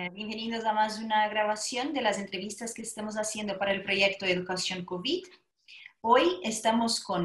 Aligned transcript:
Eh, 0.00 0.08
bienvenidos 0.14 0.64
a 0.64 0.72
más 0.72 0.98
una 0.98 1.28
grabación 1.28 1.92
de 1.92 2.00
las 2.00 2.18
entrevistas 2.18 2.72
que 2.72 2.80
estamos 2.80 3.16
haciendo 3.16 3.58
para 3.58 3.72
el 3.72 3.82
proyecto 3.82 4.24
Educación 4.24 4.86
COVID. 4.86 5.26
Hoy 6.00 6.40
estamos 6.42 7.00
con 7.00 7.22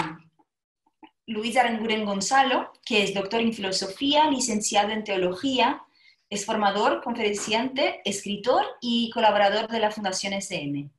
Luis 1.26 1.56
Aranguren 1.56 2.04
Gonzalo, 2.04 2.74
que 2.86 3.02
es 3.02 3.14
doctor 3.14 3.40
en 3.40 3.54
filosofía, 3.54 4.30
licenciado 4.30 4.90
en 4.90 5.06
teología, 5.06 5.84
es 6.30 6.46
formador, 6.46 7.02
conferenciante, 7.02 8.02
escritor 8.04 8.66
y 8.82 9.10
colaborador 9.12 9.70
de 9.70 9.80
la 9.80 9.90
Fundación 9.92 10.34
SM. 10.34 10.92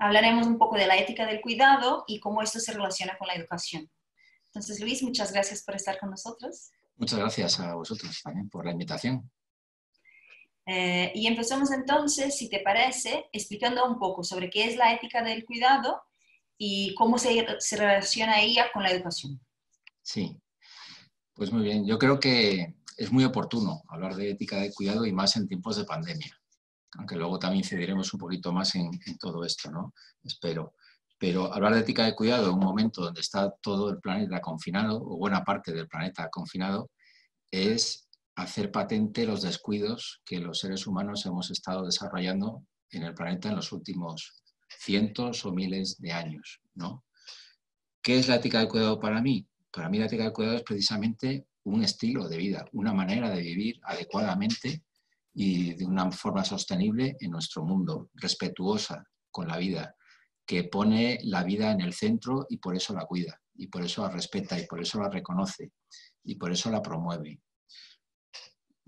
Hablaremos 0.00 0.48
un 0.48 0.58
poco 0.58 0.74
de 0.74 0.88
la 0.88 0.96
ética 0.96 1.24
del 1.24 1.40
cuidado 1.40 2.02
y 2.08 2.18
cómo 2.18 2.42
esto 2.42 2.58
se 2.58 2.72
relaciona 2.72 3.16
con 3.16 3.28
la 3.28 3.34
educación. 3.34 3.88
Entonces, 4.46 4.80
Luis, 4.80 5.04
muchas 5.04 5.30
gracias 5.32 5.62
por 5.62 5.76
estar 5.76 6.00
con 6.00 6.10
nosotros. 6.10 6.72
Muchas 6.96 7.20
gracias 7.20 7.60
a 7.60 7.76
vosotros 7.76 8.20
también 8.24 8.50
por 8.50 8.64
la 8.64 8.72
invitación. 8.72 9.30
Eh, 10.66 11.12
y 11.14 11.28
empezamos 11.28 11.70
entonces, 11.70 12.36
si 12.36 12.50
te 12.50 12.60
parece, 12.60 13.28
explicando 13.32 13.86
un 13.86 13.98
poco 13.98 14.24
sobre 14.24 14.50
qué 14.50 14.64
es 14.64 14.76
la 14.76 14.92
ética 14.92 15.22
del 15.22 15.44
cuidado 15.44 16.02
y 16.58 16.92
cómo 16.94 17.18
se, 17.18 17.46
se 17.60 17.76
relaciona 17.76 18.40
ella 18.40 18.66
con 18.72 18.82
la 18.82 18.90
educación. 18.90 19.40
Sí, 20.02 20.36
pues 21.34 21.52
muy 21.52 21.62
bien. 21.62 21.86
Yo 21.86 21.98
creo 21.98 22.18
que 22.18 22.74
es 22.96 23.12
muy 23.12 23.24
oportuno 23.24 23.82
hablar 23.88 24.16
de 24.16 24.30
ética 24.30 24.56
del 24.56 24.74
cuidado 24.74 25.06
y 25.06 25.12
más 25.12 25.36
en 25.36 25.46
tiempos 25.46 25.76
de 25.76 25.84
pandemia, 25.84 26.36
aunque 26.98 27.14
luego 27.14 27.38
también 27.38 27.62
incidiremos 27.62 28.12
un 28.12 28.20
poquito 28.20 28.52
más 28.52 28.74
en, 28.74 28.90
en 29.06 29.18
todo 29.18 29.44
esto, 29.44 29.70
¿no? 29.70 29.94
Espero. 30.24 30.74
Pero 31.18 31.52
hablar 31.52 31.74
de 31.74 31.80
ética 31.80 32.04
de 32.04 32.14
cuidado 32.14 32.48
en 32.48 32.54
un 32.54 32.64
momento 32.64 33.02
donde 33.02 33.20
está 33.20 33.50
todo 33.62 33.88
el 33.90 34.00
planeta 34.00 34.40
confinado, 34.40 34.96
o 34.96 35.16
buena 35.16 35.44
parte 35.44 35.72
del 35.72 35.88
planeta 35.88 36.28
confinado, 36.28 36.90
es 37.50 38.05
hacer 38.36 38.70
patente 38.70 39.26
los 39.26 39.42
descuidos 39.42 40.22
que 40.24 40.38
los 40.38 40.60
seres 40.60 40.86
humanos 40.86 41.24
hemos 41.26 41.50
estado 41.50 41.84
desarrollando 41.84 42.64
en 42.90 43.02
el 43.02 43.14
planeta 43.14 43.48
en 43.48 43.56
los 43.56 43.72
últimos 43.72 44.42
cientos 44.68 45.44
o 45.44 45.52
miles 45.52 45.98
de 45.98 46.12
años. 46.12 46.60
¿no? 46.74 47.04
¿Qué 48.02 48.18
es 48.18 48.28
la 48.28 48.36
ética 48.36 48.58
del 48.58 48.68
cuidado 48.68 49.00
para 49.00 49.22
mí? 49.22 49.46
Para 49.72 49.88
mí 49.88 49.98
la 49.98 50.06
ética 50.06 50.24
del 50.24 50.32
cuidado 50.32 50.56
es 50.56 50.62
precisamente 50.62 51.46
un 51.64 51.82
estilo 51.82 52.28
de 52.28 52.36
vida, 52.36 52.64
una 52.72 52.92
manera 52.92 53.30
de 53.30 53.40
vivir 53.40 53.80
adecuadamente 53.82 54.84
y 55.34 55.74
de 55.74 55.84
una 55.84 56.10
forma 56.12 56.44
sostenible 56.44 57.16
en 57.20 57.30
nuestro 57.30 57.64
mundo, 57.64 58.10
respetuosa 58.14 59.04
con 59.30 59.48
la 59.48 59.56
vida, 59.56 59.96
que 60.46 60.64
pone 60.64 61.18
la 61.24 61.42
vida 61.42 61.72
en 61.72 61.80
el 61.80 61.92
centro 61.92 62.46
y 62.48 62.58
por 62.58 62.76
eso 62.76 62.94
la 62.94 63.04
cuida, 63.04 63.40
y 63.54 63.66
por 63.66 63.82
eso 63.82 64.02
la 64.02 64.10
respeta, 64.10 64.58
y 64.58 64.66
por 64.66 64.80
eso 64.80 65.00
la 65.00 65.10
reconoce, 65.10 65.72
y 66.22 66.36
por 66.36 66.52
eso 66.52 66.70
la 66.70 66.80
promueve. 66.80 67.40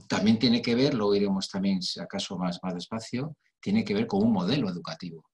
También 0.08 0.38
tiene 0.38 0.62
que 0.62 0.74
ver, 0.74 0.94
lo 0.94 1.14
iremos 1.14 1.48
también, 1.48 1.82
si 1.82 2.00
acaso 2.00 2.38
más, 2.38 2.58
más 2.62 2.74
despacio, 2.74 3.36
tiene 3.60 3.84
que 3.84 3.94
ver 3.94 4.06
con 4.06 4.22
un 4.22 4.32
modelo 4.32 4.68
educativo. 4.68 5.24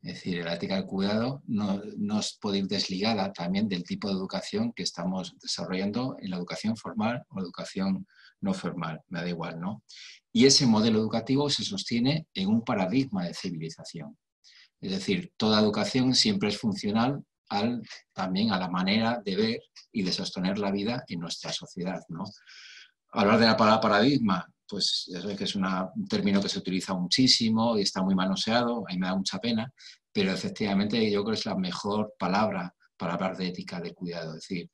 Es 0.00 0.14
decir, 0.14 0.44
la 0.44 0.54
ética 0.54 0.76
del 0.76 0.86
cuidado 0.86 1.42
no, 1.46 1.82
no 1.96 2.20
puede 2.40 2.58
ir 2.58 2.68
desligada 2.68 3.32
también 3.32 3.68
del 3.68 3.82
tipo 3.82 4.08
de 4.08 4.14
educación 4.14 4.72
que 4.72 4.84
estamos 4.84 5.34
desarrollando 5.40 6.16
en 6.20 6.30
la 6.30 6.36
educación 6.36 6.76
formal 6.76 7.24
o 7.30 7.40
educación 7.40 8.06
no 8.40 8.54
formal, 8.54 9.00
me 9.08 9.20
da 9.20 9.28
igual, 9.28 9.58
¿no? 9.58 9.82
Y 10.32 10.46
ese 10.46 10.66
modelo 10.66 11.00
educativo 11.00 11.50
se 11.50 11.64
sostiene 11.64 12.28
en 12.32 12.48
un 12.48 12.62
paradigma 12.62 13.24
de 13.24 13.34
civilización. 13.34 14.16
Es 14.80 14.92
decir, 14.92 15.32
toda 15.36 15.60
educación 15.60 16.14
siempre 16.14 16.50
es 16.50 16.58
funcional 16.58 17.24
al, 17.48 17.82
también 18.12 18.52
a 18.52 18.58
la 18.58 18.68
manera 18.68 19.20
de 19.24 19.34
ver 19.34 19.60
y 19.90 20.02
de 20.02 20.12
sostener 20.12 20.58
la 20.58 20.70
vida 20.70 21.02
en 21.08 21.18
nuestra 21.20 21.52
sociedad, 21.52 22.00
¿no? 22.08 22.24
Hablar 23.10 23.38
de 23.38 23.46
la 23.46 23.56
palabra 23.56 23.80
paradigma, 23.80 24.46
pues 24.68 25.06
ya 25.08 25.20
sabes 25.20 25.36
que 25.36 25.44
es 25.44 25.54
un 25.54 25.64
término 26.08 26.42
que 26.42 26.48
se 26.48 26.58
utiliza 26.58 26.94
muchísimo 26.94 27.78
y 27.78 27.82
está 27.82 28.02
muy 28.02 28.14
manoseado, 28.14 28.84
a 28.86 28.92
mí 28.92 28.98
me 28.98 29.06
da 29.06 29.16
mucha 29.16 29.38
pena, 29.38 29.72
pero 30.12 30.32
efectivamente 30.32 31.10
yo 31.10 31.22
creo 31.22 31.34
que 31.34 31.40
es 31.40 31.46
la 31.46 31.56
mejor 31.56 32.14
palabra 32.18 32.74
para 32.96 33.14
hablar 33.14 33.36
de 33.36 33.48
ética 33.48 33.80
de 33.80 33.94
cuidado. 33.94 34.34
Es 34.34 34.48
decir, 34.48 34.70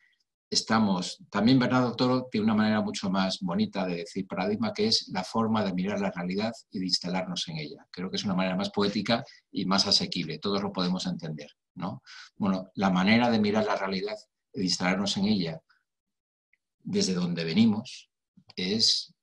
estamos, 0.51 1.19
también 1.31 1.59
Bernardo 1.59 1.95
Toro 1.95 2.29
tiene 2.31 2.47
una 2.47 2.55
manera 2.55 2.81
mucho 2.81 3.11
más 3.11 3.39
bonita 3.41 3.87
de 3.87 3.97
decir 3.97 4.27
paradigma, 4.27 4.73
que 4.73 4.89
es 4.89 5.09
la 5.13 5.23
forma 5.23 5.65
de 5.65 5.75
mirar 5.75 6.01
la 6.01 6.11
realidad 6.11 6.53
y 6.71 6.79
de 6.81 6.87
instalarnos 6.87 7.47
en 7.49 7.59
ella. 7.59 7.87
Creo 7.91 8.11
que 8.11 8.17
es 8.17 8.25
una 8.25 8.35
manera 8.35 8.57
más 8.57 8.71
poética 8.71 9.25
y 9.51 9.65
más 9.67 9.87
asequible, 9.87 10.39
todos 10.39 10.63
lo 10.63 10.73
podemos 10.73 11.07
entender. 11.07 11.51
¿no? 11.75 12.03
Bueno, 12.37 12.71
la 12.75 12.91
manera 12.91 13.31
de 13.31 13.39
mirar 13.39 13.65
la 13.65 13.77
realidad 13.77 14.17
y 14.53 14.61
de 14.61 14.65
instalarnos 14.65 15.17
en 15.17 15.27
ella 15.27 15.61
desde 16.83 17.15
donde 17.15 17.45
venimos, 17.45 18.11
es 18.57 19.15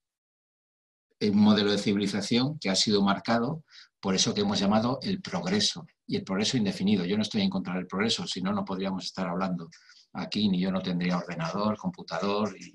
un 1.20 1.38
modelo 1.38 1.72
de 1.72 1.78
civilización 1.78 2.58
que 2.60 2.70
ha 2.70 2.76
sido 2.76 3.02
marcado 3.02 3.64
por 4.02 4.16
eso 4.16 4.34
que 4.34 4.42
hemos 4.42 4.60
llamado 4.60 5.00
el 5.04 5.22
progreso, 5.22 5.86
y 6.08 6.16
el 6.18 6.24
progreso 6.24 6.58
indefinido. 6.58 7.06
Yo 7.06 7.16
no 7.16 7.22
estoy 7.22 7.42
en 7.42 7.50
contra 7.50 7.76
del 7.76 7.86
progreso, 7.86 8.26
si 8.26 8.42
no, 8.42 8.52
no 8.52 8.66
podríamos 8.66 9.06
estar 9.06 9.28
hablando 9.28 9.70
aquí, 10.14 10.50
ni 10.50 10.60
yo 10.60 10.72
no 10.72 10.82
tendría 10.82 11.18
ordenador, 11.18 11.78
computador 11.78 12.56
y, 12.60 12.74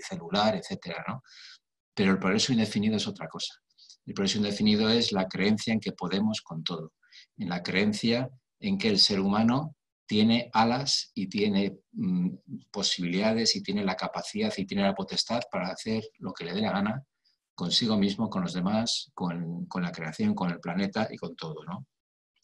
celular, 0.00 0.54
etcétera, 0.54 1.04
¿no? 1.08 1.24
Pero 1.92 2.12
el 2.12 2.20
progreso 2.20 2.52
indefinido 2.52 2.96
es 2.96 3.08
otra 3.08 3.26
cosa. 3.26 3.54
El 4.06 4.14
progreso 4.14 4.38
indefinido 4.38 4.88
es 4.88 5.10
la 5.10 5.26
creencia 5.26 5.72
en 5.72 5.80
que 5.80 5.90
podemos 5.90 6.40
con 6.40 6.62
todo, 6.62 6.92
en 7.36 7.48
la 7.48 7.64
creencia 7.64 8.30
en 8.60 8.78
que 8.78 8.90
el 8.90 9.00
ser 9.00 9.18
humano 9.18 9.74
tiene 10.08 10.48
alas 10.54 11.12
y 11.14 11.28
tiene 11.28 11.80
mm, 11.92 12.30
posibilidades 12.72 13.54
y 13.54 13.62
tiene 13.62 13.84
la 13.84 13.94
capacidad 13.94 14.52
y 14.56 14.64
tiene 14.64 14.82
la 14.82 14.94
potestad 14.94 15.42
para 15.52 15.68
hacer 15.68 16.02
lo 16.18 16.32
que 16.32 16.46
le 16.46 16.54
dé 16.54 16.62
la 16.62 16.72
gana 16.72 17.04
consigo 17.54 17.98
mismo, 17.98 18.30
con 18.30 18.42
los 18.42 18.54
demás, 18.54 19.10
con, 19.14 19.66
la 19.74 19.92
creación, 19.92 20.34
con 20.34 20.50
el 20.50 20.60
planeta 20.60 21.08
y 21.10 21.16
con 21.18 21.36
todo. 21.36 21.62
¿no? 21.64 21.86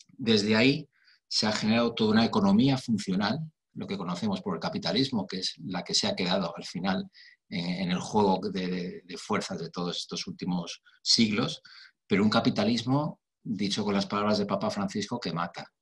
Desde 0.08 0.56
ahí 0.56 0.88
se 1.26 1.46
ha 1.46 1.52
generado 1.52 1.94
toda 1.94 2.12
una 2.12 2.24
economía 2.24 2.76
funcional, 2.76 3.38
lo 3.74 3.86
que 3.86 3.96
conocemos 3.96 4.42
por 4.42 4.54
el 4.54 4.60
capitalismo, 4.60 5.26
que 5.26 5.38
es 5.38 5.54
la 5.64 5.82
que 5.82 5.94
se 5.94 6.06
ha 6.06 6.14
quedado 6.14 6.52
al 6.54 6.64
final 6.64 7.10
en, 7.48 7.90
el 7.90 8.00
juego 8.00 8.40
de 8.50 9.16
fuerzas 9.16 9.58
de 9.58 9.70
todos 9.70 9.96
estos 9.96 10.26
últimos 10.26 10.82
siglos, 11.02 11.62
pero 12.06 12.22
un 12.22 12.30
capitalismo, 12.30 13.20
dicho 13.42 13.84
con 13.84 13.94
las 13.94 14.06
palabras 14.06 14.38
de 14.38 14.46
Papa 14.46 14.70
Francisco, 14.70 15.18
que 15.18 15.32
mata, 15.32 15.72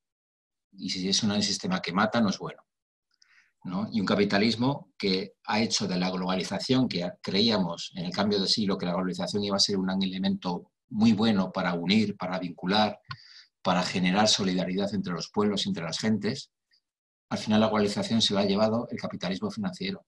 y 0.72 0.90
si 0.90 1.08
es 1.08 1.22
un 1.22 1.42
sistema 1.42 1.80
que 1.80 1.92
mata, 1.92 2.20
no 2.20 2.30
es 2.30 2.38
bueno. 2.38 2.62
¿no? 3.64 3.88
Y 3.92 4.00
un 4.00 4.06
capitalismo 4.06 4.92
que 4.98 5.34
ha 5.44 5.60
hecho 5.60 5.86
de 5.86 5.96
la 5.96 6.10
globalización, 6.10 6.88
que 6.88 7.08
creíamos 7.22 7.92
en 7.94 8.06
el 8.06 8.12
cambio 8.12 8.40
de 8.40 8.48
siglo 8.48 8.76
que 8.76 8.86
la 8.86 8.92
globalización 8.92 9.44
iba 9.44 9.56
a 9.56 9.60
ser 9.60 9.76
un 9.76 9.90
elemento 10.02 10.72
muy 10.88 11.12
bueno 11.12 11.52
para 11.52 11.74
unir, 11.74 12.16
para 12.16 12.38
vincular, 12.38 12.98
para 13.62 13.82
generar 13.82 14.28
solidaridad 14.28 14.92
entre 14.94 15.12
los 15.12 15.30
pueblos, 15.30 15.66
entre 15.66 15.84
las 15.84 15.98
gentes, 15.98 16.50
al 17.32 17.38
final 17.38 17.60
la 17.60 17.68
globalización 17.68 18.20
se 18.20 18.34
lo 18.34 18.40
ha 18.40 18.44
llevado 18.44 18.88
el 18.90 18.98
capitalismo 18.98 19.50
financiero 19.50 20.04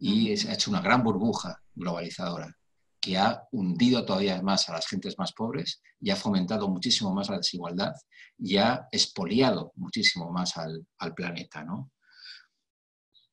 y 0.00 0.32
ha 0.48 0.54
hecho 0.54 0.70
una 0.70 0.80
gran 0.80 1.04
burbuja 1.04 1.62
globalizadora 1.74 2.56
que 3.00 3.16
ha 3.16 3.48
hundido 3.52 4.04
todavía 4.04 4.40
más 4.42 4.68
a 4.68 4.72
las 4.72 4.86
gentes 4.86 5.18
más 5.18 5.32
pobres 5.32 5.82
y 6.00 6.10
ha 6.10 6.16
fomentado 6.16 6.68
muchísimo 6.68 7.14
más 7.14 7.30
la 7.30 7.38
desigualdad 7.38 7.94
y 8.38 8.56
ha 8.58 8.86
expoliado 8.92 9.72
muchísimo 9.76 10.30
más 10.30 10.56
al, 10.56 10.86
planeta. 11.14 11.64
¿no? 11.64 11.90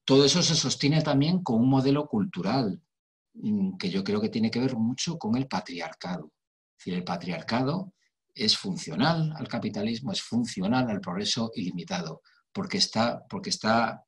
Todo 0.05 0.25
eso 0.25 0.41
se 0.41 0.55
sostiene 0.55 1.01
también 1.01 1.43
con 1.43 1.61
un 1.61 1.69
modelo 1.69 2.07
cultural 2.07 2.81
mm, 3.33 3.77
que 3.77 3.89
yo 3.89 4.03
creo 4.03 4.21
que 4.21 4.29
tiene 4.29 4.49
que 4.49 4.59
ver 4.59 4.75
mucho 4.75 5.17
con 5.17 5.35
el 5.35 5.47
patriarcado. 5.47 6.31
Es 6.77 6.85
decir, 6.85 6.93
el 6.93 7.03
patriarcado 7.03 7.93
es 8.33 8.57
funcional 8.57 9.33
al 9.35 9.47
capitalismo, 9.47 10.11
es 10.11 10.21
funcional 10.21 10.89
al 10.89 11.01
progreso 11.01 11.51
ilimitado, 11.55 12.21
porque 12.53 12.77
está, 12.77 13.25
porque 13.27 13.49
está 13.49 14.05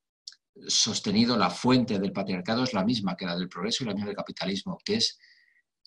sostenido, 0.68 1.38
la 1.38 1.50
fuente 1.50 2.00
del 2.00 2.12
patriarcado 2.12 2.64
es 2.64 2.74
la 2.74 2.86
misma 2.86 3.16
que 3.16 3.26
la 3.26 3.36
del 3.36 3.50
progreso 3.50 3.84
y 3.84 3.88
la 3.88 3.94
misma 3.94 4.08
del 4.08 4.16
capitalismo, 4.16 4.78
que 4.84 4.96
es 4.96 5.18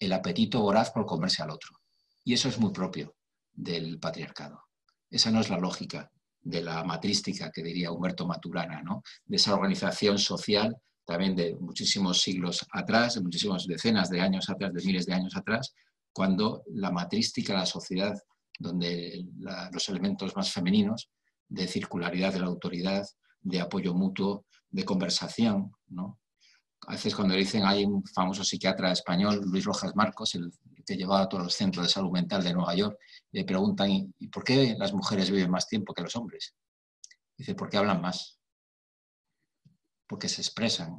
el 0.04 0.12
apetito 0.12 0.60
voraz 0.60 0.90
por 0.90 1.06
comerse 1.06 1.42
al 1.42 1.50
otro. 1.50 1.78
Y 2.24 2.34
eso 2.34 2.48
es 2.48 2.58
muy 2.58 2.72
propio 2.72 3.14
del 3.52 4.00
patriarcado. 4.00 4.64
Esa 5.08 5.30
no 5.30 5.40
es 5.40 5.48
la 5.48 5.58
lógica 5.58 6.10
de 6.40 6.60
la 6.60 6.82
matrística 6.82 7.50
que 7.52 7.62
diría 7.62 7.92
Humberto 7.92 8.26
Maturana, 8.26 8.82
¿no? 8.82 9.02
de 9.24 9.36
esa 9.36 9.54
organización 9.54 10.18
social 10.18 10.76
también 11.04 11.36
de 11.36 11.56
muchísimos 11.56 12.20
siglos 12.20 12.66
atrás, 12.72 13.14
de 13.14 13.22
muchísimas 13.22 13.66
decenas 13.66 14.08
de 14.08 14.20
años 14.20 14.48
atrás, 14.48 14.72
de 14.72 14.84
miles 14.84 15.06
de 15.06 15.14
años 15.14 15.36
atrás, 15.36 15.74
cuando 16.12 16.62
la 16.72 16.90
matrística, 16.90 17.54
la 17.54 17.66
sociedad, 17.66 18.16
donde 18.58 19.24
los 19.72 19.88
elementos 19.88 20.34
más 20.36 20.52
femeninos 20.52 21.10
de 21.48 21.66
circularidad 21.66 22.32
de 22.32 22.40
la 22.40 22.46
autoridad, 22.46 23.04
de 23.40 23.60
apoyo 23.60 23.94
mutuo, 23.94 24.46
de 24.70 24.84
conversación, 24.84 25.72
¿no? 25.88 26.18
A 26.86 26.92
veces 26.92 27.14
cuando 27.14 27.34
dicen 27.34 27.64
hay 27.64 27.84
un 27.84 28.04
famoso 28.04 28.42
psiquiatra 28.42 28.92
español, 28.92 29.40
Luis 29.44 29.64
Rojas 29.64 29.94
Marcos, 29.94 30.34
el 30.34 30.52
que 30.84 30.96
llevaba 30.96 31.22
a 31.22 31.28
todos 31.28 31.44
los 31.44 31.54
centros 31.54 31.86
de 31.86 31.92
salud 31.92 32.10
mental 32.10 32.42
de 32.42 32.52
Nueva 32.52 32.74
York, 32.74 32.98
le 33.30 33.44
preguntan, 33.44 33.90
¿y 33.90 34.28
por 34.28 34.42
qué 34.42 34.74
las 34.76 34.92
mujeres 34.92 35.30
viven 35.30 35.50
más 35.50 35.68
tiempo 35.68 35.94
que 35.94 36.02
los 36.02 36.16
hombres? 36.16 36.54
Dice, 37.36 37.54
porque 37.54 37.76
hablan 37.76 38.00
más, 38.00 38.38
porque 40.08 40.28
se 40.28 40.40
expresan, 40.40 40.98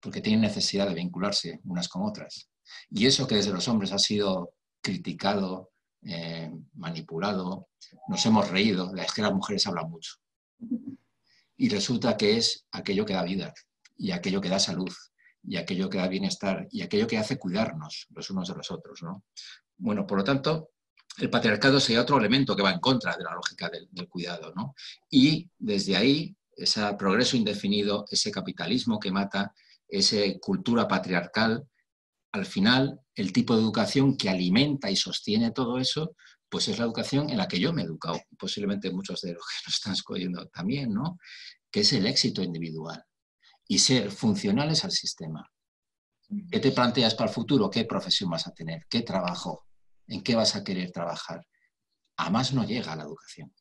porque 0.00 0.22
tienen 0.22 0.40
necesidad 0.40 0.88
de 0.88 0.94
vincularse 0.94 1.60
unas 1.64 1.88
con 1.88 2.02
otras. 2.02 2.48
Y 2.90 3.06
eso 3.06 3.26
que 3.26 3.36
desde 3.36 3.52
los 3.52 3.68
hombres 3.68 3.92
ha 3.92 3.98
sido 3.98 4.54
criticado, 4.80 5.72
eh, 6.02 6.50
manipulado, 6.74 7.68
nos 8.08 8.24
hemos 8.24 8.50
reído, 8.50 8.94
es 8.96 9.12
que 9.12 9.22
las 9.22 9.34
mujeres 9.34 9.66
hablan 9.66 9.90
mucho. 9.90 10.14
Y 11.56 11.68
resulta 11.68 12.16
que 12.16 12.38
es 12.38 12.66
aquello 12.72 13.04
que 13.04 13.12
da 13.12 13.22
vida 13.22 13.52
y 13.96 14.10
aquello 14.10 14.40
que 14.40 14.48
da 14.48 14.58
salud 14.58 14.92
y 15.46 15.56
aquello 15.56 15.90
que 15.90 15.98
da 15.98 16.08
bienestar 16.08 16.66
y 16.70 16.82
aquello 16.82 17.06
que 17.06 17.18
hace 17.18 17.38
cuidarnos 17.38 18.06
los 18.10 18.30
unos 18.30 18.48
de 18.48 18.54
los 18.54 18.70
otros. 18.70 19.02
¿no? 19.02 19.24
Bueno, 19.76 20.06
por 20.06 20.18
lo 20.18 20.24
tanto, 20.24 20.70
el 21.18 21.30
patriarcado 21.30 21.78
sería 21.80 22.02
otro 22.02 22.18
elemento 22.18 22.56
que 22.56 22.62
va 22.62 22.72
en 22.72 22.80
contra 22.80 23.16
de 23.16 23.24
la 23.24 23.34
lógica 23.34 23.70
del, 23.70 24.08
cuidado. 24.08 24.52
¿no? 24.56 24.74
Y 25.10 25.48
desde 25.58 25.96
ahí, 25.96 26.34
ese 26.56 26.82
progreso 26.94 27.36
indefinido, 27.36 28.04
ese 28.10 28.30
capitalismo 28.30 28.98
que 28.98 29.12
mata, 29.12 29.52
esa 29.88 30.16
cultura 30.40 30.88
patriarcal, 30.88 31.68
al 32.32 32.46
final, 32.46 33.00
el 33.14 33.32
tipo 33.32 33.54
de 33.54 33.62
educación 33.62 34.16
que 34.16 34.28
alimenta 34.28 34.90
y 34.90 34.96
sostiene 34.96 35.52
todo 35.52 35.78
eso, 35.78 36.16
pues 36.48 36.68
es 36.68 36.78
la 36.78 36.84
educación 36.84 37.30
en 37.30 37.36
la 37.36 37.48
que 37.48 37.60
yo 37.60 37.72
me 37.72 37.82
he 37.82 37.84
educado, 37.84 38.20
posiblemente 38.38 38.90
muchos 38.90 39.20
de 39.22 39.34
los 39.34 39.42
que 39.46 39.66
nos 39.66 39.74
están 39.74 39.92
escogiendo 39.92 40.46
también, 40.48 40.92
¿no? 40.92 41.18
Que 41.70 41.80
es 41.80 41.92
el 41.92 42.06
éxito 42.06 42.42
individual 42.42 43.04
y 43.66 43.78
ser 43.78 44.10
funcionales 44.10 44.84
al 44.84 44.92
sistema. 44.92 45.50
¿Qué 46.50 46.60
te 46.60 46.72
planteas 46.72 47.14
para 47.14 47.28
el 47.28 47.34
futuro? 47.34 47.70
¿Qué 47.70 47.84
profesión 47.84 48.30
vas 48.30 48.46
a 48.46 48.52
tener? 48.52 48.86
¿Qué 48.88 49.02
trabajo? 49.02 49.66
¿En 50.06 50.22
qué 50.22 50.34
vas 50.34 50.56
a 50.56 50.64
querer 50.64 50.90
trabajar? 50.90 51.46
A 52.16 52.30
más 52.30 52.52
no 52.52 52.64
llega 52.64 52.96
la 52.96 53.04
educación. 53.04 53.54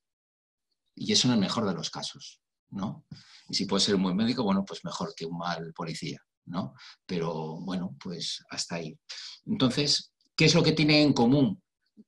Y 0.96 1.12
eso 1.12 1.28
en 1.28 1.36
el 1.36 1.40
mejor 1.40 1.66
de 1.66 1.74
los 1.74 1.90
casos, 1.90 2.42
¿no? 2.70 3.06
Y 3.50 3.56
si 3.56 3.66
puede 3.66 3.82
ser 3.82 3.96
un 3.96 4.04
buen 4.04 4.16
médico, 4.16 4.44
bueno, 4.44 4.64
pues 4.66 4.84
mejor 4.84 5.14
que 5.16 5.26
un 5.26 5.38
mal 5.38 5.74
policía, 5.74 6.20
¿no? 6.46 6.74
Pero 7.06 7.60
bueno, 7.62 7.96
pues 8.00 8.44
hasta 8.50 8.76
ahí. 8.76 8.98
Entonces, 9.46 10.14
¿qué 10.36 10.46
es 10.46 10.56
lo 10.56 10.64
que 10.64 10.74
tiene 10.74 11.02
en 11.02 11.14
común 11.14 11.62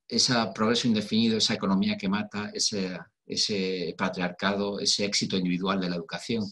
ese 0.08 0.34
progreso 0.54 0.88
indefinido, 0.88 1.38
esa 1.38 1.54
economía 1.54 1.96
que 1.96 2.08
mata, 2.08 2.50
ese, 2.54 2.98
ese 3.26 3.94
patriarcado, 3.98 4.78
ese 4.78 5.04
éxito 5.04 5.36
individual 5.36 5.80
de 5.80 5.90
la 5.90 5.96
educación? 5.96 6.44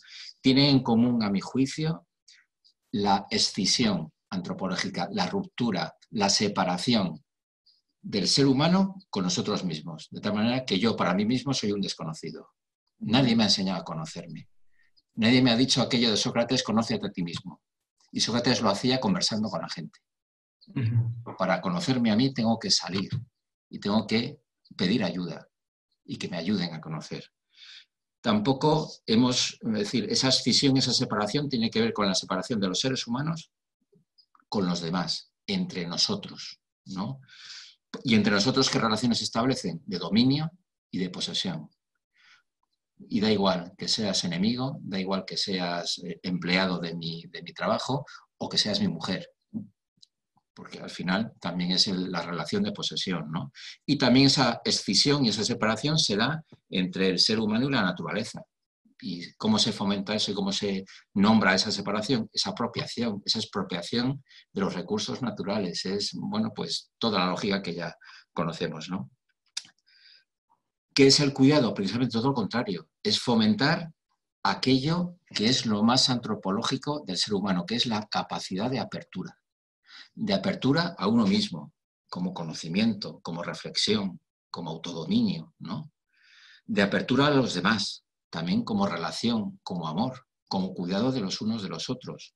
Tiene 0.45 0.69
en 0.69 0.83
común, 0.83 1.23
a 1.23 1.31
mi 1.31 1.41
juicio, 1.41 2.07
la 2.91 3.27
escisión 3.31 4.13
antropológica, 4.29 5.09
la 5.11 5.27
ruptura, 5.27 5.95
la 6.11 6.29
separación 6.29 7.25
del 8.03 8.29
ser 8.29 8.45
humano 8.45 8.97
con 9.09 9.25
nosotros 9.25 9.65
mismos, 9.65 10.09
de 10.11 10.21
tal 10.21 10.35
manera 10.35 10.67
que 10.67 10.79
yo 10.79 10.97
para 10.97 11.15
mí 11.15 11.25
mismo 11.25 11.55
soy 11.55 11.73
un 11.73 11.81
desconocido. 11.81 12.51
Nadie 12.99 13.35
me 13.35 13.45
ha 13.45 13.47
enseñado 13.47 13.81
a 13.81 13.85
conocerme. 13.85 14.51
Nadie 15.15 15.41
me 15.41 15.51
ha 15.51 15.57
dicho 15.57 15.81
aquello 15.81 16.11
de 16.11 16.19
Sócrates, 16.19 16.63
conócete 16.63 17.07
a 17.07 17.11
ti 17.11 17.23
mismo. 17.23 17.63
Y 18.13 18.21
Sócrates 18.21 18.61
lo 18.61 18.69
hacía 18.69 19.01
conversando 19.01 19.49
con 19.49 19.63
la 19.63 19.71
gente. 19.71 19.99
Para 21.39 21.63
conocerme 21.63 22.11
a 22.11 22.17
mí 22.17 22.35
tengo 22.35 22.59
que 22.59 22.71
salir 22.71 23.09
y 23.71 23.81
tengo 23.81 24.07
que 24.07 24.43
pedir 24.77 25.05
ayuda 25.05 25.49
y 26.05 26.19
que 26.19 26.29
me 26.29 26.37
ayuden 26.37 26.75
a 26.75 26.83
conocer. 26.83 27.33
Tampoco 28.25 28.91
hemos, 29.05 29.59
es 29.61 29.73
decir, 29.81 30.07
esa 30.09 30.29
escisión, 30.29 30.79
esa 30.79 30.95
separación 30.95 31.47
tiene 31.47 31.69
que 31.69 31.83
ver 31.83 31.93
con 31.93 32.07
la 32.07 32.15
separación 32.15 32.59
de 32.59 32.69
los 32.69 32.81
seres 32.81 33.07
humanos 33.07 33.51
con 34.49 34.67
los 34.67 34.81
demás, 34.81 35.31
entre 35.47 35.87
nosotros, 35.87 36.59
¿no? 36.87 37.21
Y 38.03 38.15
entre 38.15 38.33
nosotros, 38.33 38.71
¿qué 38.71 38.79
relaciones 38.79 39.21
establecen? 39.21 39.83
De 39.85 39.99
dominio 39.99 40.51
y 40.91 41.01
de 41.01 41.11
posesión. 41.11 41.69
Y 43.11 43.21
da 43.21 43.31
igual 43.31 43.75
que 43.77 43.89
seas 43.89 44.25
enemigo, 44.25 44.79
da 44.81 44.99
igual 44.99 45.27
que 45.27 45.37
seas 45.37 45.99
eh, 45.99 46.19
empleado 46.23 46.79
de 46.79 46.95
mi, 46.95 47.25
de 47.27 47.43
mi 47.43 47.53
trabajo 47.53 48.07
o 48.39 48.49
que 48.49 48.57
seas 48.57 48.81
mi 48.81 48.89
mujer, 48.89 49.29
porque 50.55 50.79
al 50.79 50.91
final 50.91 51.33
también 51.41 51.73
es 51.73 51.89
la 51.89 52.23
relación 52.23 52.63
de 52.63 52.73
posesión, 52.73 53.31
¿no? 53.31 53.53
Y 53.85 53.99
también 53.99 54.27
esa 54.27 54.61
escisión 54.65 55.25
y 55.25 55.31
esa 55.31 55.45
separación 55.45 55.99
se 55.99 56.17
da 56.17 56.45
entre 56.71 57.09
el 57.09 57.19
ser 57.19 57.41
humano 57.41 57.69
y 57.69 57.73
la 57.73 57.83
naturaleza. 57.83 58.43
¿Y 59.01 59.33
cómo 59.35 59.59
se 59.59 59.73
fomenta 59.73 60.15
eso 60.15 60.31
y 60.31 60.35
cómo 60.35 60.53
se 60.53 60.85
nombra 61.15 61.55
esa 61.55 61.71
separación? 61.71 62.31
Esa 62.33 62.51
apropiación, 62.51 63.21
esa 63.25 63.41
expropiación 63.41 64.23
de 64.53 64.61
los 64.61 64.73
recursos 64.73 65.21
naturales. 65.21 65.85
Es, 65.85 66.13
bueno, 66.15 66.53
pues 66.55 66.93
toda 66.99 67.19
la 67.19 67.27
lógica 67.27 67.61
que 67.61 67.75
ya 67.75 67.95
conocemos, 68.33 68.89
¿no? 68.89 69.11
¿Qué 70.95 71.09
es 71.09 71.19
el 71.19 71.35
cuidado? 71.35 71.75
Precisamente 71.75 72.13
todo 72.13 72.29
lo 72.29 72.35
contrario. 72.35 72.89
Es 73.03 73.19
fomentar 73.19 73.91
aquello 74.45 75.17
que 75.27 75.47
es 75.47 75.67
lo 75.67 75.83
más 75.83 76.09
antropológico 76.09 77.03
del 77.05 77.17
ser 77.17 77.35
humano, 77.35 77.67
que 77.67 77.75
es 77.75 77.87
la 77.87 78.07
capacidad 78.07 78.71
de 78.71 78.79
apertura. 78.79 79.37
De 80.15 80.35
apertura 80.35 80.95
a 80.97 81.09
uno 81.09 81.27
mismo, 81.27 81.73
como 82.09 82.33
conocimiento, 82.33 83.21
como 83.21 83.43
reflexión, 83.43 84.21
como 84.51 84.71
autodominio, 84.71 85.55
¿no? 85.59 85.91
De 86.65 86.83
apertura 86.83 87.27
a 87.27 87.31
los 87.31 87.55
demás, 87.55 88.05
también 88.31 88.65
como 88.65 88.87
relación, 88.87 89.61
como 89.63 89.89
amor, 89.89 90.27
como 90.49 90.73
cuidado 90.75 91.13
de 91.13 91.21
los 91.21 91.41
unos 91.41 91.63
de 91.63 91.69
los 91.69 91.91
otros. 91.91 92.35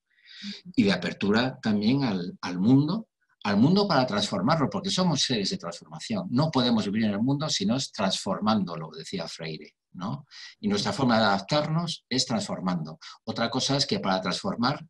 Y 0.75 0.83
de 0.83 0.91
apertura 0.91 1.59
también 1.61 2.03
al, 2.03 2.37
al 2.41 2.59
mundo 2.59 3.07
al 3.43 3.57
mundo 3.57 3.87
para 3.87 4.05
transformarlo, 4.05 4.69
porque 4.69 4.89
somos 4.89 5.21
seres 5.21 5.49
de 5.49 5.57
transformación. 5.57 6.27
No 6.29 6.51
podemos 6.51 6.85
vivir 6.85 7.05
en 7.05 7.11
el 7.11 7.21
mundo 7.21 7.49
si 7.49 7.65
no 7.65 7.77
es 7.77 7.91
transformándolo, 7.91 8.91
decía 8.95 9.27
Freire. 9.27 9.75
¿no? 9.93 10.25
Y 10.59 10.67
nuestra 10.67 10.93
forma 10.93 11.17
de 11.17 11.25
adaptarnos 11.25 12.05
es 12.09 12.25
transformando. 12.25 12.99
Otra 13.23 13.49
cosa 13.49 13.77
es 13.77 13.85
que 13.85 13.99
para 13.99 14.21
transformar 14.21 14.85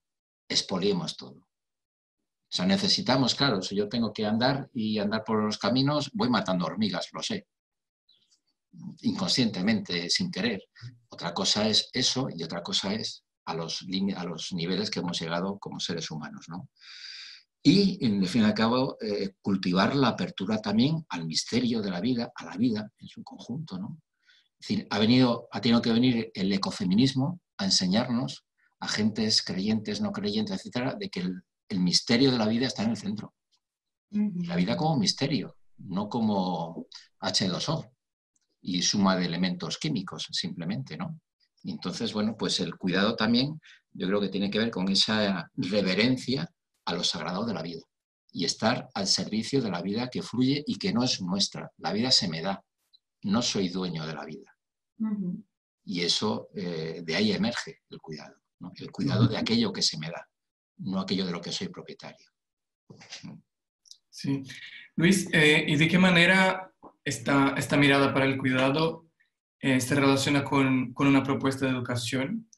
expoliemos 0.48 1.16
todo. 1.16 1.48
O 2.52 2.52
sea, 2.52 2.66
necesitamos, 2.66 3.36
claro, 3.36 3.62
si 3.62 3.76
yo 3.76 3.88
tengo 3.88 4.12
que 4.12 4.26
andar 4.26 4.70
y 4.74 4.98
andar 4.98 5.24
por 5.24 5.44
los 5.44 5.60
caminos, 5.60 6.10
voy 6.14 6.30
matando 6.30 6.66
hormigas, 6.66 7.10
lo 7.14 7.22
sé. 7.22 7.48
Inconscientemente, 9.02 10.10
sin 10.10 10.32
querer. 10.32 10.64
Otra 11.10 11.34
cosa 11.34 11.68
es 11.68 11.90
eso 11.94 12.28
y 12.36 12.44
otra 12.44 12.64
cosa 12.64 12.94
es 12.94 13.24
a 13.46 13.54
los, 13.54 13.86
a 14.16 14.24
los 14.24 14.52
niveles 14.54 14.90
que 14.90 15.00
hemos 15.00 15.20
llegado 15.20 15.60
como 15.60 15.80
seres 15.80 16.10
humanos, 16.10 16.46
¿no? 16.50 16.70
y, 17.62 18.04
en 18.06 18.26
fin 18.26 18.44
y 18.44 18.46
al 18.46 18.54
cabo, 18.54 18.98
eh, 19.02 19.34
cultivar 19.42 19.96
la 19.96 20.10
apertura 20.10 20.60
también 20.60 21.06
al 21.10 21.26
misterio 21.26 21.82
de 21.82 21.92
la 21.92 22.00
vida, 22.00 22.32
a 22.34 22.46
la 22.46 22.58
vida 22.58 22.92
en 22.98 23.08
su 23.08 23.24
conjunto. 23.24 23.78
¿no? 23.78 24.02
Es 24.60 24.68
decir, 24.68 24.88
ha, 24.90 25.00
venido, 25.00 25.48
ha 25.52 25.62
tenido 25.62 25.82
que 25.82 25.92
venir 25.92 26.32
el 26.34 26.52
ecofeminismo 26.52 27.42
a 27.58 27.66
enseñarnos 27.66 28.46
a 28.80 28.88
gentes 28.88 29.42
creyentes, 29.42 30.00
no 30.00 30.12
creyentes, 30.14 30.56
etcétera, 30.56 30.96
de 30.98 31.10
que 31.10 31.20
el, 31.20 31.44
misterio 31.78 32.32
de 32.32 32.38
la 32.38 32.48
vida 32.48 32.68
está 32.68 32.84
en 32.84 32.92
el 32.92 32.98
centro. 32.98 33.34
La 34.12 34.56
vida 34.56 34.76
como 34.76 34.98
misterio, 34.98 35.58
no 35.78 36.10
como 36.10 36.88
H2O 37.20 37.92
y 38.62 38.82
suma 38.82 39.16
de 39.16 39.26
elementos 39.26 39.78
químicos, 39.78 40.28
simplemente, 40.32 40.98
¿no? 40.98 41.20
entonces, 41.64 42.14
bueno, 42.14 42.36
pues 42.38 42.60
el 42.60 42.76
cuidado 42.76 43.16
también, 43.16 43.60
yo 43.92 44.08
creo 44.08 44.22
que 44.22 44.30
tiene 44.30 44.50
que 44.50 44.60
ver 44.60 44.72
con 44.72 44.90
esa 44.90 45.50
reverencia 45.56 46.50
a 46.86 46.94
lo 46.94 47.04
sagrado 47.04 47.46
de 47.46 47.54
la 47.54 47.62
vida 47.62 47.82
y 48.32 48.46
estar 48.46 48.90
al 48.94 49.08
servicio 49.08 49.62
de 49.62 49.72
la 49.72 49.82
vida 49.82 50.10
que 50.10 50.22
fluye 50.22 50.64
y 50.66 50.78
que 50.78 50.94
no 50.94 51.04
es 51.04 51.22
nuestra. 51.22 51.72
La 51.78 51.92
vida 51.92 52.12
se 52.12 52.28
me 52.28 52.42
da, 52.42 52.64
no 53.24 53.42
soy 53.42 53.70
dueño 53.70 54.06
de 54.06 54.14
la 54.14 54.26
vida. 54.26 54.56
Y 55.84 56.02
eso, 56.02 56.50
eh, 56.54 57.02
de 57.04 57.16
ahí 57.16 57.32
emerge 57.32 57.82
el 57.90 58.00
cuidado, 58.00 58.36
el 58.76 58.92
cuidado 58.92 59.28
de 59.28 59.38
aquello 59.38 59.74
que 59.74 59.82
se 59.82 59.98
me 59.98 60.10
da, 60.10 60.29
no 60.80 61.00
aquello 61.00 61.26
de 61.26 61.32
lo 61.32 61.42
que 61.42 61.52
soy 61.52 61.70
propietario. 61.70 62.28
Sí. 64.10 64.44
Luis, 64.96 65.30
eh, 65.32 65.66
¿y 65.68 65.76
de 65.76 65.88
qué 65.88 65.98
manera 65.98 66.74
esta, 67.04 67.56
esta 67.58 67.78
mirada 67.78 68.14
para 68.14 68.26
el 68.26 68.38
cuidado 68.38 69.08
eh, 69.62 69.80
se 69.80 69.96
relaciona 69.96 70.44
con, 70.44 70.94
con, 70.94 71.08
una 71.08 71.24
propuesta 71.24 71.66
de 71.66 71.72
educación? 71.72 72.50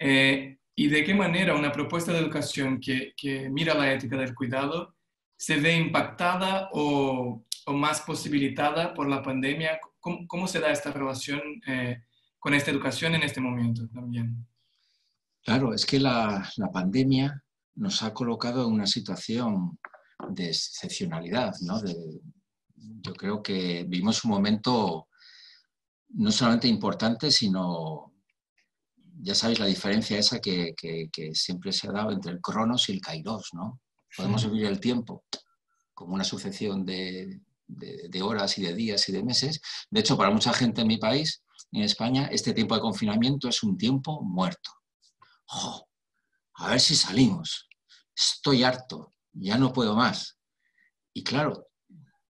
y 0.00 0.86
de 0.86 1.02
qué 1.02 1.12
manera 1.12 1.56
una 1.56 1.72
propuesta 1.72 2.12
de 2.12 2.20
educación 2.20 2.78
que, 2.78 3.12
que 3.16 3.50
mira 3.50 3.74
la 3.74 3.92
ética 3.92 4.16
del 4.16 4.32
cuidado 4.32 4.94
se 5.38 5.56
ve 5.56 5.76
impactada 5.76 6.68
o, 6.72 7.44
o 7.66 7.72
más 7.72 8.00
posibilitada 8.02 8.92
por 8.92 9.08
la 9.08 9.22
pandemia. 9.22 9.78
¿Cómo, 10.00 10.26
cómo 10.26 10.46
se 10.46 10.60
da 10.60 10.70
esta 10.70 10.90
relación 10.90 11.40
eh, 11.66 12.02
con 12.38 12.54
esta 12.54 12.70
educación 12.70 13.14
en 13.14 13.22
este 13.22 13.40
momento 13.40 13.88
también? 13.88 14.46
Claro, 15.44 15.72
es 15.72 15.86
que 15.86 16.00
la, 16.00 16.50
la 16.56 16.72
pandemia 16.72 17.42
nos 17.78 18.02
ha 18.02 18.12
colocado 18.12 18.66
en 18.66 18.72
una 18.72 18.86
situación 18.86 19.78
de 20.30 20.48
excepcionalidad, 20.48 21.54
¿no? 21.60 21.80
De, 21.80 21.94
yo 22.74 23.14
creo 23.14 23.42
que 23.42 23.84
vivimos 23.84 24.24
un 24.24 24.32
momento 24.32 25.08
no 26.10 26.30
solamente 26.32 26.68
importante, 26.68 27.30
sino 27.30 28.12
ya 29.20 29.34
sabéis 29.34 29.60
la 29.60 29.66
diferencia 29.66 30.18
esa 30.18 30.40
que, 30.40 30.74
siempre 31.34 31.72
se 31.72 31.88
ha 31.88 31.92
dado 31.92 32.12
entre 32.12 32.32
el 32.32 32.40
cronos 32.40 32.88
y 32.88 32.92
el 32.92 33.00
kairos, 33.00 33.50
¿no? 33.52 33.80
Podemos 34.16 34.50
vivir 34.50 34.66
el 34.66 34.80
tiempo 34.80 35.24
como 35.94 36.14
una 36.14 36.24
sucesión 36.24 36.84
de, 36.84 37.40
horas 38.22 38.58
y 38.58 38.62
de 38.62 38.74
días 38.74 39.08
y 39.08 39.12
de 39.12 39.22
meses. 39.22 39.60
De 39.90 40.00
hecho, 40.00 40.16
para 40.16 40.30
mucha 40.30 40.52
gente 40.52 40.80
en 40.80 40.88
mi 40.88 40.98
país, 40.98 41.42
en 41.72 41.82
España, 41.82 42.28
este 42.32 42.54
tiempo 42.54 42.74
de 42.74 42.80
confinamiento 42.80 43.48
es 43.48 43.62
un 43.62 43.76
tiempo 43.76 44.22
muerto. 44.22 44.70
a 46.54 46.70
ver 46.70 46.80
si 46.80 46.96
salimos. 46.96 47.67
Estoy 48.18 48.64
harto, 48.64 49.14
ya 49.32 49.56
no 49.56 49.72
puedo 49.72 49.94
más. 49.94 50.38
Y 51.14 51.22
claro, 51.22 51.68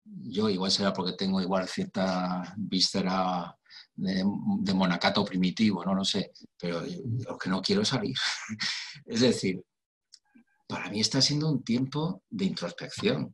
yo 0.03 0.49
igual 0.49 0.69
será 0.69 0.91
porque 0.91 1.13
tengo 1.13 1.41
igual 1.41 1.67
cierta 1.69 2.53
víscera 2.57 3.57
de, 3.95 4.23
monacato 4.73 5.23
primitivo, 5.23 5.85
no 5.85 5.95
lo 5.95 6.03
sé, 6.03 6.31
pero 6.59 6.83
lo 7.25 7.37
que 7.37 7.49
no 7.49 7.61
quiero 7.61 7.83
es 7.83 7.87
salir. 7.87 8.15
es 9.05 9.21
decir, 9.21 9.63
para 10.67 10.89
mí 10.89 10.99
está 10.99 11.21
siendo 11.21 11.49
un 11.49 11.63
tiempo 11.63 12.21
de 12.29 12.45
introspección. 12.45 13.33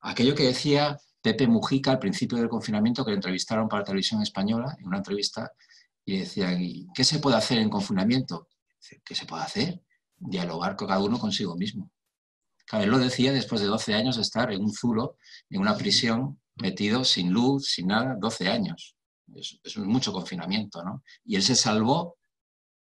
Aquello 0.00 0.34
que 0.34 0.44
decía 0.44 0.98
Pepe 1.22 1.46
Mujica 1.46 1.92
al 1.92 1.98
principio 1.98 2.36
del 2.36 2.50
confinamiento, 2.50 3.04
que 3.04 3.12
le 3.12 3.16
entrevistaron 3.16 3.68
para 3.68 3.84
televisión 3.84 4.20
española, 4.20 4.76
en 4.78 4.86
una 4.86 4.98
entrevista, 4.98 5.50
y 6.04 6.18
decían, 6.18 6.58
¿qué 6.94 7.04
se 7.04 7.20
puede 7.20 7.36
hacer 7.36 7.58
en 7.58 7.70
confinamiento? 7.70 8.48
¿Qué 9.04 9.14
se 9.14 9.26
puede 9.26 9.42
hacer? 9.44 9.82
Dialogar 10.20 10.76
con 10.76 10.86
cada 10.86 11.02
uno 11.02 11.18
consigo 11.18 11.56
mismo. 11.56 11.90
Cada 12.66 12.86
lo 12.86 12.98
decía 12.98 13.32
después 13.32 13.60
de 13.60 13.66
12 13.66 13.94
años 13.94 14.16
de 14.16 14.22
estar 14.22 14.52
en 14.52 14.62
un 14.62 14.72
zulo, 14.72 15.16
en 15.48 15.60
una 15.60 15.76
prisión, 15.76 16.40
metido 16.54 17.04
sin 17.04 17.32
luz, 17.32 17.66
sin 17.72 17.88
nada, 17.88 18.16
12 18.20 18.48
años. 18.48 18.94
Es, 19.34 19.58
es 19.64 19.76
mucho 19.78 20.12
confinamiento, 20.12 20.84
¿no? 20.84 21.02
Y 21.24 21.34
él 21.34 21.42
se 21.42 21.56
salvó 21.56 22.16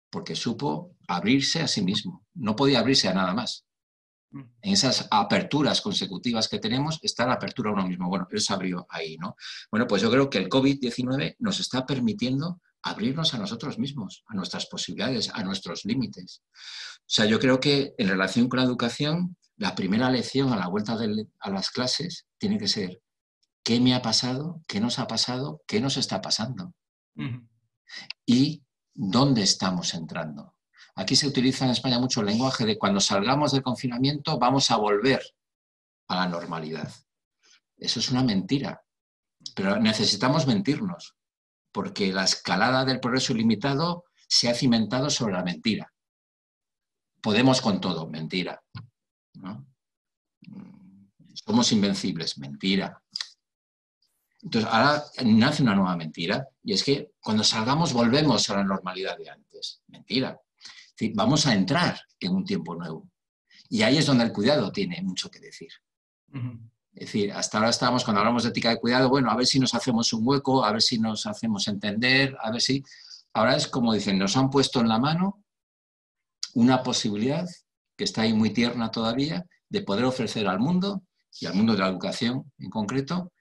porque 0.10 0.36
supo 0.36 0.96
abrirse 1.08 1.62
a 1.62 1.68
sí 1.68 1.82
mismo. 1.82 2.26
No 2.34 2.56
podía 2.56 2.80
abrirse 2.80 3.08
a 3.08 3.14
nada 3.14 3.34
más. 3.34 3.66
En 4.32 4.74
esas 4.74 5.08
aperturas 5.10 5.82
consecutivas 5.82 6.50
que 6.50 6.60
tenemos 6.60 7.00
está 7.02 7.26
la 7.26 7.34
apertura 7.34 7.70
a 7.70 7.74
uno 7.74 7.88
mismo. 7.88 8.10
Bueno, 8.10 8.28
él 8.30 8.42
se 8.42 8.54
abrió 8.54 8.86
ahí, 8.90 9.18
¿no? 9.18 9.36
Bueno, 9.72 9.88
pues 9.88 10.02
yo 10.02 10.12
creo 10.12 10.30
que 10.30 10.38
el 10.38 10.50
COVID-19 10.50 11.38
nos 11.40 11.60
está 11.60 11.86
permitiendo 11.86 12.62
abrirnos 12.84 13.34
a 13.34 13.38
nosotros 13.38 13.80
mismos, 13.80 14.24
a 14.28 14.36
nuestras 14.36 14.66
posibilidades, 14.68 15.30
a 15.34 15.44
nuestros 15.44 15.86
límites. 15.86 16.42
O 17.00 17.10
sea, 17.10 17.26
yo 17.26 17.40
creo 17.40 17.60
que 17.60 17.94
en 17.98 18.08
relación 18.08 18.48
con 18.48 18.60
la 18.60 18.66
educación, 18.66 19.38
la 19.58 19.76
primera 19.76 20.10
lección 20.10 20.54
a 20.54 20.58
la 20.58 20.68
vuelta 20.68 20.98
a 21.40 21.50
las 21.50 21.72
clases 21.72 22.28
tiene 22.38 22.58
que 22.58 22.68
ser 22.68 23.02
qué 23.64 23.80
me 23.80 23.94
ha 23.94 24.02
pasado, 24.02 24.62
qué 24.68 24.80
nos 24.80 25.00
ha 25.00 25.08
pasado, 25.08 25.62
qué 25.68 25.82
nos 25.82 25.98
está 25.98 26.22
pasando 26.22 26.74
y 28.26 28.64
dónde 28.94 29.42
estamos 29.42 29.94
entrando. 29.94 30.56
Aquí 30.96 31.16
se 31.16 31.28
utiliza 31.28 31.66
en 31.66 31.72
España 31.72 32.00
mucho 32.00 32.22
el 32.22 32.28
lenguaje 32.28 32.66
de 32.66 32.78
cuando 32.78 33.00
salgamos 33.00 33.52
del 33.52 33.62
confinamiento 33.62 34.40
vamos 34.40 34.72
a 34.72 34.78
volver 34.78 35.22
a 36.08 36.16
la 36.16 36.28
normalidad. 36.28 36.92
Eso 37.78 38.00
es 38.00 38.10
una 38.10 38.24
mentira, 38.24 38.82
pero 39.54 39.78
necesitamos 39.80 40.48
mentirnos, 40.48 41.17
porque 41.72 42.12
la 42.12 42.24
escalada 42.24 42.86
del 42.86 43.00
progreso 43.00 43.34
ilimitado 43.34 44.06
se 44.28 44.50
ha 44.50 44.54
cimentado 44.54 45.10
sobre 45.10 45.34
la 45.34 45.44
mentira. 45.44 45.94
Podemos 47.22 47.62
con 47.62 47.82
todo, 47.82 48.08
mentira. 48.08 48.62
Somos 51.34 51.72
invencibles, 51.72 52.38
mentira. 52.38 53.02
Entonces, 54.42 54.70
ahora 54.72 55.04
nace 55.26 55.64
una 55.64 55.76
nueva 55.76 55.96
mentira, 55.96 56.48
y 56.64 56.74
es 56.74 56.84
que 56.84 57.12
cuando 57.20 57.44
salgamos 57.44 57.94
volvemos 57.94 58.50
a 58.50 58.58
la 58.58 58.64
normalidad 58.64 59.18
de 59.18 59.30
antes. 59.30 59.82
Mentira 59.88 60.40
vamos 61.14 61.46
a 61.46 61.54
entrar 61.54 62.00
en 62.20 62.36
un 62.36 62.46
tiempo 62.46 62.76
nuevo. 62.76 63.10
Y 63.70 63.84
ahí 63.84 63.98
es 63.98 64.06
donde 64.06 64.24
el 64.24 64.34
cuidado 64.34 64.72
tiene 64.72 65.02
mucho 65.02 65.30
que 65.30 65.40
decir. 65.40 65.72
Es 66.98 67.12
decir, 67.12 67.32
hasta 67.32 67.60
ahora 67.60 67.70
estábamos, 67.70 68.04
cuando 68.04 68.22
hablamos 68.22 68.42
de 68.42 68.50
ética 68.50 68.72
de 68.72 68.80
cuidado, 68.80 69.08
bueno, 69.08 69.30
a 69.30 69.36
ver 69.36 69.46
si 69.46 69.60
nos 69.60 69.76
hacemos 69.76 70.12
un 70.14 70.28
hueco, 70.28 70.66
a 70.66 70.72
ver 70.72 70.82
si 70.82 70.98
nos 70.98 71.28
hacemos 71.28 71.68
entender, 71.68 72.36
a 72.42 72.50
ver 72.50 72.60
si... 72.60 72.84
Ahora 73.34 73.56
es 73.56 73.68
como 73.68 73.94
dicen, 73.94 74.18
nos 74.18 74.36
han 74.36 74.50
puesto 74.50 74.80
en 74.80 74.88
la 74.88 74.98
mano 74.98 75.44
una 76.56 76.82
posibilidad 76.82 77.48
que 77.96 78.04
está 78.04 78.24
ahí 78.24 78.34
muy 78.34 78.50
tierna 78.50 78.90
todavía, 78.90 79.46
de 79.70 79.82
poder 79.84 80.06
ofrecer 80.06 80.48
al 80.48 80.60
mundo, 80.60 81.04
y 81.40 81.46
al 81.46 81.54
mundo 81.54 81.74
de 81.74 81.80
la 81.80 81.88
educación 81.88 82.52
en 82.58 82.72
concreto, 82.72 83.32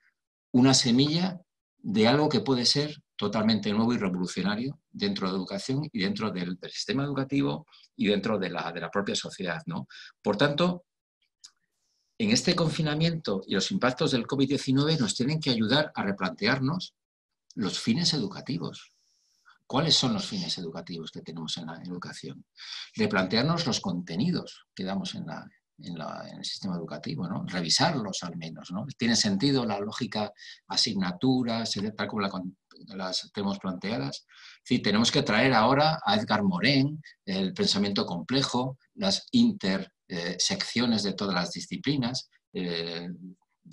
una 0.51 0.75
semilla 0.75 1.41
de 1.77 2.07
algo 2.07 2.29
que 2.29 2.41
puede 2.41 2.65
ser 2.65 2.95
totalmente 3.15 3.73
nuevo 3.73 3.91
y 3.91 3.97
revolucionario 3.97 4.79
dentro 4.91 5.31
de 5.31 5.35
educación 5.35 5.89
y 5.91 5.99
dentro 5.99 6.29
del, 6.29 6.59
sistema 6.69 7.03
educativo 7.03 7.65
y 7.95 8.05
dentro 8.05 8.37
de 8.37 8.51
la, 8.51 8.71
de 8.71 8.81
la 8.81 8.91
propia 8.91 9.15
sociedad. 9.15 9.63
¿no? 9.65 9.87
Por 10.21 10.37
tanto, 10.37 10.85
en 12.19 12.31
este 12.31 12.55
confinamiento 12.55 13.43
y 13.45 13.53
los 13.53 13.71
impactos 13.71 14.11
del 14.11 14.25
COVID-19 14.25 14.99
nos 14.99 15.15
tienen 15.15 15.39
que 15.39 15.51
ayudar 15.51 15.91
a 15.93 16.03
replantearnos 16.03 16.95
los 17.55 17.79
fines 17.79 18.13
educativos. 18.13 18.93
¿Cuáles 19.67 19.95
son 19.95 20.13
los 20.13 20.25
fines 20.25 20.57
educativos 20.57 21.11
que 21.11 21.21
tenemos 21.21 21.57
en 21.57 21.67
la 21.67 21.81
educación? 21.83 22.45
Replantearnos 22.95 23.67
los 23.67 23.81
contenidos 23.81 24.65
que 24.73 24.85
damos 24.85 25.13
en, 25.13 25.25
el 25.79 26.45
sistema 26.45 26.75
educativo, 26.75 27.27
¿no? 27.27 27.45
revisarlos 27.45 28.23
al 28.23 28.37
menos. 28.37 28.71
¿no? 28.71 28.85
¿Tiene 28.97 29.15
sentido 29.15 29.65
la 29.65 29.79
lógica 29.79 30.31
asignaturas, 30.67 31.71
tal 31.95 32.07
como 32.07 32.21
las 32.95 33.29
tenemos 33.33 33.59
planteadas? 33.59 34.25
Sí, 34.63 34.79
tenemos 34.79 35.11
que 35.11 35.21
traer 35.21 35.53
ahora 35.53 35.99
a 36.03 36.15
Edgar 36.15 36.43
Morin 36.43 37.01
el 37.25 37.53
pensamiento 37.53 38.05
complejo, 38.05 38.77
las 38.95 39.27
intersecciones 40.07 41.03
de 41.03 41.13
todas 41.13 41.33
las 41.33 41.51
disciplinas, 41.51 42.29
eh, 42.53 43.09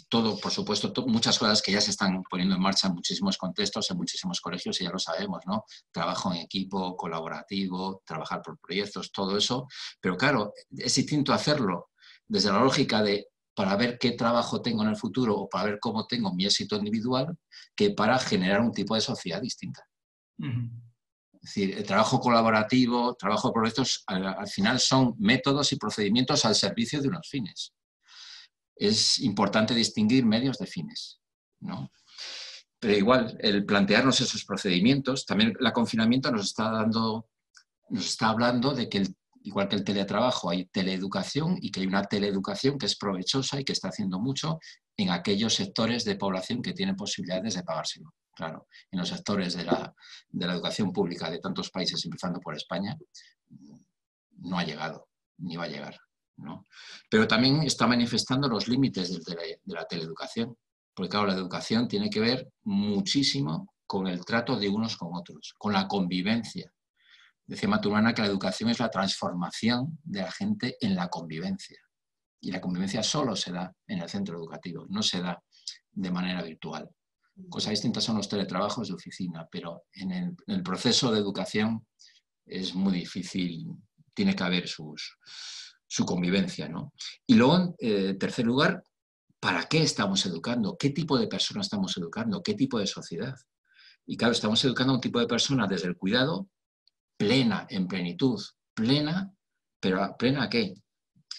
todo, 0.08 0.38
por 0.38 0.50
supuesto, 0.50 0.92
muchas 1.06 1.38
cosas 1.38 1.62
que 1.62 1.72
ya 1.72 1.80
se 1.80 1.90
están 1.90 2.22
poniendo 2.28 2.56
en 2.56 2.60
marcha 2.60 2.88
en 2.88 2.94
muchísimos 2.94 3.38
contextos, 3.38 3.90
en 3.90 3.96
muchísimos 3.96 4.40
colegios, 4.40 4.80
y 4.80 4.84
ya 4.84 4.90
lo 4.90 4.98
sabemos, 4.98 5.42
¿no? 5.46 5.64
Trabajo 5.92 6.32
en 6.32 6.40
equipo, 6.40 6.96
colaborativo, 6.96 8.02
trabajar 8.04 8.42
por 8.42 8.58
proyectos, 8.58 9.12
todo 9.12 9.36
eso. 9.36 9.68
Pero 10.00 10.16
claro, 10.16 10.52
es 10.76 10.94
distinto 10.94 11.32
hacerlo 11.32 11.90
desde 12.26 12.50
la 12.50 12.60
lógica 12.60 13.02
de 13.02 13.28
para 13.54 13.76
ver 13.76 13.98
qué 13.98 14.12
trabajo 14.12 14.60
tengo 14.60 14.82
en 14.82 14.88
el 14.88 14.96
futuro 14.96 15.36
o 15.36 15.48
para 15.48 15.66
ver 15.66 15.78
cómo 15.80 16.08
tengo 16.08 16.34
mi 16.34 16.44
éxito 16.44 16.76
individual, 16.76 17.38
que 17.76 17.90
para 17.90 18.18
generar 18.18 18.60
un 18.60 18.72
tipo 18.72 18.96
de 18.96 19.00
sociedad 19.00 19.40
distinta. 19.40 19.86
Es 21.44 21.54
decir, 21.54 21.76
el 21.76 21.84
trabajo 21.84 22.20
colaborativo, 22.20 23.14
trabajo 23.16 23.52
por 23.52 23.60
proyectos, 23.60 24.02
al, 24.06 24.48
final 24.48 24.80
son 24.80 25.14
métodos 25.18 25.72
y 25.72 25.76
procedimientos 25.76 26.46
al 26.46 26.54
servicio 26.54 27.02
de 27.02 27.08
unos 27.08 27.28
fines. 27.28 27.74
Es 28.74 29.20
importante 29.20 29.74
distinguir 29.74 30.24
medios 30.24 30.56
de 30.56 30.66
fines, 30.66 31.20
¿no? 31.60 31.90
Pero 32.80 32.96
igual, 32.96 33.36
el 33.40 33.66
plantearnos 33.66 34.22
esos 34.22 34.42
procedimientos, 34.46 35.26
también 35.26 35.52
el 35.60 35.72
confinamiento 35.74 36.32
nos 36.32 36.46
está 36.46 36.70
dando, 36.70 37.28
nos 37.90 38.06
está 38.06 38.28
hablando 38.30 38.72
de 38.72 38.88
que 38.88 39.04
igual 39.42 39.68
que 39.68 39.76
el 39.76 39.84
teletrabajo, 39.84 40.48
hay 40.48 40.64
teleeducación 40.64 41.58
y 41.60 41.70
que 41.70 41.80
hay 41.80 41.86
una 41.86 42.04
teleeducación 42.04 42.78
que 42.78 42.86
es 42.86 42.96
provechosa 42.96 43.60
y 43.60 43.64
que 43.64 43.74
está 43.74 43.88
haciendo 43.88 44.18
mucho 44.18 44.60
en 44.96 45.10
aquellos 45.10 45.52
sectores 45.52 46.06
de 46.06 46.16
población 46.16 46.62
que 46.62 46.72
tienen 46.72 46.96
posibilidades 46.96 47.54
de 47.54 47.64
pagárselo. 47.64 48.14
Claro, 48.34 48.66
en 48.90 48.98
los 48.98 49.08
sectores 49.08 49.54
de 49.54 49.64
la, 49.64 49.94
educación 50.32 50.92
pública 50.92 51.30
de 51.30 51.38
tantos 51.38 51.70
países, 51.70 52.04
empezando 52.04 52.40
por 52.40 52.56
España, 52.56 52.96
no 54.38 54.58
ha 54.58 54.64
llegado, 54.64 55.08
ni 55.38 55.56
va 55.56 55.64
a 55.64 55.68
llegar. 55.68 55.98
Pero 57.08 57.28
también 57.28 57.62
está 57.62 57.86
manifestando 57.86 58.48
los 58.48 58.66
límites 58.66 59.24
de 59.24 59.60
la 59.66 59.84
teleeducación, 59.84 60.56
porque 60.92 61.10
claro, 61.10 61.26
la 61.26 61.34
educación 61.34 61.86
tiene 61.86 62.10
que 62.10 62.20
ver 62.20 62.48
muchísimo 62.64 63.74
con 63.86 64.08
el 64.08 64.24
trato 64.24 64.56
de 64.56 64.68
unos 64.68 64.96
con 64.96 65.14
otros, 65.14 65.54
con 65.56 65.72
la 65.72 65.86
convivencia, 65.86 66.74
Decía 67.46 67.68
Maturana 67.68 68.14
que 68.14 68.22
la 68.22 68.28
educación 68.28 68.70
es 68.70 68.80
la 68.80 68.88
transformación 68.88 69.98
de 70.02 70.22
la 70.22 70.32
gente 70.32 70.76
en 70.80 70.94
la 70.94 71.08
convivencia. 71.08 71.78
Y 72.40 72.50
la 72.50 72.60
convivencia 72.60 73.02
solo 73.02 73.36
se 73.36 73.52
da 73.52 73.74
en 73.86 74.00
el 74.00 74.08
centro 74.08 74.36
educativo, 74.36 74.86
no 74.88 75.02
se 75.02 75.20
da 75.20 75.42
de 75.92 76.10
manera 76.10 76.42
virtual. 76.42 76.88
Cosas 77.48 77.70
distintas 77.70 78.04
son 78.04 78.16
los 78.16 78.28
teletrabajos 78.28 78.88
de 78.88 78.94
oficina, 78.94 79.48
pero 79.50 79.84
en 79.92 80.36
el, 80.46 80.62
proceso 80.62 81.10
de 81.10 81.18
educación 81.18 81.86
es 82.46 82.74
muy 82.74 82.92
difícil, 82.92 83.66
tiene 84.12 84.36
que 84.36 84.44
haber 84.44 84.68
su 84.68 86.04
convivencia. 86.06 86.68
¿no? 86.68 86.92
Y 87.26 87.34
luego, 87.34 87.56
en 87.56 87.74
eh, 87.78 88.14
tercer 88.14 88.46
lugar, 88.46 88.82
¿para 89.40 89.64
qué 89.64 89.82
estamos 89.82 90.24
educando? 90.26 90.76
¿Qué 90.78 90.90
tipo 90.90 91.18
de 91.18 91.26
personas 91.26 91.66
estamos 91.66 91.96
educando? 91.96 92.42
¿Qué 92.42 92.54
tipo 92.54 92.78
de 92.78 92.86
sociedad? 92.86 93.34
Y 94.06 94.16
claro, 94.16 94.32
estamos 94.32 94.64
educando 94.64 94.92
a 94.92 94.96
un 94.96 95.00
tipo 95.00 95.18
de 95.18 95.26
personas 95.26 95.68
desde 95.68 95.88
el 95.88 95.96
cuidado 95.96 96.48
plena, 97.16 97.66
en 97.70 97.86
plenitud, 97.86 98.40
plena, 98.74 99.32
pero 99.80 100.16
¿plena 100.18 100.48
qué? 100.48 100.74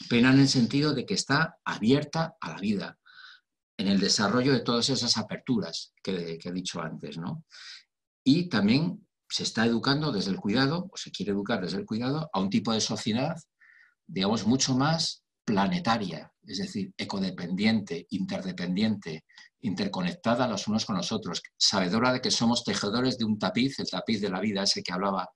Plena 0.10 0.32
en 0.32 0.40
el 0.40 0.48
sentido 0.48 0.94
de 0.94 1.06
que 1.06 1.14
está 1.14 1.58
abierta 1.64 2.36
a 2.40 2.52
la 2.52 2.58
vida, 2.58 2.98
en 3.77 3.88
el 3.88 4.00
desarrollo 4.00 4.53
de 4.53 4.62
todas 4.62 4.89
esas 4.89 5.17
aperturas 5.17 5.94
que, 6.01 6.39
he 6.44 6.51
dicho 6.51 6.82
antes, 6.82 7.17
¿no? 7.17 7.44
Y 8.24 8.50
también 8.50 9.05
se 9.29 9.44
está 9.44 9.65
educando 9.65 10.12
desde 10.12 10.32
el 10.32 10.38
cuidado, 10.38 10.89
o 10.91 10.98
se 10.98 11.12
quiere 11.12 11.32
educar 11.32 11.62
desde 11.62 11.77
el 11.77 11.86
cuidado, 11.86 12.29
a 12.32 12.39
un 12.39 12.50
tipo 12.50 12.72
de 12.74 12.82
sociedad, 12.82 13.36
digamos, 14.08 14.46
mucho 14.46 14.75
más 14.75 15.24
planetaria, 15.44 16.32
es 16.44 16.58
decir, 16.58 16.94
ecodependiente, 16.98 18.08
interdependiente, 18.10 19.25
interconectada 19.62 20.48
los 20.48 20.67
unos 20.67 20.86
con 20.86 20.96
los 20.96 21.12
otros, 21.12 21.41
sabedora 21.58 22.13
de 22.13 22.22
que 22.22 22.32
somos 22.32 22.63
tejedores 22.63 23.17
de 23.17 23.25
un 23.25 23.38
tapiz, 23.38 23.79
el 23.79 23.89
tapiz 23.89 24.22
de 24.22 24.29
la 24.29 24.39
vida, 24.39 24.63
ese 24.63 24.84
que 24.84 24.94
hablaba 24.94 25.29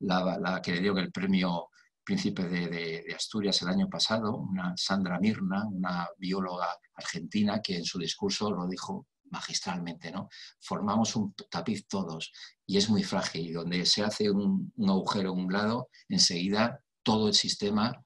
la, 0.00 0.60
que 0.62 0.72
le 0.72 0.80
dio 0.80 0.96
el 0.98 1.12
premio 1.12 1.68
príncipe 2.04 2.44
de, 2.44 3.14
Asturias 3.14 3.62
el 3.62 3.68
año 3.68 3.88
pasado, 3.88 4.36
una 4.36 4.74
Sandra 4.76 5.18
Mirna, 5.18 5.66
una 5.66 6.08
bióloga 6.18 6.68
argentina, 6.94 7.60
que 7.62 7.76
en 7.76 7.84
su 7.84 7.98
discurso 7.98 8.50
lo 8.50 8.66
dijo 8.66 9.06
magistralmente, 9.30 10.12
¿no? 10.12 10.28
Formamos 10.60 11.16
un 11.16 11.34
tapiz 11.50 11.86
todos 11.88 12.30
y 12.66 12.76
es 12.76 12.88
muy 12.88 13.02
frágil 13.02 13.52
donde 13.52 13.84
se 13.86 14.04
hace 14.04 14.30
un, 14.30 14.72
un 14.76 14.90
agujero 14.90 15.30
a 15.30 15.32
un 15.32 15.52
lado, 15.52 15.88
enseguida 16.08 16.80
todo 17.02 17.28
el 17.28 17.34
sistema 17.34 18.04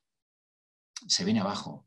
se 1.06 1.24
viene 1.24 1.40
abajo. 1.40 1.86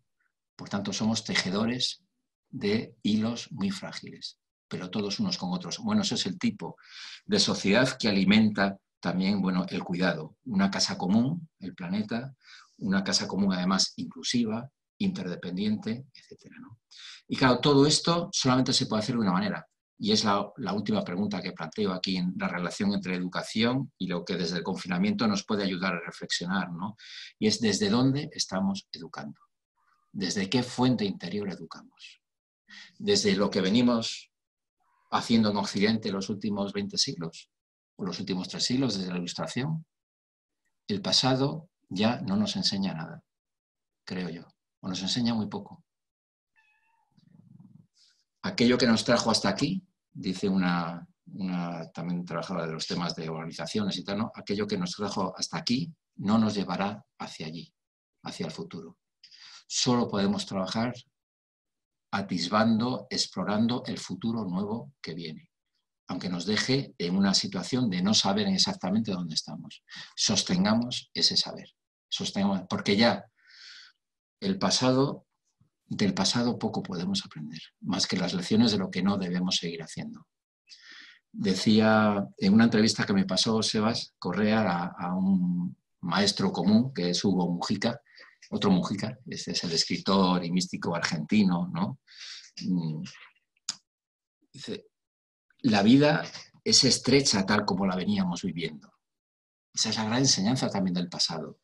Por 0.55 0.69
tanto, 0.69 0.93
somos 0.93 1.23
tejedores 1.23 2.03
de 2.49 2.95
hilos 3.01 3.51
muy 3.51 3.71
frágiles, 3.71 4.37
pero 4.67 4.89
todos 4.89 5.19
unos 5.19 5.37
con 5.37 5.51
otros. 5.53 5.79
Bueno, 5.79 6.01
ese 6.01 6.15
es 6.15 6.25
el 6.25 6.37
tipo 6.37 6.77
de 7.25 7.39
sociedad 7.39 7.97
que 7.97 8.09
alimenta 8.09 8.77
también 9.01 9.41
bueno, 9.41 9.65
el 9.69 9.83
cuidado. 9.83 10.37
Una 10.45 10.71
casa 10.71 10.97
común, 10.97 11.49
el 11.59 11.75
planeta, 11.75 12.35
una 12.77 13.03
casa 13.03 13.27
común 13.27 13.53
además 13.53 13.93
inclusiva, 13.97 14.69
interdependiente, 14.99 16.05
etc. 16.13 16.53
Y 17.27 17.35
claro, 17.35 17.59
todo 17.59 17.85
esto 17.85 18.29
solamente 18.31 18.73
se 18.73 18.85
puede 18.85 19.01
hacer 19.01 19.15
de 19.15 19.21
una 19.21 19.33
manera. 19.33 19.67
Y 19.97 20.11
es 20.11 20.23
la, 20.23 20.51
última 20.73 21.03
pregunta 21.03 21.41
que 21.41 21.51
planteo 21.51 21.93
aquí 21.93 22.17
en 22.17 22.33
la 22.37 22.47
relación 22.47 22.91
entre 22.93 23.15
educación 23.15 23.91
y 23.99 24.07
lo 24.07 24.25
que 24.25 24.35
desde 24.35 24.57
el 24.57 24.63
confinamiento 24.63 25.27
nos 25.27 25.45
puede 25.45 25.63
ayudar 25.63 25.93
a 25.93 26.05
reflexionar. 26.05 26.71
¿no? 26.71 26.95
Y 27.37 27.47
es 27.47 27.59
desde 27.59 27.89
dónde 27.89 28.29
estamos 28.31 28.87
educando. 28.91 29.39
¿Desde 30.11 30.49
qué 30.49 30.63
fuente 30.63 31.05
interior 31.05 31.49
educamos? 31.49 32.19
Desde 32.97 33.35
lo 33.35 33.49
que 33.49 33.61
venimos 33.61 34.31
haciendo 35.11 35.51
en 35.51 35.57
Occidente 35.57 36.11
los 36.11 36.29
últimos 36.29 36.73
20 36.73 36.97
siglos, 36.97 37.51
los 38.05 38.19
últimos 38.19 38.47
tres 38.47 38.63
siglos 38.63 38.97
desde 38.97 39.11
la 39.11 39.17
Ilustración, 39.17 39.85
el 40.87 41.01
pasado 41.01 41.69
ya 41.89 42.21
no 42.21 42.35
nos 42.35 42.55
enseña 42.55 42.93
nada, 42.93 43.23
creo 44.05 44.29
yo, 44.29 44.47
o 44.81 44.87
nos 44.87 45.01
enseña 45.01 45.33
muy 45.33 45.47
poco. 45.47 45.83
Aquello 48.43 48.77
que 48.77 48.87
nos 48.87 49.03
trajo 49.03 49.29
hasta 49.29 49.49
aquí, 49.49 49.83
dice 50.11 50.49
una, 50.49 51.07
también 51.93 52.25
trabajadora 52.25 52.65
de 52.65 52.73
los 52.73 52.87
temas 52.87 53.15
de 53.15 53.29
organizaciones 53.29 53.97
y 53.97 54.03
tal, 54.03 54.17
¿no? 54.17 54.31
aquello 54.33 54.65
que 54.65 54.77
nos 54.77 54.91
trajo 54.91 55.33
hasta 55.37 55.57
aquí 55.57 55.93
no 56.15 56.37
nos 56.37 56.55
llevará 56.55 57.05
hacia 57.19 57.47
allí, 57.47 57.73
hacia 58.23 58.47
el 58.47 58.51
futuro. 58.51 58.97
Solo 59.67 60.07
podemos 60.07 60.45
trabajar 60.45 60.93
atisbando, 62.11 63.07
explorando 63.09 63.83
el 63.85 63.97
futuro 63.97 64.43
nuevo 64.43 64.93
que 65.01 65.13
viene 65.13 65.50
aunque 66.11 66.27
nos 66.27 66.45
deje 66.45 66.93
en 66.97 67.15
una 67.15 67.33
situación 67.33 67.89
de 67.89 68.01
no 68.01 68.13
saber 68.13 68.45
exactamente 68.49 69.13
dónde 69.13 69.33
estamos. 69.33 69.81
Sostengamos 70.13 71.09
ese 71.13 71.37
saber, 71.37 71.69
sostengamos, 72.09 72.63
porque 72.69 72.97
ya 72.97 73.25
el 74.41 74.59
pasado, 74.59 75.25
del 75.87 76.13
pasado 76.13 76.59
poco 76.59 76.83
podemos 76.83 77.23
aprender, 77.25 77.61
más 77.79 78.07
que 78.07 78.17
las 78.17 78.33
lecciones 78.33 78.73
de 78.73 78.77
lo 78.77 78.91
que 78.91 79.01
no 79.01 79.17
debemos 79.17 79.55
seguir 79.55 79.81
haciendo. 79.81 80.27
Decía 81.31 82.27
en 82.37 82.53
una 82.53 82.65
entrevista 82.65 83.05
que 83.05 83.13
me 83.13 83.25
pasó 83.25 83.63
Sebas 83.63 84.13
Correa 84.19 84.91
a, 84.93 85.15
un 85.15 85.77
maestro 86.01 86.51
común, 86.51 86.93
que 86.93 87.11
es 87.11 87.23
Hugo 87.23 87.49
Mujica, 87.49 88.01
otro 88.49 88.69
Mujica, 88.69 89.17
este 89.27 89.51
es 89.51 89.63
el 89.63 89.71
escritor 89.71 90.43
y 90.43 90.51
místico 90.51 90.93
argentino, 90.93 91.71
¿no? 91.73 91.99
Mm. 92.65 93.01
Dice, 94.51 94.90
la 95.61 95.83
vida 95.83 96.23
es 96.63 96.83
estrecha 96.83 97.45
tal 97.45 97.65
como 97.65 97.85
la 97.85 97.95
veníamos 97.95 98.43
viviendo. 98.43 98.93
Esa 99.73 99.89
es 99.89 99.97
la 99.97 100.05
gran 100.05 100.19
enseñanza 100.19 100.69
también 100.69 100.93
del 100.93 101.09
pasado, 101.09 101.59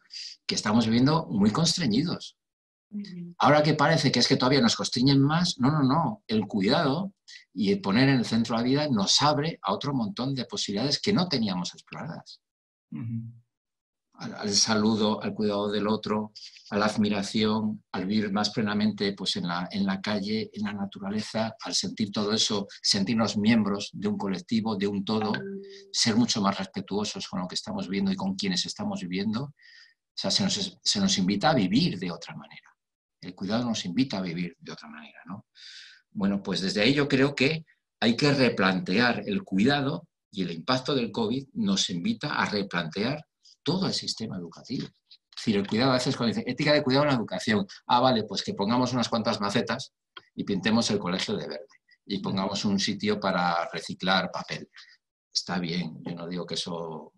que 0.45 0.55
estamos 0.55 0.85
viviendo 0.85 1.27
muy 1.29 1.51
constreñidos. 1.51 2.37
Ahora 3.37 3.61
que 3.63 3.73
parece 3.73 4.11
que 4.11 4.19
es 4.19 4.27
que 4.27 4.37
todavía 4.37 4.61
nos 4.61 4.77
constriñen 4.77 5.21
más, 5.21 5.59
no, 5.59 5.69
no, 5.71 5.83
no. 5.83 6.23
El 6.25 6.47
cuidado 6.47 7.13
y 7.53 7.73
el 7.73 7.81
poner 7.81 8.07
en 8.07 8.19
el 8.19 8.25
centro 8.25 8.55
la 8.55 8.63
vida 8.63 8.87
nos 8.89 9.21
abre 9.21 9.59
a 9.61 9.73
otro 9.73 9.93
montón 9.93 10.33
de 10.33 10.45
posibilidades 10.45 11.01
que 11.01 11.11
no 11.11 11.27
teníamos 11.27 11.73
exploradas 11.73 12.41
al, 14.17 14.49
saludo, 14.51 15.21
al 15.21 15.33
cuidado 15.33 15.69
del 15.69 15.87
otro, 15.87 16.33
a 16.69 16.77
la 16.77 16.85
admiración, 16.85 17.83
al 17.91 18.05
vivir 18.05 18.31
más 18.31 18.49
plenamente 18.49 19.13
pues, 19.13 19.35
en, 19.35 19.47
la, 19.47 19.67
en 19.71 19.85
la 19.85 20.01
calle, 20.01 20.49
en 20.53 20.63
la 20.63 20.73
naturaleza, 20.73 21.55
al 21.63 21.73
sentir 21.73 22.11
todo 22.11 22.33
eso, 22.33 22.67
sentirnos 22.81 23.37
miembros 23.37 23.89
de 23.93 24.07
un 24.07 24.17
colectivo, 24.17 24.75
de 24.75 24.87
un 24.87 25.05
todo, 25.05 25.33
ser 25.91 26.15
mucho 26.15 26.41
más 26.41 26.57
respetuosos 26.57 27.27
con 27.27 27.41
lo 27.41 27.47
que 27.47 27.55
estamos 27.55 27.87
viendo 27.87 28.11
y 28.11 28.15
con 28.15 28.35
quienes 28.35 28.65
estamos 28.65 29.01
viviendo. 29.01 29.43
O 29.43 30.19
sea, 30.19 30.31
se 30.31 30.43
nos, 30.43 30.77
se 30.83 30.99
nos 30.99 31.17
invita 31.17 31.51
a 31.51 31.53
vivir 31.53 31.99
de 31.99 32.11
otra 32.11 32.35
manera. 32.35 32.69
El 33.21 33.35
cuidado 33.35 33.65
nos 33.65 33.85
invita 33.85 34.17
a 34.17 34.21
vivir 34.21 34.55
de 34.59 34.71
otra 34.71 34.89
manera, 34.89 35.19
¿no? 35.25 35.45
Bueno, 36.11 36.41
pues 36.41 36.61
desde 36.61 36.81
ahí 36.81 36.93
yo 36.93 37.07
creo 37.07 37.35
que 37.35 37.65
hay 37.99 38.15
que 38.15 38.33
replantear 38.33 39.23
el 39.25 39.43
cuidado 39.43 40.07
y 40.31 40.43
el 40.43 40.51
impacto 40.51 40.95
del 40.95 41.11
COVID 41.11 41.47
nos 41.53 41.89
invita 41.89 42.35
a 42.35 42.45
replantear 42.45 43.26
todo 43.67 43.85
el 43.85 43.93
sistema 43.93 44.37
educativo. 44.37 44.87
Es 44.87 45.35
decir, 45.35 45.57
el 45.57 45.67
cuidado 45.67 45.91
a 45.91 45.95
veces 45.95 46.15
cuando 46.15 46.39
ética 46.45 46.71
de 46.71 46.81
cuidado 46.81 47.03
en 47.03 47.09
la 47.09 47.17
educación, 47.17 47.67
ah, 47.87 47.99
vale, 47.99 48.23
pues 48.23 48.41
que 48.41 48.53
pongamos 48.53 48.93
unas 48.93 49.09
cuantas 49.09 49.41
macetas 49.41 49.93
y 50.33 50.45
pintemos 50.45 50.89
el 50.89 50.99
colegio 50.99 51.35
de 51.35 51.49
verde 51.49 51.67
y 52.05 52.19
pongamos 52.19 52.63
un 52.63 52.79
sitio 52.79 53.19
para 53.19 53.67
reciclar 53.73 54.31
papel. 54.31 54.69
Está 55.33 55.59
bien, 55.59 56.01
yo 56.01 56.15
no 56.15 56.29
digo 56.29 56.45
que 56.45 56.53
eso, 56.53 57.11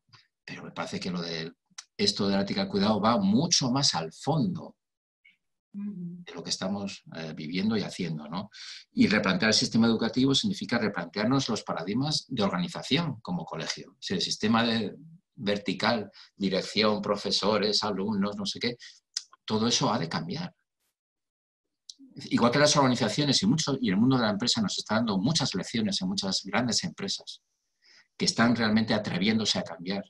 pero 0.43 0.63
me 0.63 0.71
parece 0.71 0.99
que 0.99 1.11
lo 1.11 1.21
de 1.21 1.53
esto 1.95 2.27
de 2.27 2.35
la 2.35 2.41
ética 2.41 2.61
del 2.61 2.71
cuidado 2.71 2.99
va 2.99 3.19
mucho 3.19 3.69
más 3.69 3.93
al 3.93 4.11
fondo 4.11 4.75
de 5.71 6.33
lo 6.33 6.41
que 6.41 6.49
estamos 6.49 7.03
eh, 7.15 7.33
viviendo 7.35 7.77
y 7.77 7.83
haciendo. 7.83 8.27
¿no? 8.27 8.49
Y 8.91 9.05
replantear 9.05 9.49
el 9.49 9.53
sistema 9.53 9.85
educativo 9.85 10.33
significa 10.33 10.79
replantearnos 10.79 11.47
los 11.47 11.61
paradigmas 11.61 12.25
de 12.27 12.41
organización 12.41 13.19
como 13.21 13.45
colegio. 13.45 13.95
Si 13.99 14.15
el 14.15 14.21
sistema 14.21 14.63
de, 14.63 14.95
vertical, 15.39 16.11
dirección, 16.35 17.01
profesores, 17.01 17.83
alumnos, 17.83 18.35
no 18.35 18.45
sé 18.45 18.59
qué, 18.59 18.77
todo 19.45 19.67
eso 19.67 19.91
ha 19.91 19.97
de 19.97 20.09
cambiar. 20.09 20.53
Igual 22.29 22.51
que 22.51 22.59
las 22.59 22.75
organizaciones 22.75 23.41
y, 23.41 23.47
mucho, 23.47 23.77
y 23.79 23.89
el 23.89 23.97
mundo 23.97 24.17
de 24.17 24.23
la 24.23 24.31
empresa 24.31 24.61
nos 24.61 24.77
está 24.77 24.95
dando 24.95 25.17
muchas 25.17 25.55
lecciones 25.55 26.01
en 26.01 26.09
muchas 26.09 26.43
grandes 26.43 26.83
empresas 26.83 27.41
que 28.17 28.25
están 28.25 28.55
realmente 28.55 28.93
atreviéndose 28.93 29.57
a 29.59 29.63
cambiar 29.63 30.03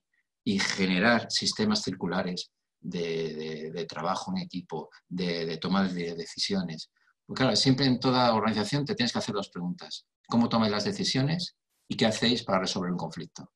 y 0.44 0.60
generar 0.60 1.32
sistemas 1.32 1.84
circulares 1.84 2.52
de, 2.82 3.86
trabajo 3.88 4.32
en 4.32 4.42
equipo, 4.42 4.89
de, 5.08 5.46
de 5.46 5.58
toma 5.58 5.88
de 5.88 6.15
decisiones. 6.15 6.89
Porque 7.26 7.44
claro, 7.44 7.56
siempre 7.56 7.86
en 7.86 8.00
toda 8.00 8.34
organización 8.34 8.86
te 8.86 8.96
tienes 8.96 9.12
que 9.13 9.20
hacer 9.20 9.36
dos 9.36 9.50
preguntas. 9.50 10.08
¿Cómo 10.28 10.50
tomáis 10.50 10.72
las 10.72 10.86
decisiones 10.86 11.56
y 11.88 11.96
qué 11.96 12.08
hacéis 12.08 12.44
para 12.44 12.60
resolver 12.60 12.92
un 12.92 12.98
conflicto? 12.98 13.52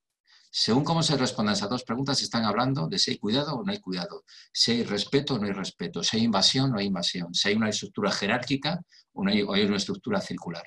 Según 0.55 0.83
cómo 0.83 1.01
se 1.01 1.17
respondan 1.17 1.55
esas 1.55 1.67
dos 1.67 1.83
preguntas, 1.83 2.21
están 2.21 2.45
hablando 2.45 2.87
de 2.87 2.99
si 2.99 3.09
hay 3.09 3.17
cuidado 3.17 3.55
o 3.55 3.63
no 3.63 3.71
hay 3.71 3.79
cuidado, 3.79 4.23
si 4.53 4.71
hay 4.71 4.83
respeto 4.83 5.33
o 5.33 5.39
no 5.39 5.47
hay 5.47 5.51
respeto, 5.51 6.03
si 6.03 6.17
hay 6.17 6.23
invasión 6.25 6.65
o 6.65 6.73
no 6.73 6.77
hay 6.77 6.85
invasión, 6.85 7.33
si 7.33 7.49
hay 7.49 7.55
una 7.55 7.69
estructura 7.69 8.11
jerárquica 8.11 8.79
o, 9.13 9.23
no 9.23 9.31
hay, 9.31 9.41
una 9.41 9.77
estructura 9.77 10.21
circular. 10.21 10.63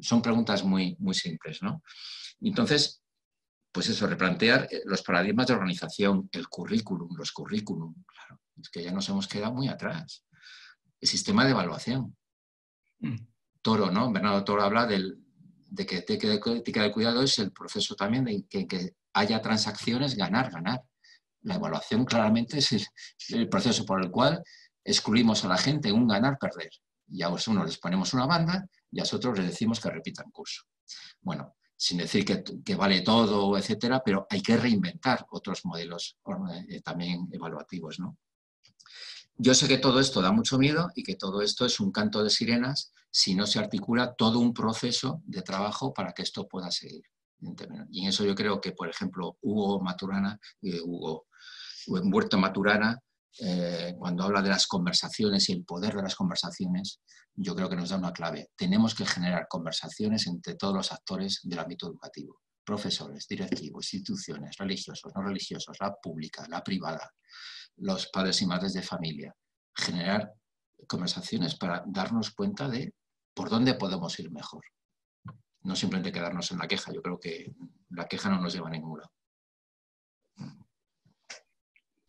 Son 0.00 0.22
preguntas 0.22 0.62
muy, 0.62 0.94
muy 1.00 1.14
simples, 1.14 1.60
¿no? 1.64 1.82
Entonces, 2.40 3.02
pues 3.72 3.88
eso, 3.88 4.06
replantear 4.06 4.68
eh, 4.70 4.82
los 4.84 5.02
paradigmas 5.02 5.48
de 5.48 5.54
organización, 5.54 6.28
el 6.30 6.46
currículum, 6.46 7.16
los 7.16 7.32
currículum, 7.32 7.92
claro, 8.06 8.40
es 8.62 8.70
que 8.70 8.84
ya 8.84 8.92
nos 8.92 9.08
hemos 9.08 9.26
quedado 9.26 9.52
muy 9.52 9.66
atrás. 9.66 10.24
El 11.00 11.08
sistema 11.08 11.44
de 11.44 11.50
evaluación. 11.50 12.16
Mm. 13.00 13.16
Toro, 13.62 13.90
¿no? 13.90 14.12
Bernardo 14.12 14.44
Toro 14.44 14.62
habla 14.62 14.86
del, 14.86 15.18
de 15.70 15.86
que 15.86 15.98
ética 15.98 16.82
de 16.82 16.92
cuidado 16.92 17.22
es 17.22 17.38
el 17.38 17.52
proceso 17.52 17.94
también 17.94 18.24
de 18.24 18.44
que, 18.48 18.94
haya 19.12 19.42
transacciones, 19.42 20.14
ganar, 20.16 20.52
ganar. 20.52 20.82
La 21.42 21.56
evaluación 21.56 22.04
claramente 22.04 22.58
es 22.58 22.86
el, 23.30 23.48
proceso 23.48 23.84
por 23.84 24.00
el 24.00 24.10
cual 24.10 24.42
excluimos 24.84 25.44
a 25.44 25.48
la 25.48 25.56
gente 25.56 25.88
en 25.88 25.96
un 25.96 26.06
ganar, 26.06 26.38
perder. 26.38 26.70
Y 27.08 27.22
a 27.22 27.28
uno 27.28 27.64
les 27.64 27.78
ponemos 27.78 28.14
una 28.14 28.26
banda 28.26 28.68
y 28.92 29.00
a 29.00 29.04
otros 29.04 29.36
les 29.38 29.48
decimos 29.48 29.80
que 29.80 29.90
repitan 29.90 30.30
curso. 30.30 30.62
Bueno, 31.20 31.56
sin 31.76 31.98
decir 31.98 32.24
que, 32.24 32.74
vale 32.76 33.00
todo, 33.00 33.56
etcétera, 33.56 34.02
pero 34.04 34.26
hay 34.30 34.42
que 34.42 34.56
reinventar 34.56 35.26
otros 35.30 35.64
modelos 35.64 36.18
eh, 36.68 36.82
también 36.82 37.28
evaluativos, 37.32 37.98
¿no? 37.98 38.16
Yo 39.36 39.54
sé 39.54 39.66
que 39.66 39.78
todo 39.78 39.98
esto 39.98 40.20
da 40.20 40.30
mucho 40.30 40.58
miedo 40.58 40.90
y 40.94 41.02
que 41.02 41.16
todo 41.16 41.40
esto 41.40 41.64
es 41.64 41.80
un 41.80 41.90
canto 41.90 42.22
de 42.22 42.28
sirenas 42.28 42.92
si 43.10 43.34
no 43.34 43.46
se 43.46 43.58
articula 43.58 44.14
todo 44.14 44.38
un 44.38 44.54
proceso 44.54 45.20
de 45.24 45.42
trabajo 45.42 45.92
para 45.92 46.12
que 46.12 46.22
esto 46.22 46.46
pueda 46.46 46.70
seguir. 46.70 47.02
Y 47.90 48.02
en 48.02 48.08
eso 48.08 48.24
yo 48.24 48.34
creo 48.34 48.60
que, 48.60 48.72
por 48.72 48.88
ejemplo, 48.88 49.38
Hugo 49.40 49.80
Maturana, 49.80 50.38
eh, 50.62 50.80
Hugo, 50.82 51.26
Huerto 51.86 52.38
Maturana, 52.38 52.98
eh, 53.38 53.94
cuando 53.98 54.24
habla 54.24 54.42
de 54.42 54.50
las 54.50 54.66
conversaciones 54.66 55.48
y 55.48 55.52
el 55.52 55.64
poder 55.64 55.94
de 55.94 56.02
las 56.02 56.14
conversaciones, 56.14 57.00
yo 57.34 57.54
creo 57.54 57.68
que 57.68 57.76
nos 57.76 57.90
da 57.90 57.96
una 57.96 58.12
clave. 58.12 58.50
Tenemos 58.56 58.94
que 58.94 59.06
generar 59.06 59.46
conversaciones 59.48 60.26
entre 60.26 60.56
todos 60.56 60.74
los 60.74 60.92
actores 60.92 61.40
del 61.42 61.58
ámbito 61.58 61.86
educativo, 61.86 62.40
profesores, 62.64 63.26
directivos, 63.26 63.94
instituciones, 63.94 64.56
religiosos, 64.58 65.12
no 65.14 65.22
religiosos, 65.22 65.76
la 65.80 65.94
pública, 65.94 66.46
la 66.48 66.62
privada, 66.62 67.10
los 67.76 68.08
padres 68.08 68.42
y 68.42 68.46
madres 68.46 68.74
de 68.74 68.82
familia. 68.82 69.34
Generar 69.74 70.34
conversaciones 70.86 71.54
para 71.56 71.82
darnos 71.86 72.32
cuenta 72.32 72.68
de 72.68 72.92
por 73.34 73.50
dónde 73.50 73.74
podemos 73.74 74.18
ir 74.18 74.30
mejor. 74.30 74.64
No 75.62 75.76
simplemente 75.76 76.12
quedarnos 76.12 76.50
en 76.52 76.58
la 76.58 76.68
queja. 76.68 76.92
Yo 76.92 77.02
creo 77.02 77.20
que 77.20 77.52
la 77.90 78.06
queja 78.06 78.30
no 78.30 78.40
nos 78.40 78.52
lleva 78.52 78.68
a 78.68 78.72
ningún 78.72 78.98
lado. 78.98 79.12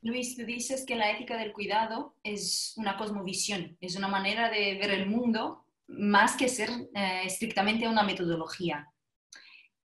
Luis, 0.04 0.36
tú 0.36 0.46
dices 0.46 0.84
que 0.86 0.96
la 0.96 1.12
ética 1.12 1.38
del 1.38 1.54
cuidado 1.54 2.16
es 2.24 2.74
una 2.78 2.98
cosmovisión, 2.98 3.78
es 3.82 3.96
una 3.96 4.08
manera 4.08 4.50
de 4.50 4.76
ver 4.80 4.90
el 4.90 5.08
mundo 5.08 5.66
más 5.88 6.36
que 6.36 6.50
ser 6.50 6.70
eh, 6.96 7.24
estrictamente 7.26 7.88
una 7.88 8.02
metodología. 8.02 8.92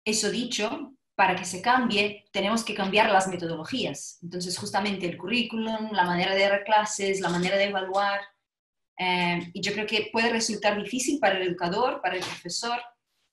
Eso 0.05 0.31
dicho, 0.31 0.95
para 1.17 1.35
que 1.35 1.45
se 1.45 1.63
cambie, 1.63 2.27
tenemos 2.31 2.63
que 2.63 2.75
cambiar 2.75 3.11
las 3.11 3.27
metodologías. 3.27 4.19
Entonces, 4.23 4.57
justamente 4.57 5.07
el 5.07 5.17
currículum, 5.17 5.93
la 5.93 6.05
manera 6.05 6.35
de 6.35 6.49
dar 6.49 6.65
clases, 6.65 7.21
la 7.21 7.31
manera 7.31 7.57
de 7.57 7.65
evaluar. 7.65 8.21
Eh, 8.99 9.51
y 9.53 9.61
yo 9.61 9.73
creo 9.73 9.87
que 9.87 10.11
puede 10.13 10.31
resultar 10.31 10.81
difícil 10.81 11.19
para 11.19 11.37
el 11.37 11.49
educador, 11.49 12.01
para 12.01 12.17
el 12.17 12.23
profesor, 12.23 12.81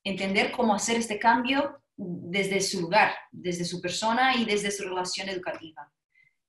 entender 0.03 0.51
cómo 0.51 0.73
hacer 0.73 0.97
este 0.97 1.19
cambio 1.19 1.81
desde 1.95 2.61
su 2.61 2.81
lugar, 2.81 3.13
desde 3.31 3.65
su 3.65 3.79
persona 3.79 4.35
y 4.35 4.45
desde 4.45 4.71
su 4.71 4.83
relación 4.83 5.29
educativa. 5.29 5.91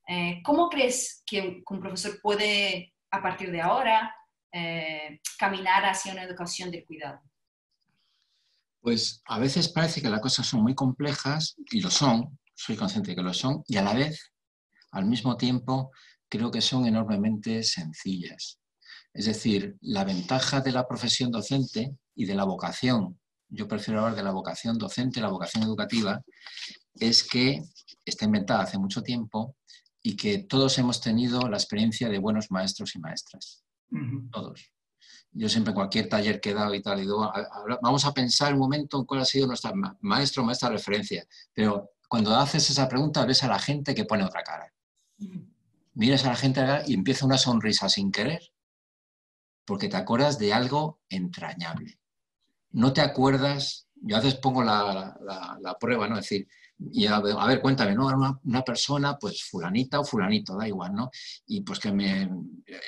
Eh, 0.07 0.41
¿Cómo 0.43 0.69
crees 0.69 1.23
que 1.25 1.63
un 1.69 1.79
profesor 1.79 2.19
puede, 2.21 2.93
a 3.11 3.21
partir 3.21 3.51
de 3.51 3.61
ahora, 3.61 4.13
eh, 4.51 5.21
caminar 5.37 5.85
hacia 5.85 6.11
una 6.11 6.23
educación 6.23 6.71
del 6.71 6.85
cuidado? 6.85 7.21
Pues 8.81 9.21
a 9.25 9.39
veces 9.39 9.69
parece 9.69 10.01
que 10.01 10.09
las 10.09 10.19
cosas 10.19 10.45
son 10.45 10.61
muy 10.61 10.75
complejas, 10.75 11.55
y 11.71 11.79
lo 11.79 11.89
son, 11.89 12.37
soy 12.53 12.75
consciente 12.75 13.11
de 13.11 13.15
que 13.15 13.21
lo 13.21 13.33
son, 13.33 13.63
y 13.67 13.77
a 13.77 13.81
la 13.83 13.93
vez, 13.93 14.33
al 14.91 15.05
mismo 15.05 15.37
tiempo, 15.37 15.91
creo 16.27 16.51
que 16.51 16.61
son 16.61 16.85
enormemente 16.85 17.63
sencillas. 17.63 18.59
Es 19.13 19.25
decir, 19.25 19.77
la 19.81 20.03
ventaja 20.03 20.61
de 20.61 20.71
la 20.71 20.87
profesión 20.87 21.31
docente 21.31 21.95
y 22.15 22.25
de 22.25 22.35
la 22.35 22.45
vocación, 22.45 23.19
yo 23.49 23.67
prefiero 23.67 23.99
hablar 23.99 24.15
de 24.15 24.23
la 24.23 24.31
vocación 24.31 24.77
docente, 24.77 25.21
la 25.21 25.29
vocación 25.29 25.63
educativa, 25.63 26.21
es 26.95 27.23
que 27.23 27.63
está 28.03 28.25
inventada 28.25 28.63
hace 28.63 28.77
mucho 28.77 29.03
tiempo 29.03 29.55
y 30.01 30.15
que 30.15 30.39
todos 30.39 30.77
hemos 30.79 30.99
tenido 30.99 31.47
la 31.47 31.57
experiencia 31.57 32.09
de 32.09 32.17
buenos 32.17 32.49
maestros 32.49 32.95
y 32.95 32.99
maestras. 32.99 33.63
Todos. 34.31 34.71
Yo 35.31 35.49
siempre 35.49 35.71
en 35.71 35.75
cualquier 35.75 36.09
taller 36.09 36.41
que 36.41 36.51
he 36.51 36.53
dado 36.53 36.73
y 36.73 36.81
tal, 36.81 36.99
digo, 36.99 37.31
vamos 37.81 38.05
a 38.05 38.13
pensar 38.13 38.53
un 38.53 38.59
momento 38.59 38.99
en 38.99 39.05
cuál 39.05 39.21
ha 39.21 39.25
sido 39.25 39.47
nuestra 39.47 39.71
maestro 40.01 40.43
o 40.43 40.45
maestra 40.45 40.69
referencia. 40.69 41.25
Pero 41.53 41.91
cuando 42.07 42.35
haces 42.35 42.69
esa 42.69 42.87
pregunta 42.87 43.25
ves 43.25 43.43
a 43.43 43.47
la 43.47 43.59
gente 43.59 43.95
que 43.95 44.05
pone 44.05 44.23
otra 44.23 44.43
cara. 44.43 44.71
Miras 45.93 46.25
a 46.25 46.29
la 46.29 46.35
gente 46.35 46.63
y 46.87 46.93
empieza 46.95 47.25
una 47.25 47.37
sonrisa 47.37 47.87
sin 47.87 48.11
querer, 48.11 48.52
porque 49.65 49.89
te 49.89 49.97
acuerdas 49.97 50.37
de 50.37 50.53
algo 50.53 51.01
entrañable. 51.09 51.99
No 52.71 52.93
te 52.93 53.01
acuerdas, 53.01 53.87
yo 53.95 54.17
a 54.17 54.19
veces 54.19 54.39
pongo 54.39 54.63
la, 54.63 55.17
la 55.61 55.77
prueba, 55.79 56.07
¿no? 56.07 56.17
Es 56.17 56.29
decir, 56.29 56.47
a, 57.09 57.47
ver, 57.47 57.61
cuéntame, 57.61 57.95
¿no? 57.95 58.07
Una, 58.07 58.39
una, 58.43 58.63
persona, 58.63 59.17
pues 59.17 59.43
fulanita 59.43 59.99
o 59.99 60.05
fulanito, 60.05 60.57
da 60.57 60.67
igual, 60.67 60.93
¿no? 60.93 61.09
Y 61.45 61.61
pues 61.61 61.79
que 61.79 61.91
me, 61.91 62.23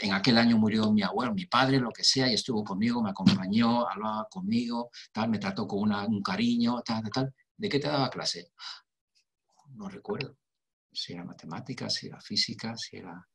en 0.02 0.14
aquel 0.14 0.38
año 0.38 0.58
murió 0.58 0.92
mi 0.92 1.02
abuelo, 1.02 1.34
mi 1.34 1.46
padre, 1.46 1.80
lo 1.80 1.92
que 1.92 2.04
sea, 2.04 2.30
y 2.30 2.34
estuvo 2.34 2.64
conmigo, 2.64 3.02
me 3.02 3.12
acompañó, 3.12 3.88
hablaba 3.88 4.28
conmigo, 4.30 4.90
tal, 5.12 5.30
me 5.30 5.40
trató 5.40 5.68
con 5.68 5.92
un 5.92 6.22
cariño, 6.22 6.82
tal, 6.82 7.04
tal, 7.04 7.12
tal. 7.12 7.34
¿De 7.58 7.70
qué 7.70 7.80
te 7.80 7.88
daba 7.88 8.10
clase? 8.10 8.52
No 9.76 9.88
recuerdo. 9.88 10.38
Si 10.92 11.14
era 11.14 11.24
matemáticas, 11.24 11.94
si 11.94 12.08
era 12.08 12.20
física, 12.20 12.76
si 12.78 12.98
era... 12.98 13.28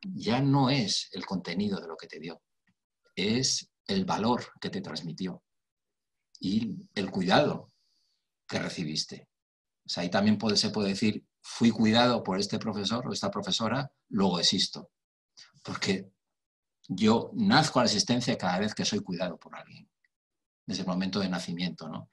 Ya 0.00 0.40
no 0.40 0.70
es 0.70 1.08
el 1.12 1.26
contenido 1.26 1.80
de 1.80 1.88
lo 1.88 1.96
que 1.96 2.06
te 2.06 2.20
dio, 2.20 2.40
es 3.16 3.70
el 3.86 4.04
valor 4.04 4.52
que 4.60 4.70
te 4.70 4.80
transmitió 4.80 5.42
y 6.38 6.76
el 6.94 7.10
cuidado 7.10 7.72
que 8.46 8.58
recibiste. 8.58 9.28
O 9.84 9.88
sea, 9.88 10.02
ahí 10.02 10.10
también 10.10 10.38
puede, 10.38 10.56
se 10.56 10.70
puede 10.70 10.90
decir, 10.90 11.24
fui 11.40 11.70
cuidado 11.70 12.22
por 12.22 12.38
este 12.38 12.58
profesor 12.58 13.06
o 13.06 13.12
esta 13.12 13.30
profesora, 13.30 13.90
luego 14.08 14.38
existo. 14.38 14.90
Porque 15.62 16.10
yo 16.88 17.30
nazco 17.34 17.78
a 17.78 17.82
la 17.82 17.86
existencia 17.86 18.36
cada 18.36 18.58
vez 18.58 18.74
que 18.74 18.84
soy 18.84 19.00
cuidado 19.00 19.38
por 19.38 19.56
alguien, 19.56 19.88
desde 20.66 20.82
el 20.82 20.88
momento 20.88 21.18
de 21.20 21.28
nacimiento. 21.28 21.88
¿no? 21.88 22.10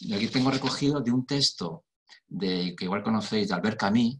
Y 0.00 0.14
aquí 0.14 0.28
tengo 0.28 0.50
recogido 0.50 1.00
de 1.00 1.12
un 1.12 1.26
texto 1.26 1.84
de, 2.26 2.74
que 2.76 2.84
igual 2.84 3.02
conocéis, 3.02 3.48
de 3.48 3.54
Albert 3.54 3.78
Camus, 3.78 4.18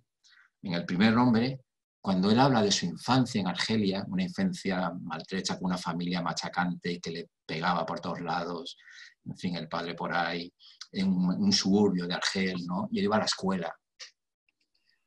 en 0.63 0.75
el 0.75 0.85
primer 0.85 1.15
nombre, 1.15 1.61
cuando 2.07 2.31
él 2.31 2.39
habla 2.39 2.63
de 2.63 2.71
su 2.71 2.87
infancia 2.87 3.41
en 3.41 3.49
Argelia, 3.49 4.05
una 4.07 4.23
infancia 4.23 4.93
maltrecha 4.93 5.59
con 5.59 5.67
una 5.67 5.77
familia 5.77 6.23
machacante 6.23 7.01
que 7.01 7.11
le 7.11 7.31
pegaba 7.45 7.85
por 7.85 7.99
todos 7.99 8.21
lados, 8.21 8.77
en 9.25 9.37
fin, 9.37 9.57
el 9.57 9.67
padre 9.67 9.97
por 9.97 10.15
ahí, 10.15 10.55
en 10.93 11.09
un, 11.09 11.53
suburbio 11.53 12.07
de 12.07 12.15
Argel, 12.15 12.65
¿no? 12.65 12.89
Yo 12.93 13.03
iba 13.03 13.17
a 13.17 13.19
la 13.19 13.25
escuela. 13.25 13.75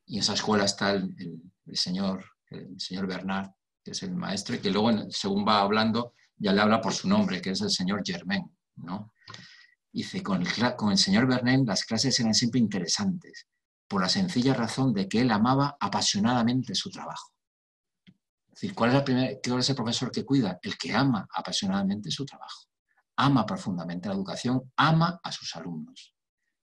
Y 0.08 0.16
en 0.16 0.20
esa 0.20 0.34
escuela 0.34 0.66
está 0.66 0.92
el, 0.92 1.16
señor, 1.72 2.26
el 2.50 2.78
señor 2.78 3.08
Bernard, 3.08 3.50
que 3.82 3.92
es 3.92 4.04
el 4.04 4.14
maestro, 4.14 4.56
y 4.56 4.60
que 4.60 4.70
luego, 4.70 5.10
según 5.10 5.48
va 5.48 5.62
hablando, 5.62 6.16
ya 6.36 6.52
le 6.52 6.60
habla 6.60 6.82
por 6.82 6.94
su 6.94 7.08
nombre, 7.08 7.42
que 7.42 7.52
es 7.52 7.62
el 7.62 7.72
señor 7.72 8.02
Germain, 8.06 8.44
¿no? 8.76 9.14
Dice, 9.90 10.22
con 10.22 10.42
el, 10.42 10.76
con 10.76 10.92
el 10.92 10.98
señor 10.98 11.28
Bernard 11.28 11.66
las 11.66 11.86
clases 11.86 12.20
eran 12.20 12.34
siempre 12.34 12.60
interesantes, 12.60 13.48
por 13.90 14.02
la 14.02 14.08
sencilla 14.08 14.54
razón 14.54 14.94
de 14.94 15.10
que 15.10 15.22
él 15.22 15.32
amaba 15.32 15.76
apasionadamente 15.80 16.76
su 16.76 16.90
trabajo. 16.90 17.34
Es 18.62 18.74
¿cuál 18.74 18.96
es, 18.96 19.10
el 19.10 19.40
¿cuál 19.44 19.60
es 19.60 19.70
el 19.70 19.76
profesor 19.76 20.12
que 20.12 20.26
cuida? 20.26 20.60
El 20.62 20.78
que 20.78 20.94
ama 20.94 21.28
apasionadamente 21.34 22.12
su 22.12 22.26
trabajo 22.26 22.70
ama 23.20 23.46
profundamente 23.46 24.08
la 24.08 24.16
educación, 24.16 24.72
ama 24.78 25.20
a 25.22 25.32
sus 25.32 25.54
alumnos. 25.56 26.16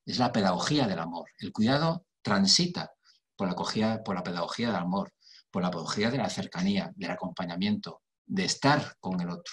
Es 0.07 0.19
la 0.19 0.33
pedagogía 0.33 0.87
del 0.87 0.99
amor. 0.99 1.29
El 1.39 1.53
cuidado 1.53 2.07
transita 2.23 2.93
por 3.37 3.47
la, 3.47 4.03
por 4.03 4.15
la 4.15 4.23
pedagogía 4.23 4.69
del 4.69 4.77
amor, 4.77 5.13
por 5.51 5.63
la 5.63 5.71
pedagogía 5.71 6.11
de 6.11 6.17
la 6.17 6.31
cercanía, 6.31 6.93
del 6.97 7.11
acompañamiento, 7.11 8.03
de 8.25 8.47
estar 8.47 8.97
con 9.01 9.21
el 9.21 9.29
otro. 9.29 9.53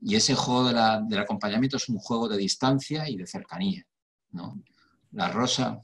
Y 0.00 0.14
ese 0.14 0.36
juego 0.36 0.68
del 0.68 1.18
acompañamiento 1.18 1.78
es 1.78 1.88
un 1.88 1.98
juego 1.98 2.28
de 2.28 2.36
distancia 2.36 3.08
y 3.08 3.16
de 3.16 3.26
cercanía. 3.26 3.82
¿no? 4.30 4.62
La 5.10 5.28
rosa, 5.32 5.82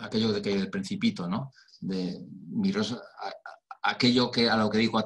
aquello 0.00 0.32
de 0.32 0.42
que 0.42 0.54
el 0.54 0.70
principito, 0.70 1.28
¿no? 1.28 1.52
De 1.80 2.24
mi 2.50 2.72
rosa, 2.72 3.00
aquello 3.82 4.30
que 4.30 4.48
a 4.48 4.56
lo 4.56 4.70
que 4.70 4.78
digo 4.78 5.02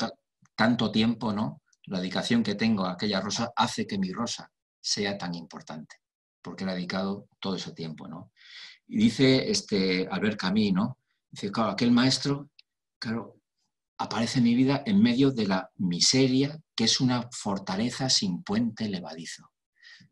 tanto 0.55 0.91
tiempo, 0.91 1.33
¿no? 1.33 1.63
la 1.87 2.01
dedicación 2.01 2.43
que 2.43 2.55
tengo 2.55 2.85
a 2.85 2.93
aquella 2.93 3.21
rosa 3.21 3.53
hace 3.57 3.87
que 3.87 3.99
mi 3.99 4.13
rosa 4.13 4.51
sea 4.81 5.17
tan 5.17 5.35
importante, 5.35 5.97
porque 6.43 6.65
le 6.65 6.73
he 6.73 6.75
dedicado 6.75 7.29
todo 7.41 7.57
ese 7.57 7.73
tiempo, 7.73 8.09
¿no? 8.09 8.33
Y 8.89 8.99
dice 8.99 9.51
este 9.51 10.07
Albert 10.09 10.39
Camus, 10.39 10.73
¿no? 10.73 10.99
Dice, 11.31 11.51
claro, 11.51 11.71
aquel 11.71 11.91
maestro, 11.91 12.51
claro, 12.99 13.41
aparece 13.99 14.39
en 14.39 14.45
mi 14.45 14.55
vida 14.55 14.83
en 14.87 15.01
medio 15.01 15.31
de 15.31 15.47
la 15.47 15.71
miseria, 15.77 16.59
que 16.75 16.85
es 16.85 17.01
una 17.01 17.29
fortaleza 17.33 18.09
sin 18.11 18.43
puente 18.43 18.89
levadizo. 18.89 19.51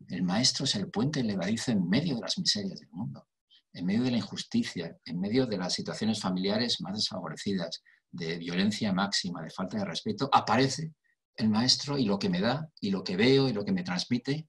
El 0.07 0.23
maestro 0.23 0.65
es 0.65 0.75
el 0.75 0.89
puente 0.89 1.23
levadizo 1.23 1.71
en 1.71 1.87
medio 1.87 2.15
de 2.15 2.21
las 2.21 2.37
miserias 2.37 2.79
del 2.79 2.89
mundo, 2.89 3.27
en 3.75 3.85
medio 3.85 4.03
de 4.03 4.11
la 4.11 4.17
injusticia, 4.17 4.97
en 5.03 5.19
medio 5.19 5.45
de 5.45 5.57
las 5.57 5.73
situaciones 5.73 6.21
familiares 6.21 6.79
más 6.79 6.95
desfavorecidas, 6.95 7.83
de 8.09 8.37
violencia 8.37 8.93
máxima, 8.93 9.41
de 9.41 9.49
falta 9.49 9.77
de 9.77 9.85
respeto, 9.85 10.29
aparece 10.31 10.93
el 11.35 11.49
maestro 11.49 11.97
y 11.97 12.05
lo 12.05 12.17
que 12.17 12.29
me 12.29 12.39
da 12.39 12.69
y 12.79 12.89
lo 12.89 13.03
que 13.03 13.17
veo 13.17 13.49
y 13.49 13.53
lo 13.53 13.65
que 13.65 13.73
me 13.73 13.83
transmite, 13.83 14.47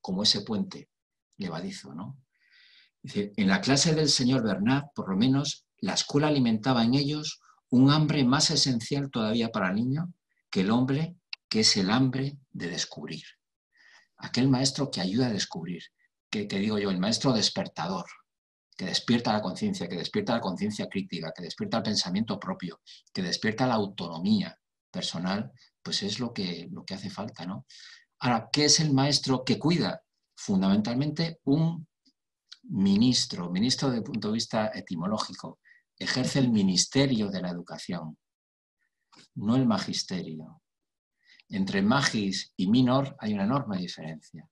como 0.00 0.24
ese 0.24 0.40
puente 0.40 0.90
levadizo, 1.36 1.94
¿no? 1.94 2.18
en 3.04 3.48
la 3.48 3.60
clase 3.60 3.94
del 3.94 4.08
señor 4.08 4.42
Bernard, 4.42 4.86
por 4.92 5.08
lo 5.08 5.16
menos, 5.16 5.66
la 5.80 5.94
escuela 5.94 6.26
alimentaba 6.26 6.82
en 6.82 6.94
ellos 6.94 7.40
un 7.70 7.90
hambre 7.90 8.24
más 8.24 8.50
esencial 8.50 9.08
todavía 9.10 9.50
para 9.50 9.68
el 9.68 9.76
niño 9.76 10.12
que 10.50 10.62
el 10.62 10.70
hombre, 10.70 11.16
que 11.48 11.60
es 11.60 11.76
el 11.76 11.90
hambre 11.90 12.38
de 12.50 12.68
descubrir. 12.68 13.22
Aquel 14.16 14.48
maestro 14.48 14.90
que 14.90 15.00
ayuda 15.00 15.28
a 15.28 15.32
descubrir, 15.32 15.82
que, 16.28 16.48
que 16.48 16.58
digo 16.58 16.78
yo, 16.78 16.90
el 16.90 16.98
maestro 16.98 17.32
despertador, 17.32 18.06
que 18.78 18.86
despierta 18.86 19.32
la 19.32 19.42
conciencia, 19.42 19.88
que 19.88 19.96
despierta 19.96 20.34
la 20.34 20.40
conciencia 20.40 20.88
crítica, 20.88 21.32
que 21.34 21.42
despierta 21.42 21.78
el 21.78 21.82
pensamiento 21.82 22.38
propio, 22.38 22.80
que 23.12 23.22
despierta 23.22 23.66
la 23.66 23.74
autonomía 23.74 24.56
personal 24.92 25.52
pues 25.82 26.02
es 26.02 26.20
lo 26.20 26.32
que, 26.32 26.68
lo 26.70 26.84
que 26.84 26.94
hace 26.94 27.10
falta, 27.10 27.44
¿no? 27.44 27.66
Ahora, 28.20 28.48
¿qué 28.52 28.66
es 28.66 28.78
el 28.78 28.92
maestro 28.92 29.42
que 29.44 29.58
cuida? 29.58 30.02
Fundamentalmente 30.36 31.40
un 31.44 31.88
ministro, 32.64 33.50
ministro 33.50 33.88
desde 33.88 33.98
el 33.98 34.04
punto 34.04 34.28
de 34.28 34.34
vista 34.34 34.70
etimológico, 34.74 35.58
ejerce 35.98 36.38
el 36.38 36.50
ministerio 36.50 37.30
de 37.30 37.40
la 37.40 37.50
educación, 37.50 38.18
no 39.34 39.56
el 39.56 39.66
magisterio. 39.66 40.60
Entre 41.48 41.80
magis 41.80 42.52
y 42.56 42.68
minor 42.68 43.16
hay 43.18 43.32
una 43.32 43.44
enorme 43.44 43.78
diferencia. 43.78 44.46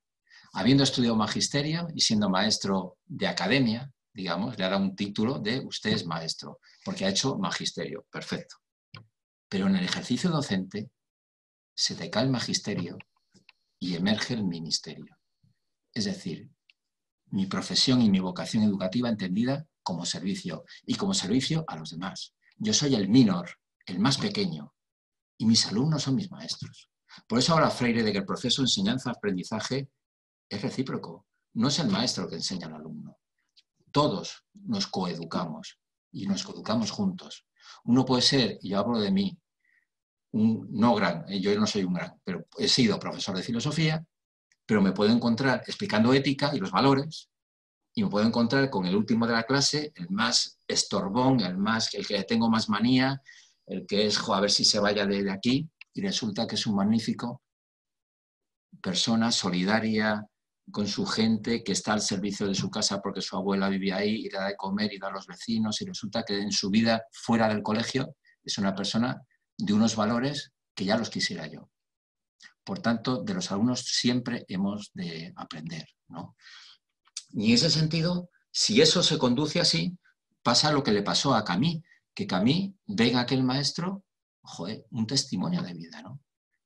Habiendo 0.53 0.83
estudiado 0.83 1.15
magisterio 1.15 1.87
y 1.93 2.01
siendo 2.01 2.29
maestro 2.29 2.97
de 3.05 3.27
academia, 3.27 3.91
digamos, 4.17 4.57
le 4.57 4.63
ha 4.65 4.69
dado 4.69 4.81
un 4.81 4.95
título 4.95 5.37
de 5.37 5.59
usted 5.59 5.91
es 5.91 6.07
maestro, 6.07 6.59
porque 6.83 7.05
ha 7.05 7.09
hecho 7.09 7.37
magisterio, 7.37 8.07
perfecto. 8.11 8.55
Pero 9.47 9.67
en 9.67 9.75
el 9.75 9.85
ejercicio 9.85 10.31
docente 10.31 10.89
se 11.75 11.93
te 11.93 12.09
cae 12.09 12.23
el 12.23 12.31
magisterio 12.31 12.97
y 13.79 13.93
emerge 13.93 14.33
el 14.33 14.43
ministerio. 14.43 15.15
Es 15.93 16.05
decir, 16.05 16.49
mi 17.27 17.45
profesión 17.45 18.01
y 18.01 18.09
mi 18.09 18.19
vocación 18.19 18.63
educativa 18.63 19.07
entendida 19.07 19.67
como 19.83 20.03
servicio 20.03 20.65
y 20.83 20.95
como 20.95 21.13
servicio 21.13 21.63
a 21.67 21.75
los 21.77 21.91
demás. 21.91 22.33
Yo 22.55 22.73
soy 22.73 22.95
el 22.95 23.09
minor, 23.09 23.51
el 23.85 23.99
más 23.99 24.17
pequeño, 24.17 24.73
y 25.37 25.45
mis 25.45 25.67
alumnos 25.67 26.01
son 26.01 26.15
mis 26.15 26.31
maestros. 26.31 26.89
Por 27.27 27.37
eso 27.37 27.53
habla 27.53 27.69
Freire 27.69 28.01
de 28.01 28.11
que 28.11 28.17
el 28.17 28.25
proceso 28.25 28.63
de 28.63 28.65
enseñanza-aprendizaje 28.65 29.89
es 30.49 30.61
recíproco. 30.63 31.27
No 31.53 31.67
es 31.67 31.77
el 31.77 31.89
maestro 31.89 32.27
que 32.27 32.35
enseña 32.35 32.65
al 32.65 32.77
alumno. 32.77 33.19
Todos 33.97 34.45
nos 34.53 34.85
coeducamos 34.85 35.79
y 36.11 36.27
nos 36.27 36.43
coeducamos 36.43 36.91
juntos. 36.91 37.47
Uno 37.85 38.05
puede 38.05 38.21
ser, 38.21 38.59
y 38.61 38.69
yo 38.69 38.77
hablo 38.77 38.99
de 38.99 39.09
mí, 39.09 39.35
un 40.33 40.67
no 40.69 40.93
gran, 40.93 41.25
eh, 41.27 41.41
yo 41.41 41.59
no 41.59 41.65
soy 41.65 41.83
un 41.83 41.95
gran, 41.95 42.13
pero 42.23 42.45
he 42.59 42.67
sido 42.67 42.99
profesor 42.99 43.35
de 43.35 43.41
filosofía, 43.41 44.05
pero 44.67 44.83
me 44.83 44.91
puedo 44.91 45.11
encontrar 45.11 45.63
explicando 45.65 46.13
ética 46.13 46.51
y 46.53 46.59
los 46.59 46.69
valores, 46.69 47.31
y 47.95 48.03
me 48.03 48.09
puedo 48.11 48.27
encontrar 48.27 48.69
con 48.69 48.85
el 48.85 48.95
último 48.95 49.25
de 49.25 49.33
la 49.33 49.47
clase, 49.47 49.93
el 49.95 50.11
más 50.11 50.59
estorbón, 50.67 51.39
el, 51.39 51.57
más, 51.57 51.91
el 51.95 52.05
que 52.05 52.21
tengo 52.21 52.51
más 52.51 52.69
manía, 52.69 53.19
el 53.65 53.87
que 53.87 54.05
es, 54.05 54.19
a 54.29 54.39
ver 54.39 54.51
si 54.51 54.63
se 54.63 54.77
vaya 54.77 55.07
de, 55.07 55.31
aquí, 55.31 55.67
y 55.95 56.01
resulta 56.01 56.45
que 56.45 56.53
es 56.53 56.67
un 56.67 56.75
magnífico 56.75 57.41
persona 58.79 59.31
solidaria 59.31 60.23
con 60.71 60.87
su 60.87 61.05
gente, 61.05 61.63
que 61.63 61.71
está 61.71 61.93
al 61.93 62.01
servicio 62.01 62.47
de 62.47 62.55
su 62.55 62.69
casa 62.69 63.01
porque 63.01 63.21
su 63.21 63.35
abuela 63.35 63.69
vivía 63.69 63.97
ahí, 63.97 64.25
y 64.25 64.29
da 64.29 64.47
de 64.47 64.55
comer 64.55 64.93
y 64.93 64.99
da 64.99 65.07
a 65.07 65.11
los 65.11 65.27
vecinos, 65.27 65.81
y 65.81 65.85
resulta 65.85 66.23
que 66.23 66.39
en 66.39 66.51
su 66.51 66.69
vida 66.69 67.03
fuera 67.11 67.47
del 67.47 67.63
colegio 67.63 68.15
es 68.43 68.57
una 68.57 68.75
persona 68.75 69.21
de 69.57 69.73
unos 69.73 69.95
valores 69.95 70.51
que 70.75 70.85
ya 70.85 70.97
los 70.97 71.09
quisiera 71.09 71.47
yo. 71.47 71.69
Por 72.63 72.79
tanto, 72.79 73.23
de 73.23 73.33
los 73.33 73.51
alumnos 73.51 73.81
siempre 73.81 74.45
hemos 74.49 74.91
de 74.93 75.33
aprender. 75.37 75.87
¿no? 76.09 76.35
Y 77.29 77.49
en 77.49 77.55
ese 77.55 77.69
sentido, 77.69 78.29
si 78.51 78.81
eso 78.81 79.01
se 79.03 79.17
conduce 79.17 79.59
así, 79.59 79.97
pasa 80.43 80.71
lo 80.71 80.83
que 80.83 80.91
le 80.91 81.01
pasó 81.01 81.33
a 81.33 81.45
Camille, 81.45 81.83
que 82.13 82.27
Camille 82.27 82.73
ve 82.85 83.15
a 83.15 83.21
aquel 83.21 83.43
maestro, 83.43 84.03
joder, 84.41 84.85
un 84.91 85.07
testimonio 85.07 85.61
de 85.61 85.73
vida. 85.73 86.01
¿no? 86.01 86.19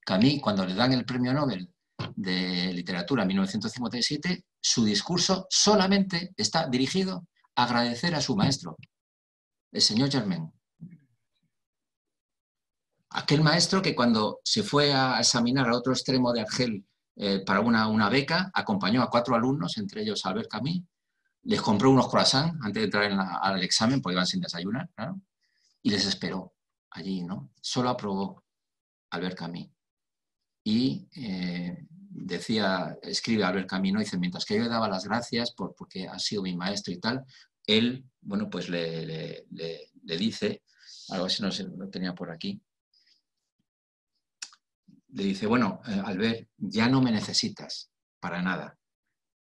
Camille, 0.03 0.41
cuando 0.41 0.65
le 0.65 0.73
dan 0.73 0.93
el 0.93 1.05
premio 1.05 1.33
Nobel 1.33 1.71
de 2.15 2.73
Literatura 2.73 3.23
en 3.23 3.27
1957, 3.29 4.45
su 4.59 4.85
discurso 4.85 5.47
solamente 5.49 6.33
está 6.37 6.67
dirigido 6.67 7.27
a 7.55 7.63
agradecer 7.63 8.15
a 8.15 8.21
su 8.21 8.35
maestro, 8.35 8.77
el 9.71 9.81
señor 9.81 10.11
Germain. 10.11 10.51
Aquel 13.09 13.41
maestro 13.41 13.81
que 13.81 13.93
cuando 13.93 14.39
se 14.43 14.63
fue 14.63 14.93
a 14.93 15.19
examinar 15.19 15.67
al 15.67 15.73
otro 15.73 15.91
extremo 15.91 16.31
de 16.31 16.41
Argel 16.41 16.85
eh, 17.17 17.43
para 17.45 17.59
una, 17.59 18.09
beca, 18.09 18.49
acompañó 18.53 19.01
a 19.01 19.09
cuatro 19.09 19.35
alumnos, 19.35 19.77
entre 19.77 20.01
ellos 20.01 20.25
Albert 20.25 20.49
Camus, 20.49 20.81
les 21.43 21.61
compró 21.61 21.89
unos 21.91 22.07
croissants 22.07 22.55
antes 22.61 22.81
de 22.81 22.85
entrar 22.85 23.39
al 23.41 23.63
examen, 23.63 24.01
porque 24.01 24.13
iban 24.13 24.27
sin 24.27 24.39
desayunar, 24.39 24.89
y 25.81 25.89
les 25.89 26.05
esperó 26.05 26.53
allí, 26.91 27.23
¿no? 27.23 27.51
Solo 27.59 27.89
aprobó 27.89 28.43
Albert 29.09 29.37
Camus. 29.37 29.67
Y 30.63 31.07
eh, 31.15 31.87
decía, 32.13 32.97
escribe 33.01 33.43
Albert 33.43 33.69
Camus, 33.69 33.93
¿no? 33.93 33.99
dice, 33.99 34.17
mientras 34.17 34.45
que 34.45 34.55
yo 34.55 34.63
le 34.63 34.69
daba 34.69 34.89
las 34.89 35.05
gracias 35.05 35.51
por, 35.51 35.75
porque 35.75 36.07
ha 36.07 36.19
sido 36.19 36.43
mi 36.43 36.55
maestro 36.55 36.93
y 36.93 36.99
tal, 36.99 37.23
él, 37.65 38.05
bueno, 38.21 38.49
pues 38.49 38.69
le, 38.69 39.45
le 39.49 40.17
dice, 40.17 40.63
algo 41.09 41.25
así 41.25 41.41
no 41.41 41.51
sé, 41.51 41.63
lo 41.63 41.89
tenía 41.89 42.13
por 42.13 42.31
aquí, 42.31 42.61
le 45.13 45.23
dice, 45.23 45.45
bueno, 45.45 45.81
eh, 45.87 46.01
Albert, 46.05 46.49
ya 46.57 46.87
no 46.87 47.01
me 47.01 47.11
necesitas 47.11 47.91
para 48.19 48.41
nada. 48.41 48.77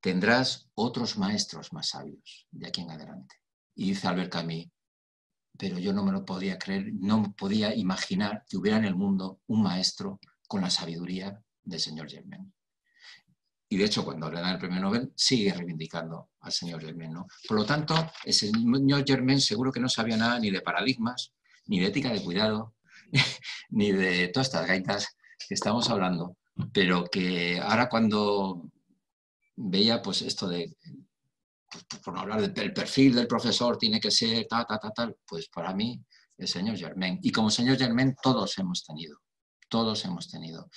Tendrás 0.01 0.69
otros 0.75 1.19
maestros 1.19 1.73
más 1.73 1.91
sabios 1.91 2.47
de 2.51 2.69
aquí 2.69 2.83
en 2.83 2.91
adelante. 2.91 3.37
Y 3.75 3.89
dice 3.91 4.09
Albert 4.09 4.33
Camus, 4.33 4.69
pero 5.57 5.79
yo 5.79 5.93
no 5.93 6.05
me 6.05 6.13
lo 6.13 6.25
podía 6.25 6.59
creer, 6.59 6.93
no 6.95 7.35
podía 7.37 7.75
imaginar 7.75 8.45
que 8.49 8.57
hubiera 8.57 8.79
en 8.79 8.85
el 8.85 8.95
mundo 8.95 9.41
un 9.47 9.63
maestro 9.63 10.21
con 10.47 10.63
la 10.63 10.71
sabiduría 10.71 11.43
del 11.63 11.81
señor 11.81 12.09
Germain. 12.09 12.53
Y 13.71 13.77
de 13.77 13.85
hecho, 13.85 14.05
cuando 14.05 14.31
le 14.31 14.41
dan 14.41 14.55
el 14.55 14.59
premio 14.59 14.81
Nobel, 14.81 15.13
sigue 15.15 15.53
reivindicando 15.53 16.31
al 16.41 16.53
señor 16.53 16.81
Germain. 16.81 17.15
Por 17.47 17.57
lo 17.59 17.67
tanto, 17.67 17.95
el 18.25 18.33
señor 18.33 19.05
Germain 19.07 19.41
seguro 19.41 19.71
que 19.71 19.81
no 19.81 19.89
sabía 19.89 20.17
nada 20.17 20.39
ni 20.39 20.51
de 20.51 20.63
paradigmas, 20.63 21.33
ni 21.67 21.79
de 21.81 21.87
ética 21.87 22.11
de 22.11 22.23
cuidado, 22.23 22.75
ni 23.71 23.93
de 23.93 24.29
todas 24.29 24.49
estas 24.49 24.67
gaitas 24.67 25.17
que 25.47 25.55
estamos 25.55 25.91
hablando, 25.91 26.37
pero 26.73 27.05
que 27.05 27.61
ahora 27.61 27.89
cuando 27.89 28.71
veía 29.57 30.01
pues 30.01 30.23
esto 30.23 30.49
de, 30.49 30.75
pues, 31.71 31.85
por 32.03 32.15
no 32.15 32.21
hablar 32.21 32.53
del 32.53 32.73
perfil 32.73 33.15
del 33.15 33.27
profesor, 33.27 33.77
tiene 33.77 34.01
que 34.01 34.11
ser 34.11 34.47
tal, 34.49 34.67
tal, 34.67 34.81
tal, 34.81 34.93
tal, 34.95 35.17
pues 35.27 35.49
para 35.49 35.75
mí 35.75 36.01
el 36.39 36.49
señor 36.49 36.77
Germain. 36.77 37.19
Y 37.23 37.31
como 37.31 37.51
señor 37.51 37.77
Germain 37.77 38.15
todos 38.23 38.57
hemos 38.59 38.85
tenido, 38.85 39.19
todos 39.69 40.05
hemos 40.05 40.29
tenido. 40.31 40.71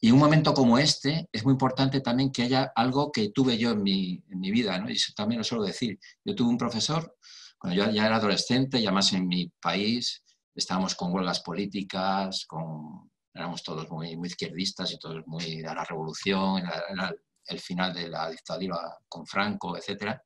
Y 0.00 0.10
un 0.10 0.18
momento 0.18 0.54
como 0.54 0.78
este 0.78 1.28
es 1.32 1.44
muy 1.44 1.52
importante 1.52 2.00
también 2.00 2.30
que 2.30 2.42
haya 2.42 2.72
algo 2.74 3.10
que 3.10 3.30
tuve 3.30 3.58
yo 3.58 3.72
en 3.72 3.82
mi, 3.82 4.22
vida, 4.28 4.82
y 4.88 4.92
eso 4.92 5.12
también 5.16 5.38
lo 5.38 5.44
suelo 5.44 5.64
decir. 5.64 5.98
Yo 6.24 6.34
tuve 6.34 6.48
un 6.48 6.58
profesor, 6.58 7.16
cuando 7.58 7.82
yo 7.82 7.90
ya 7.90 8.06
era 8.06 8.16
adolescente, 8.16 8.80
ya 8.80 8.92
más 8.92 9.12
en 9.12 9.26
mi 9.26 9.50
país, 9.60 10.22
estábamos 10.54 10.94
con 10.94 11.12
huelgas 11.12 11.40
políticas, 11.40 12.44
con 12.46 13.10
éramos 13.36 13.62
todos 13.62 13.90
muy, 13.90 14.16
muy 14.16 14.28
izquierdistas 14.28 14.92
y 14.92 14.98
todos 14.98 15.26
muy 15.26 15.62
a 15.64 15.74
la 15.74 15.84
revolución, 15.84 16.62
era, 16.62 17.14
el 17.48 17.60
final 17.60 17.94
de 17.94 18.08
la 18.08 18.28
dictadura 18.28 18.76
con 19.08 19.24
Franco, 19.24 19.76
etc. 19.76 20.18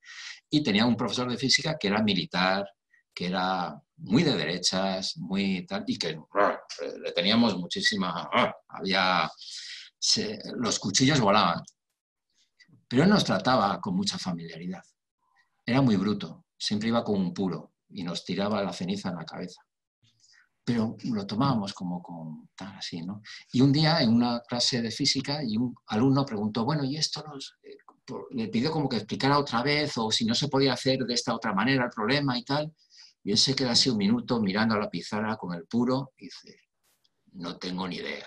Y 0.48 0.62
tenía 0.62 0.86
un 0.86 0.96
profesor 0.96 1.30
de 1.30 1.36
física 1.36 1.76
que 1.78 1.88
era 1.88 2.02
militar, 2.02 2.64
que 3.14 3.26
era 3.26 3.80
muy 3.96 4.22
de 4.22 4.36
derechas, 4.36 5.16
muy 5.18 5.66
tal, 5.66 5.84
y 5.86 5.98
que 5.98 6.18
le 7.02 7.12
teníamos 7.12 7.56
muchísima... 7.56 8.28
había... 8.68 9.30
los 10.54 10.78
cuchillos 10.78 11.20
volaban. 11.20 11.62
Pero 12.88 13.04
él 13.04 13.10
nos 13.10 13.24
trataba 13.24 13.80
con 13.80 13.94
mucha 13.94 14.18
familiaridad. 14.18 14.82
Era 15.64 15.80
muy 15.80 15.96
bruto, 15.96 16.46
siempre 16.58 16.88
iba 16.88 17.04
con 17.04 17.16
un 17.16 17.34
puro 17.34 17.74
y 17.90 18.02
nos 18.02 18.24
tiraba 18.24 18.62
la 18.62 18.72
ceniza 18.72 19.10
en 19.10 19.16
la 19.16 19.24
cabeza 19.24 19.60
pero 20.62 20.96
lo 21.04 21.26
tomábamos 21.26 21.72
como, 21.72 22.00
como 22.00 22.48
tal, 22.54 22.76
así, 22.76 23.02
¿no? 23.02 23.22
Y 23.52 23.60
un 23.60 23.72
día 23.72 24.02
en 24.02 24.14
una 24.14 24.40
clase 24.40 24.80
de 24.80 24.92
física 24.92 25.42
y 25.42 25.56
un 25.56 25.74
alumno 25.86 26.24
preguntó, 26.24 26.64
bueno, 26.64 26.84
¿y 26.84 26.96
esto 26.96 27.24
nos, 27.26 27.56
eh, 27.64 27.76
le 28.30 28.48
pidió 28.48 28.70
como 28.70 28.88
que 28.88 28.96
explicara 28.96 29.38
otra 29.38 29.62
vez 29.62 29.96
o 29.96 30.10
si 30.10 30.24
no 30.24 30.34
se 30.34 30.48
podía 30.48 30.72
hacer 30.72 31.00
de 31.00 31.14
esta 31.14 31.34
otra 31.34 31.52
manera 31.52 31.84
el 31.84 31.90
problema 31.90 32.38
y 32.38 32.44
tal. 32.44 32.72
Y 33.22 33.32
él 33.32 33.38
se 33.38 33.54
queda 33.54 33.72
así 33.72 33.90
un 33.90 33.98
minuto 33.98 34.40
mirando 34.40 34.74
a 34.74 34.78
la 34.78 34.90
pizarra 34.90 35.36
con 35.36 35.54
el 35.54 35.66
puro 35.66 36.12
y 36.16 36.26
dice, 36.26 36.60
no 37.32 37.58
tengo 37.58 37.86
ni 37.86 37.96
idea. 37.96 38.26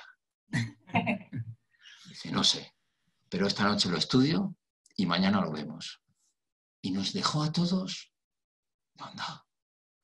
dice, 2.09 2.31
no 2.31 2.43
sé, 2.43 2.73
pero 3.29 3.47
esta 3.47 3.63
noche 3.63 3.89
lo 3.89 3.97
estudio 3.97 4.55
y 4.95 5.05
mañana 5.05 5.41
lo 5.41 5.51
vemos. 5.51 6.01
Y 6.81 6.91
nos 6.91 7.13
dejó 7.13 7.43
a 7.43 7.51
todos, 7.51 8.13
no, 8.95 9.13
no, 9.15 9.47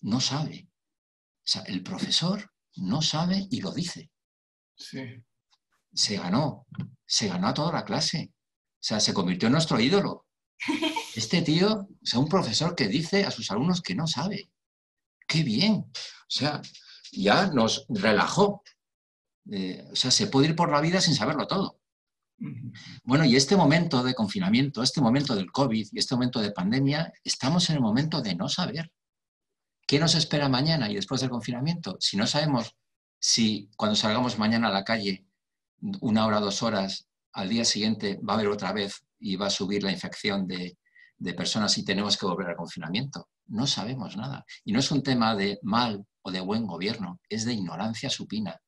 no 0.01 0.21
sabe. 0.21 0.69
O 0.69 1.51
sea, 1.51 1.61
el 1.63 1.83
profesor 1.83 2.51
no 2.77 3.01
sabe 3.01 3.47
y 3.49 3.61
lo 3.61 3.71
dice. 3.71 4.11
Sí. 4.75 5.23
Se 5.93 6.17
ganó, 6.17 6.67
se 7.05 7.27
ganó 7.27 7.47
a 7.47 7.53
toda 7.53 7.73
la 7.73 7.85
clase. 7.85 8.31
O 8.33 8.81
sea, 8.81 8.99
se 8.99 9.13
convirtió 9.13 9.47
en 9.47 9.53
nuestro 9.53 9.79
ídolo. 9.79 10.25
Este 11.15 11.41
tío, 11.41 11.73
o 11.73 12.05
sea, 12.05 12.19
un 12.19 12.29
profesor 12.29 12.75
que 12.75 12.87
dice 12.87 13.25
a 13.25 13.31
sus 13.31 13.51
alumnos 13.51 13.81
que 13.81 13.95
no 13.95 14.07
sabe. 14.07 14.51
¡Qué 15.29 15.43
bien! 15.43 15.75
O 15.75 15.91
sea, 16.27 16.59
ya 17.11 17.47
nos 17.47 17.85
relajó. 17.87 18.63
Eh, 19.51 19.87
o 19.91 19.95
sea, 19.95 20.09
se 20.09 20.25
puede 20.25 20.47
ir 20.47 20.55
por 20.55 20.71
la 20.71 20.81
vida 20.81 20.99
sin 20.99 21.13
saberlo 21.13 21.45
todo. 21.45 21.79
Bueno, 23.03 23.25
y 23.25 23.35
este 23.35 23.55
momento 23.55 24.01
de 24.01 24.15
confinamiento, 24.15 24.81
este 24.81 25.01
momento 25.01 25.35
del 25.35 25.51
COVID 25.51 25.89
y 25.91 25.99
este 25.99 26.15
momento 26.15 26.39
de 26.39 26.51
pandemia, 26.51 27.13
estamos 27.23 27.69
en 27.69 27.75
el 27.75 27.81
momento 27.81 28.21
de 28.21 28.33
no 28.33 28.49
saber. 28.49 28.91
¿Qué 29.85 29.99
nos 29.99 30.15
espera 30.15 30.49
mañana 30.49 30.89
y 30.89 30.95
después 30.95 31.21
del 31.21 31.29
confinamiento? 31.29 31.97
Si 31.99 32.17
no 32.17 32.25
sabemos 32.25 32.75
si 33.19 33.69
cuando 33.75 33.95
salgamos 33.95 34.39
mañana 34.39 34.69
a 34.69 34.71
la 34.71 34.83
calle, 34.83 35.27
una 36.01 36.25
hora, 36.25 36.39
dos 36.39 36.63
horas, 36.63 37.07
al 37.33 37.49
día 37.49 37.65
siguiente 37.65 38.19
va 38.27 38.33
a 38.33 38.37
haber 38.37 38.47
otra 38.47 38.73
vez 38.73 39.05
y 39.19 39.35
va 39.35 39.47
a 39.47 39.51
subir 39.51 39.83
la 39.83 39.91
infección 39.91 40.47
de, 40.47 40.78
personas 41.33 41.77
y 41.77 41.83
tenemos 41.83 42.17
que 42.17 42.25
volver 42.25 42.49
al 42.49 42.55
confinamiento. 42.55 43.29
No 43.47 43.67
sabemos 43.67 44.15
nada. 44.15 44.45
Y 44.63 44.71
no 44.71 44.79
es 44.79 44.91
un 44.91 45.03
tema 45.03 45.35
de 45.35 45.59
mal 45.63 46.05
o 46.21 46.31
de 46.31 46.39
buen 46.39 46.65
gobierno, 46.65 47.19
es 47.29 47.45
de 47.45 47.53
ignorancia 47.53 48.09
supina, 48.09 48.59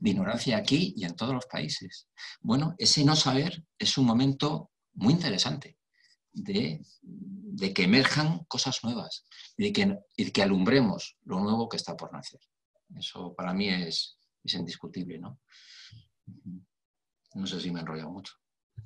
de 0.00 0.10
ignorancia 0.10 0.56
aquí 0.56 0.94
y 0.96 1.04
en 1.04 1.16
todos 1.16 1.34
los 1.34 1.46
países. 1.46 2.08
Bueno, 2.40 2.74
ese 2.78 3.04
no 3.04 3.16
saber 3.16 3.64
es 3.78 3.96
un 3.98 4.06
momento 4.06 4.70
muy 4.94 5.14
interesante 5.14 5.78
de, 6.32 6.82
que 7.74 7.84
emerjan 7.84 8.44
cosas 8.44 8.80
nuevas 8.82 9.24
y 9.56 9.64
de, 9.64 9.72
que, 9.72 9.98
y 10.16 10.30
que 10.30 10.42
alumbremos 10.42 11.16
lo 11.24 11.40
nuevo 11.40 11.68
que 11.68 11.76
está 11.76 11.96
por 11.96 12.12
nacer. 12.12 12.40
Eso 12.96 13.34
para 13.34 13.52
mí 13.52 13.68
es, 13.68 14.18
es 14.44 14.54
indiscutible, 14.54 15.18
¿no? 15.18 15.40
No 17.34 17.46
sé 17.46 17.60
si 17.60 17.70
me 17.70 17.80
he 17.80 17.82
enrollado 17.82 18.10
mucho. 18.10 18.32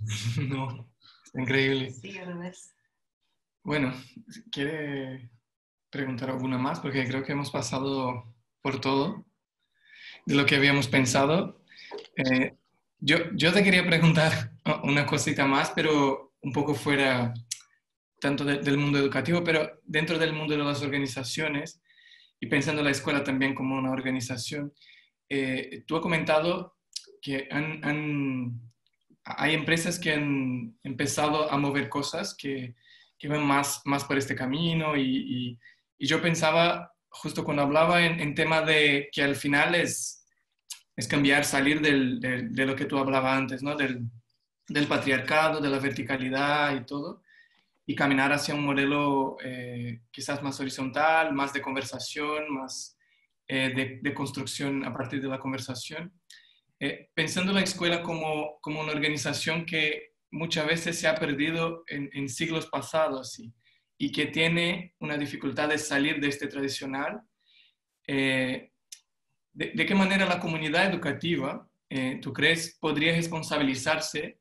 no, 0.48 0.92
increíble. 1.34 1.92
Sí, 1.92 2.18
Bueno, 3.64 3.94
¿quiere 4.51 5.31
preguntar 5.88 6.31
alguna 6.31 6.59
más? 6.59 6.81
Porque 6.81 7.07
creo 7.07 7.22
que 7.22 7.31
hemos 7.31 7.53
pasado 7.53 8.35
por 8.61 8.81
todo 8.81 9.25
de 10.27 10.35
lo 10.35 10.44
que 10.46 10.57
habíamos 10.57 10.88
pensado. 10.88 11.62
Eh, 12.16 12.57
yo, 12.98 13.18
yo 13.35 13.53
te 13.53 13.62
quería 13.62 13.87
preguntar 13.87 14.51
una 14.83 15.07
cosita 15.07 15.46
más, 15.46 15.70
pero 15.70 16.35
un 16.42 16.53
poco 16.53 16.75
fuera 16.75 17.33
tanto 18.20 18.44
del 18.44 18.79
mundo 18.79 18.98
educativo, 18.98 19.44
pero 19.44 19.81
dentro 19.85 20.18
del 20.18 20.33
mundo 20.33 20.57
de 20.57 20.64
las 20.64 20.83
organizaciones 20.83 21.81
y 22.40 22.48
pensando 22.48 22.83
la 22.83 22.90
escuela 22.90 23.22
también 23.22 23.55
como 23.55 23.77
una 23.77 23.92
organización. 23.92 24.72
Eh, 25.29 25.85
tú 25.87 25.94
has 25.94 26.03
comentado 26.03 26.79
que 27.20 27.48
hay 29.25 29.55
empresas 29.55 30.01
que 30.01 30.14
han 30.14 30.77
empezado 30.83 31.51
a 31.51 31.57
mover 31.59 31.88
cosas 31.88 32.35
que, 32.35 32.75
que 33.22 33.28
van 33.28 33.46
más, 33.46 33.82
más 33.85 34.02
por 34.02 34.18
este 34.18 34.35
camino 34.35 34.96
y, 34.96 35.58
y, 35.96 36.04
yo 36.04 36.20
pensaba, 36.20 36.92
justo 37.08 37.44
cuando 37.44 37.62
hablaba 37.62 38.04
en, 38.04 38.18
en, 38.18 38.35
tema 38.35 38.62
de 38.62 39.08
que 39.12 39.22
al 39.22 39.37
final 39.37 39.76
es, 39.76 40.26
es 40.96 41.06
cambiar, 41.06 41.44
salir 41.44 41.80
del, 41.80 42.18
de 42.18 42.66
lo 42.66 42.74
que 42.74 42.87
tú 42.87 42.98
hablabas 42.98 43.38
antes, 43.38 43.62
¿no? 43.62 43.76
Del, 43.76 44.11
del, 44.66 44.88
patriarcado, 44.88 45.61
de 45.61 45.70
la 45.70 45.78
verticalidad 45.78 46.74
y 46.74 46.85
todo, 46.85 47.22
y 47.87 47.94
caminar 47.94 48.32
hacia 48.32 48.56
un 48.56 48.64
modelo 48.64 49.37
eh, 49.44 50.00
quizás 50.11 50.42
más 50.42 50.58
horizontal, 50.58 51.32
más 51.32 51.52
de 51.52 51.62
conversación, 51.62 52.52
más 52.52 52.98
eh, 53.46 54.00
de, 54.02 54.14
construcción 54.14 54.85
a 54.85 54.92
partir 54.92 55.22
de 55.22 55.28
la 55.28 55.38
conversación. 55.38 56.12
Eh, 56.80 57.11
pensando 57.14 57.52
la 57.52 57.62
escuela 57.62 58.02
como, 58.02 58.58
como, 58.61 58.80
una 58.80 58.90
organización 58.90 59.64
que 59.64 60.12
muchas 60.32 60.66
veces 60.66 60.98
se 60.98 61.06
ha 61.06 61.14
perdido 61.14 61.84
en, 61.86 62.28
siglos 62.28 62.66
pasados 62.66 63.40
y 63.98 64.10
que 64.10 64.26
tiene 64.26 64.94
una 64.98 65.16
dificultad 65.16 65.68
de 65.68 65.78
salir 65.78 66.20
de 66.20 66.28
este 66.28 66.48
tradicional, 66.48 67.20
de, 68.06 68.72
qué 69.54 69.94
manera 69.94 70.26
la 70.26 70.40
comunidad 70.40 70.90
educativa, 70.90 71.68
tú 72.20 72.32
crees, 72.32 72.78
podría 72.80 73.14
responsabilizarse 73.14 74.40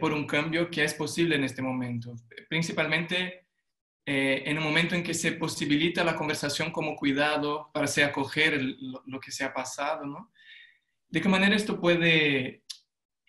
por 0.00 0.12
un 0.12 0.26
cambio 0.26 0.70
que 0.70 0.84
es 0.84 0.94
posible 0.94 1.36
en 1.36 1.44
este 1.44 1.60
momento? 1.60 2.14
Principalmente 2.48 3.42
eh, 4.04 4.42
en 4.46 4.58
un 4.58 4.64
momento 4.64 4.96
en 4.96 5.04
que 5.04 5.14
se 5.14 5.32
posibilita 5.32 6.02
la 6.02 6.16
conversación 6.16 6.72
como 6.72 6.96
cuidado 6.96 7.70
para 7.72 7.86
se 7.86 8.02
acoger 8.02 8.60
lo, 8.60 9.20
que 9.20 9.30
se 9.30 9.44
ha 9.44 9.54
pasado, 9.54 10.04
¿no? 10.04 10.32
¿De 11.08 11.20
qué 11.20 11.28
manera 11.28 11.54
esto 11.54 11.80
puede 11.80 12.61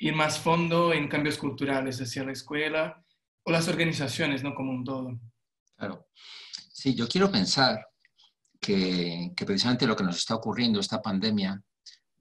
ir 0.03 0.13
más 0.13 0.37
fondo 0.37 0.91
en 0.91 1.07
cambios 1.07 1.37
culturales 1.37 2.01
hacia 2.01 2.25
la 2.25 2.33
escuela 2.33 3.01
o 3.45 3.51
las 3.51 3.69
organizaciones, 3.69 4.43
¿no? 4.43 4.53
Como 4.53 4.71
un 4.71 4.83
todo. 4.83 5.19
Claro. 5.77 6.07
Sí, 6.73 6.93
yo 6.93 7.07
quiero 7.07 7.31
pensar 7.31 7.87
que, 8.59 9.31
precisamente 9.45 9.87
lo 9.87 9.95
que 9.95 10.03
nos 10.03 10.17
está 10.17 10.35
ocurriendo, 10.35 10.81
esta 10.81 11.01
pandemia, 11.01 11.61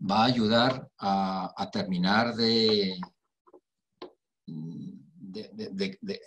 va 0.00 0.22
a 0.22 0.26
ayudar 0.26 0.88
a, 0.98 1.68
terminar 1.72 2.34
de, 2.34 3.00
de, 4.46 5.98
de 6.00 6.20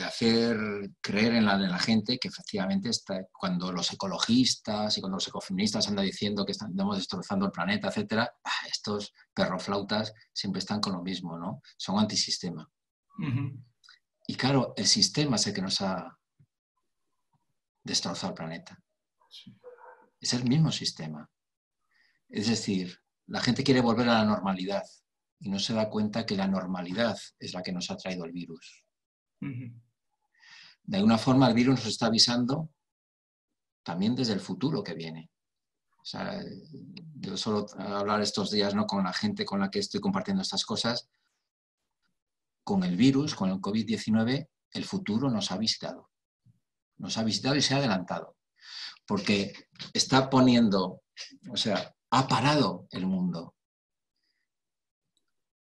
hacer 0.00 0.56
creer 1.00 1.34
en 1.34 1.44
la, 1.44 1.58
la 1.58 1.78
gente 1.78 2.18
que 2.18 2.28
efectivamente 2.28 2.88
está, 2.88 3.26
cuando 3.32 3.72
los 3.72 3.92
ecologistas 3.92 4.96
y 4.96 5.00
cuando 5.00 5.16
los 5.16 5.28
ecofeministas 5.28 5.88
andan 5.88 6.04
diciendo 6.04 6.46
que 6.46 6.52
estamos 6.52 6.96
destrozando 6.96 7.46
el 7.46 7.52
planeta, 7.52 7.88
etcétera, 7.88 8.32
estos 8.70 9.12
perroflautas 9.34 10.12
siempre 10.32 10.60
están 10.60 10.80
con 10.80 10.94
lo 10.94 11.02
mismo, 11.02 11.38
¿no? 11.38 11.60
Son 11.76 11.98
antisistema. 11.98 12.68
Y 14.26 14.34
claro, 14.34 14.72
el 14.76 14.86
sistema 14.86 15.36
es 15.36 15.46
el 15.46 15.54
que 15.54 15.62
nos 15.62 15.80
ha 15.82 16.18
destrozado 17.84 18.32
el 18.32 18.36
planeta. 18.36 18.78
Es 20.20 20.32
el 20.32 20.44
mismo 20.44 20.70
sistema. 20.70 21.28
Es 22.28 22.48
decir, 22.48 22.98
la 23.26 23.40
gente 23.40 23.64
quiere 23.64 23.80
volver 23.80 24.08
a 24.08 24.18
la 24.18 24.24
normalidad 24.24 24.84
y 25.40 25.50
no 25.50 25.58
se 25.58 25.74
da 25.74 25.90
cuenta 25.90 26.24
que 26.24 26.36
la 26.36 26.46
normalidad 26.46 27.18
es 27.38 27.52
la 27.52 27.62
que 27.62 27.72
nos 27.72 27.90
ha 27.90 27.96
traído 27.96 28.24
el 28.24 28.32
virus. 28.32 28.81
De 30.84 30.96
alguna 30.96 31.18
forma 31.18 31.48
el 31.48 31.54
virus 31.54 31.76
nos 31.76 31.86
está 31.86 32.06
avisando 32.06 32.70
también 33.82 34.14
desde 34.14 34.34
el 34.34 34.40
futuro 34.40 34.82
que 34.82 34.94
viene. 34.94 35.30
O 36.00 36.04
sea, 36.04 36.40
yo 37.14 37.36
solo 37.36 37.66
hablar 37.78 38.20
estos 38.20 38.50
días 38.50 38.74
¿no? 38.74 38.86
con 38.86 39.04
la 39.04 39.12
gente 39.12 39.44
con 39.44 39.60
la 39.60 39.70
que 39.70 39.78
estoy 39.78 40.00
compartiendo 40.00 40.42
estas 40.42 40.64
cosas, 40.64 41.08
con 42.64 42.84
el 42.84 42.96
virus, 42.96 43.34
con 43.34 43.50
el 43.50 43.60
COVID-19, 43.60 44.48
el 44.72 44.84
futuro 44.84 45.30
nos 45.30 45.50
ha 45.50 45.58
visitado. 45.58 46.10
Nos 46.98 47.18
ha 47.18 47.24
visitado 47.24 47.56
y 47.56 47.62
se 47.62 47.74
ha 47.74 47.78
adelantado. 47.78 48.36
Porque 49.06 49.52
está 49.92 50.30
poniendo, 50.30 51.02
o 51.50 51.56
sea, 51.56 51.94
ha 52.10 52.28
parado 52.28 52.86
el 52.90 53.06
mundo. 53.06 53.54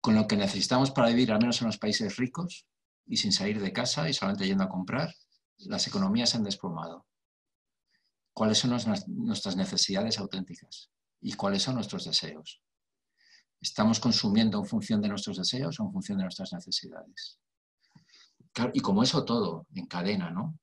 Con 0.01 0.14
lo 0.14 0.27
que 0.27 0.37
necesitamos 0.37 0.90
para 0.90 1.09
vivir, 1.09 1.33
al 1.33 1.40
menos 1.40 1.61
en 1.61 1.66
los 1.66 1.79
países 1.79 2.16
ricos, 2.16 2.66
y 3.11 3.16
sin 3.16 3.33
salir 3.33 3.61
de 3.61 3.73
casa 3.73 4.09
y 4.09 4.14
solamente 4.14 4.46
yendo 4.46 4.62
a 4.62 4.68
comprar, 4.68 5.12
las 5.59 5.87
economías 5.88 6.31
se 6.31 6.37
han 6.37 6.44
desplomado. 6.44 7.07
¿Cuáles 8.33 8.59
son 8.59 8.70
nuestras 8.70 9.57
necesidades 9.57 10.18
auténticas? 10.20 10.90
¿Y 11.20 11.33
cuáles 11.33 11.64
son 11.64 11.75
nuestros 11.75 12.05
deseos? 12.05 12.62
¿Estamos 13.61 13.99
consumiendo 13.99 14.59
en 14.61 14.64
función 14.64 15.03
de 15.03 15.09
nuestros 15.09 15.37
deseos 15.37 15.81
o 15.81 15.85
en 15.85 15.92
función 15.92 16.18
de 16.18 16.25
nuestras 16.25 16.53
necesidades? 16.53 17.38
y 18.73 18.81
como 18.81 19.03
eso 19.03 19.25
todo, 19.25 19.66
en 19.75 19.87
cadena, 19.87 20.31
¿no? 20.31 20.59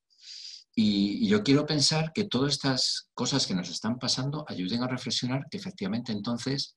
Y, 0.76 1.26
y, 1.26 1.30
yo 1.30 1.42
quiero 1.42 1.66
pensar 1.66 2.12
que 2.14 2.26
todas 2.26 2.52
estas 2.54 3.10
cosas 3.14 3.48
que 3.48 3.56
nos 3.56 3.70
están 3.70 3.98
pasando 3.98 4.46
ayuden 4.48 4.84
a 4.84 4.88
reflexionar 4.88 5.48
que 5.50 5.58
efectivamente 5.58 6.12
entonces 6.12 6.76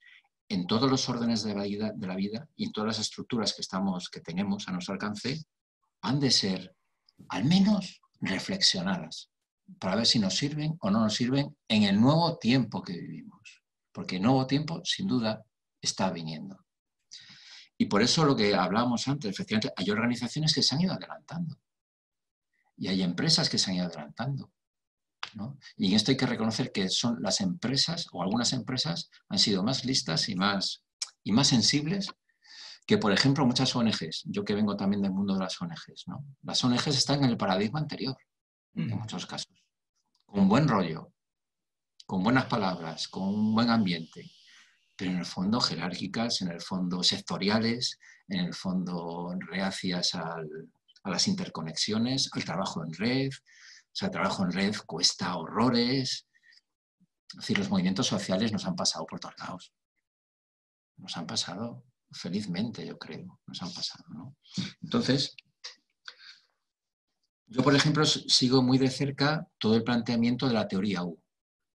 en 0.51 0.67
todos 0.67 0.91
los 0.91 1.09
órdenes 1.09 1.43
de 1.43 1.55
la 1.55 1.63
vida, 1.63 1.93
de 1.95 2.07
la 2.07 2.17
vida 2.17 2.49
y 2.57 2.65
en 2.65 2.73
todas 2.73 2.89
las 2.89 2.99
estructuras 2.99 3.55
que, 3.55 3.63
estamos, 3.63 4.09
que 4.09 4.21
tenemos 4.21 4.67
a 4.69 4.73
nuestro 4.73 4.95
alcance, 4.95 5.41
han 6.03 6.21
de 6.21 6.31
ser 6.31 6.77
al 7.29 7.45
menos 7.45 8.01
reflexionadas 8.21 9.31
para 9.79 9.97
ver 9.97 10.07
si 10.07 10.19
nos 10.19 10.37
sirven 10.37 10.77
o 10.81 10.91
no 10.91 11.01
nos 11.01 11.15
sirven 11.15 11.57
en 11.69 11.85
el 11.85 12.01
nuevo 12.01 12.39
tiempo 12.39 12.83
que 12.83 12.95
vivimos. 12.95 13.63
Porque 13.93 14.17
el 14.17 14.23
nuevo 14.23 14.47
tiempo, 14.47 14.81
sin 14.85 15.07
duda, 15.07 15.45
está 15.81 16.11
viniendo. 16.11 16.65
Y 17.79 17.87
por 17.87 18.03
eso 18.03 18.25
lo 18.25 18.37
que 18.37 18.55
hablábamos 18.55 19.09
antes, 19.09 19.31
efectivamente, 19.31 19.73
hay 19.77 19.91
organizaciones 19.91 20.55
que 20.55 20.63
se 20.63 20.75
han 20.75 20.83
ido 20.83 20.93
adelantando. 20.93 21.59
Y 22.77 22.89
hay 22.89 23.03
empresas 23.03 23.49
que 23.49 23.59
se 23.59 23.71
han 23.71 23.77
ido 23.77 23.87
adelantando. 23.87 24.53
Y 25.77 25.89
en 25.89 25.95
esto 25.95 26.11
hay 26.11 26.17
que 26.17 26.27
reconocer 26.27 26.73
que 26.73 26.89
son 26.89 27.23
las 27.23 27.41
empresas, 27.41 28.07
o 28.13 28.23
algunas 28.23 28.53
empresas, 28.53 29.11
han 29.29 29.39
sido 29.39 29.63
más 29.63 29.85
listas 29.85 30.29
y 30.29 30.35
más, 30.35 30.85
y 31.23 31.33
más 31.33 31.49
sensibles 31.49 32.09
que, 32.91 32.99
por 32.99 33.13
ejemplo, 33.13 33.47
muchas 33.47 33.77
ONGs, 33.77 34.25
yo 34.25 34.45
que 34.45 34.53
vengo 34.53 34.77
también 34.77 35.01
del 35.01 35.13
mundo 35.13 35.35
de 35.35 35.39
las 35.39 35.63
ONGs, 35.63 36.09
¿no? 36.09 36.25
las 36.43 36.65
ONGs 36.65 36.89
están 36.89 37.23
en 37.23 37.31
el 37.31 37.37
paradigma 37.37 37.79
anterior, 37.79 38.17
en 38.75 38.89
muchos 38.89 39.27
casos, 39.27 39.63
con 40.27 40.49
buen 40.49 40.67
rollo, 40.67 41.13
con 42.05 42.25
buenas 42.25 42.47
palabras, 42.47 43.07
con 43.07 43.29
un 43.29 43.55
buen 43.55 43.71
ambiente, 43.71 44.29
pero 44.97 45.13
en 45.13 45.19
el 45.19 45.25
fondo 45.25 45.61
jerárquicas, 45.61 46.43
en 46.43 46.49
el 46.49 46.61
fondo 46.61 47.05
sectoriales, 47.05 47.97
en 48.27 48.41
el 48.41 48.55
fondo 48.55 49.37
reacias 49.39 50.17
a 50.17 50.39
las 51.05 51.29
interconexiones, 51.29 52.29
al 52.33 52.45
trabajo 52.45 52.83
en 52.83 52.93
red. 52.93 53.29
O 53.29 53.93
sea, 53.93 54.07
el 54.07 54.13
trabajo 54.13 54.43
en 54.43 54.51
red 54.51 54.75
cuesta 54.85 55.37
horrores. 55.37 56.27
Es 57.29 57.37
decir, 57.37 57.57
los 57.57 57.71
movimientos 57.71 58.09
sociales 58.09 58.51
nos 58.51 58.67
han 58.67 58.75
pasado 58.75 59.07
por 59.07 59.21
todos 59.21 59.39
lados. 59.39 59.73
Nos 60.97 61.17
han 61.17 61.29
pasado 61.29 61.85
felizmente, 62.11 62.87
yo 62.87 62.99
creo, 62.99 63.41
nos 63.47 63.63
han 63.63 63.73
pasado. 63.73 64.05
¿no? 64.11 64.37
Entonces, 64.83 65.37
yo, 67.47 67.63
por 67.63 67.75
ejemplo, 67.75 68.05
sigo 68.05 68.63
muy 68.63 68.79
de 68.79 68.91
cerca 68.91 69.47
todo 69.59 69.75
el 69.75 69.83
planteamiento 69.83 70.47
de 70.47 70.55
la 70.55 70.69
teoría 70.69 71.03
U, 71.03 71.21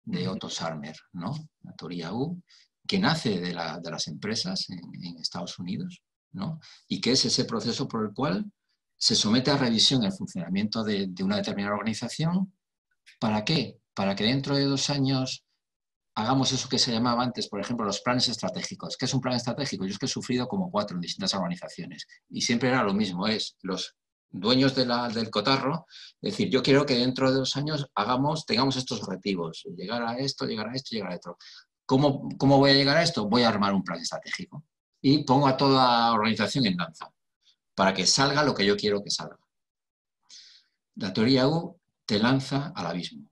de 0.03 0.27
Otto 0.27 0.49
Sarmer, 0.49 0.95
¿no? 1.13 1.33
La 1.63 1.73
teoría 1.73 2.13
U, 2.13 2.41
que 2.87 2.99
nace 2.99 3.41
de, 3.41 3.53
las 3.53 4.07
empresas 4.07 4.69
en, 4.69 5.17
Estados 5.19 5.59
Unidos, 5.59 6.01
¿no? 6.31 6.59
Y 6.87 7.01
que 7.01 7.11
es 7.11 7.25
ese 7.25 7.45
proceso 7.45 7.87
por 7.87 8.05
el 8.05 8.13
cual 8.13 8.49
se 8.97 9.15
somete 9.15 9.51
a 9.51 9.57
revisión 9.57 10.03
el 10.03 10.13
funcionamiento 10.13 10.83
de, 10.83 11.07
de 11.07 11.23
una 11.23 11.37
determinada 11.37 11.75
organización. 11.75 12.53
¿Para 13.19 13.43
qué? 13.43 13.79
Para 13.93 14.15
que 14.15 14.23
dentro 14.23 14.55
de 14.55 14.65
dos 14.65 14.89
años 14.89 15.44
hagamos 16.15 16.51
eso 16.53 16.69
que 16.69 16.79
se 16.79 16.91
llamaba 16.91 17.23
antes, 17.23 17.49
por 17.49 17.59
ejemplo, 17.59 17.85
los 17.85 17.99
planes 17.99 18.27
estratégicos. 18.29 18.95
¿Qué 18.97 19.05
es 19.05 19.13
un 19.13 19.21
plan 19.21 19.35
estratégico? 19.35 19.85
Yo 19.85 19.91
es 19.91 19.99
que 19.99 20.05
he 20.05 20.09
sufrido 20.09 20.47
como 20.47 20.71
cuatro 20.71 20.95
en 20.95 21.01
distintas 21.01 21.33
organizaciones 21.33 22.07
y 22.29 22.41
siempre 22.41 22.69
era 22.69 22.83
lo 22.83 22.93
mismo, 22.93 23.27
es 23.27 23.57
los 23.61 23.95
dueños 24.29 24.75
del 24.75 25.29
cotarro, 25.29 25.85
decir, 26.21 26.49
yo 26.49 26.63
quiero 26.63 26.85
que 26.85 26.95
dentro 26.95 27.31
de 27.31 27.37
dos 27.37 27.55
años 27.55 27.87
hagamos, 27.95 28.45
tengamos 28.45 28.75
estos 28.75 29.01
objetivos, 29.03 29.63
llegar 29.75 30.03
a 30.03 30.17
esto, 30.17 30.45
llegar 30.45 30.69
a 30.69 30.73
esto, 30.73 30.89
llegar 30.91 31.11
a 31.11 31.15
esto. 31.15 31.37
¿Cómo, 31.85 32.27
¿Cómo 32.37 32.57
voy 32.57 32.71
a 32.71 32.73
llegar 32.73 32.97
a 32.97 33.03
esto? 33.03 33.27
Voy 33.27 33.43
a 33.43 33.49
armar 33.49 33.73
un 33.73 33.83
plan 33.83 33.99
estratégico 33.99 34.65
y 35.01 35.23
pongo 35.23 35.47
a 35.47 35.55
toda 35.55 36.11
organización 36.13 36.65
en 36.65 36.77
danza 36.77 37.11
para 37.75 37.93
que 37.93 38.05
salga 38.05 38.43
lo 38.43 38.55
que 38.55 38.65
yo 38.65 38.75
quiero 38.75 39.03
que 39.03 39.11
salga. 39.11 39.39
La 40.95 41.13
teoría 41.13 41.47
U 41.47 41.79
te 42.05 42.19
lanza 42.19 42.71
al 42.75 42.87
abismo 42.87 43.29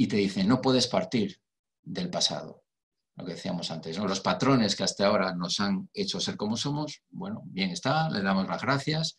y 0.00 0.06
te 0.06 0.16
dice, 0.16 0.44
no 0.44 0.62
puedes 0.62 0.86
partir 0.86 1.42
del 1.82 2.08
pasado, 2.08 2.64
lo 3.16 3.24
que 3.26 3.34
decíamos 3.34 3.70
antes, 3.70 3.98
los 3.98 4.20
patrones 4.20 4.74
que 4.74 4.82
hasta 4.82 5.06
ahora 5.06 5.34
nos 5.34 5.60
han 5.60 5.90
hecho 5.92 6.18
ser 6.20 6.38
como 6.38 6.56
somos, 6.56 7.02
bueno, 7.10 7.42
bien 7.44 7.68
está, 7.68 8.08
le 8.08 8.22
damos 8.22 8.48
las 8.48 8.62
gracias. 8.62 9.18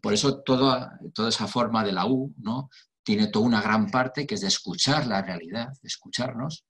Por 0.00 0.14
eso 0.14 0.42
toda, 0.42 0.98
toda 1.12 1.28
esa 1.28 1.46
forma 1.46 1.84
de 1.84 1.92
la 1.92 2.06
U 2.06 2.34
¿no? 2.38 2.70
tiene 3.02 3.26
toda 3.26 3.44
una 3.44 3.60
gran 3.60 3.90
parte 3.90 4.26
que 4.26 4.36
es 4.36 4.40
de 4.40 4.46
escuchar 4.46 5.06
la 5.06 5.20
realidad, 5.20 5.68
de 5.82 5.86
escucharnos. 5.86 6.64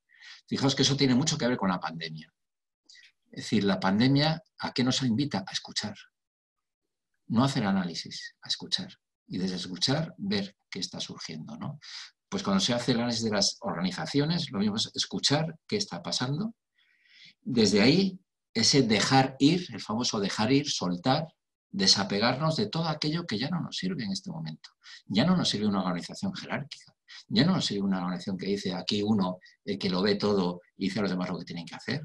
Fijaos 0.48 0.74
que 0.74 0.82
eso 0.82 0.96
tiene 0.96 1.14
mucho 1.14 1.38
que 1.38 1.46
ver 1.46 1.56
con 1.56 1.68
la 1.68 1.78
pandemia. 1.78 2.34
Es 3.30 3.44
decir, 3.44 3.62
la 3.62 3.78
pandemia, 3.78 4.42
¿a 4.58 4.72
qué 4.72 4.82
nos 4.82 5.04
invita? 5.04 5.44
A 5.46 5.52
escuchar. 5.52 5.94
No 7.28 7.44
hacer 7.44 7.62
análisis, 7.62 8.34
a 8.42 8.48
escuchar. 8.48 8.92
Y 9.28 9.38
desde 9.38 9.54
escuchar, 9.54 10.16
ver 10.18 10.56
qué 10.68 10.80
está 10.80 10.98
surgiendo. 10.98 11.56
¿no? 11.56 11.78
Pues 12.32 12.42
cuando 12.42 12.60
se 12.60 12.72
hace 12.72 12.92
el 12.92 12.98
análisis 13.00 13.24
de 13.24 13.30
las 13.30 13.58
organizaciones, 13.60 14.50
lo 14.50 14.58
mismo 14.58 14.76
es 14.76 14.90
escuchar 14.94 15.54
qué 15.68 15.76
está 15.76 16.02
pasando 16.02 16.54
desde 17.42 17.82
ahí, 17.82 18.18
ese 18.54 18.80
dejar 18.80 19.36
ir, 19.38 19.66
el 19.70 19.82
famoso 19.82 20.18
dejar 20.18 20.50
ir, 20.50 20.70
soltar, 20.70 21.26
desapegarnos 21.70 22.56
de 22.56 22.68
todo 22.68 22.88
aquello 22.88 23.26
que 23.26 23.38
ya 23.38 23.50
no 23.50 23.60
nos 23.60 23.76
sirve 23.76 24.04
en 24.04 24.12
este 24.12 24.30
momento. 24.30 24.70
Ya 25.04 25.26
no 25.26 25.36
nos 25.36 25.50
sirve 25.50 25.66
una 25.66 25.82
organización 25.82 26.32
jerárquica, 26.32 26.94
ya 27.28 27.44
no 27.44 27.52
nos 27.52 27.66
sirve 27.66 27.82
una 27.82 27.98
organización 27.98 28.38
que 28.38 28.46
dice 28.46 28.72
aquí 28.72 29.02
uno 29.02 29.36
el 29.66 29.78
que 29.78 29.90
lo 29.90 30.00
ve 30.00 30.14
todo 30.14 30.62
y 30.78 30.86
dice 30.86 31.00
a 31.00 31.02
los 31.02 31.10
demás 31.10 31.28
lo 31.28 31.38
que 31.38 31.44
tienen 31.44 31.66
que 31.66 31.74
hacer. 31.74 32.00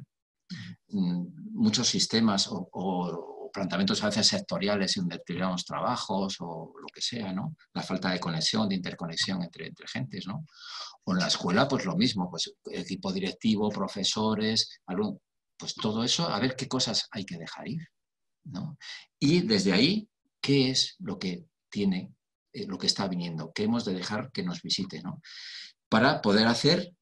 Mm, 0.90 1.54
muchos 1.54 1.88
sistemas 1.88 2.50
o, 2.52 3.37
planteamientos 3.58 4.04
a 4.04 4.08
veces 4.08 4.28
sectoriales 4.28 4.96
en 4.98 5.10
tiramos 5.26 5.66
trabajos 5.66 6.38
o 6.40 6.74
lo 6.80 6.88
que 6.94 7.02
sea, 7.02 7.34
¿no? 7.34 7.56
La 7.74 7.82
falta 7.82 8.12
de 8.12 8.20
conexión, 8.20 8.70
de 8.70 8.76
interconexión 8.76 9.44
entre, 9.44 9.68
entre 9.68 9.88
gentes, 9.88 10.28
¿no? 10.28 10.46
O 11.04 11.14
en 11.14 11.20
la 11.20 11.28
escuela, 11.28 11.68
pues 11.68 11.86
lo 11.86 11.96
mismo, 11.96 12.30
pues 12.30 12.54
equipo 12.72 13.12
directivo, 13.12 13.70
profesores, 13.70 14.80
alumnos 14.86 15.22
pues 15.58 15.74
todo 15.74 16.04
eso, 16.04 16.30
a 16.30 16.40
ver 16.40 16.56
qué 16.56 16.68
cosas 16.68 17.08
hay 17.12 17.26
que 17.26 17.38
dejar 17.38 17.68
ir. 17.68 17.82
¿no? 18.46 18.78
Y 19.20 19.42
desde 19.42 19.74
ahí, 19.74 20.08
¿qué 20.40 20.70
es 20.70 20.96
lo 21.00 21.18
que 21.20 21.46
tiene, 21.70 22.14
eh, 22.54 22.66
lo 22.68 22.78
que 22.78 22.88
está 22.88 23.08
viniendo? 23.08 23.52
¿Qué 23.54 23.64
hemos 23.64 23.84
de 23.84 23.94
dejar 23.94 24.32
que 24.32 24.44
nos 24.44 24.62
visite? 24.62 25.02
¿no? 25.02 25.22
Para 25.90 26.22
poder 26.22 26.48
hacer 26.48 26.94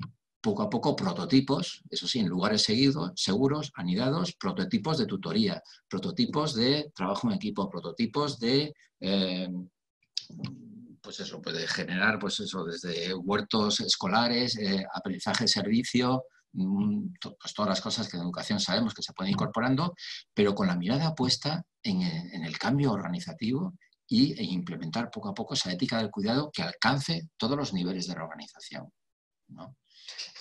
poco 0.46 0.64
a 0.64 0.70
poco 0.70 0.96
prototipos, 0.96 1.82
eso 1.90 2.08
sí, 2.08 2.20
en 2.20 2.28
lugares 2.28 2.64
seguidos, 2.64 3.12
seguros, 3.16 3.72
anidados, 3.76 4.34
prototipos 4.34 4.98
de 4.98 5.06
tutoría, 5.06 5.62
prototipos 5.88 6.56
de 6.56 6.92
trabajo 6.96 7.28
en 7.28 7.36
equipo, 7.36 7.70
prototipos 7.70 8.40
de... 8.40 8.74
Eh, 9.00 9.50
pues 11.02 11.20
eso, 11.20 11.42
puede 11.42 11.68
generar, 11.68 12.18
pues 12.18 12.40
eso, 12.40 12.64
desde 12.64 13.14
huertos 13.14 13.80
escolares, 13.80 14.58
eh, 14.58 14.84
aprendizaje 14.92 15.48
servicio, 15.48 16.24
Mm, 16.56 17.14
pues 17.20 17.54
todas 17.54 17.70
las 17.70 17.82
cosas 17.82 18.08
que 18.08 18.16
en 18.16 18.24
educación 18.24 18.60
sabemos 18.62 18.94
que 18.94 19.04
se 19.04 19.12
pueden 19.14 19.34
incorporando, 19.34 19.94
pero 20.34 20.56
con 20.56 20.68
la 20.68 20.78
mirada 20.78 21.14
puesta 21.14 21.64
en, 21.84 22.02
el 22.02 22.58
cambio 22.58 22.94
organizativo 22.94 23.74
y, 24.08 24.40
e 24.40 24.44
implementar 24.44 25.12
poco 25.12 25.30
a 25.30 25.34
poco 25.34 25.54
esa 25.54 25.72
ética 25.72 25.98
del 25.98 26.12
cuidado 26.12 26.52
que 26.54 26.64
alcance 26.64 27.30
todos 27.38 27.58
los 27.58 27.74
niveles 27.74 28.08
de 28.08 28.16
la 28.16 28.24
organización. 28.24 28.90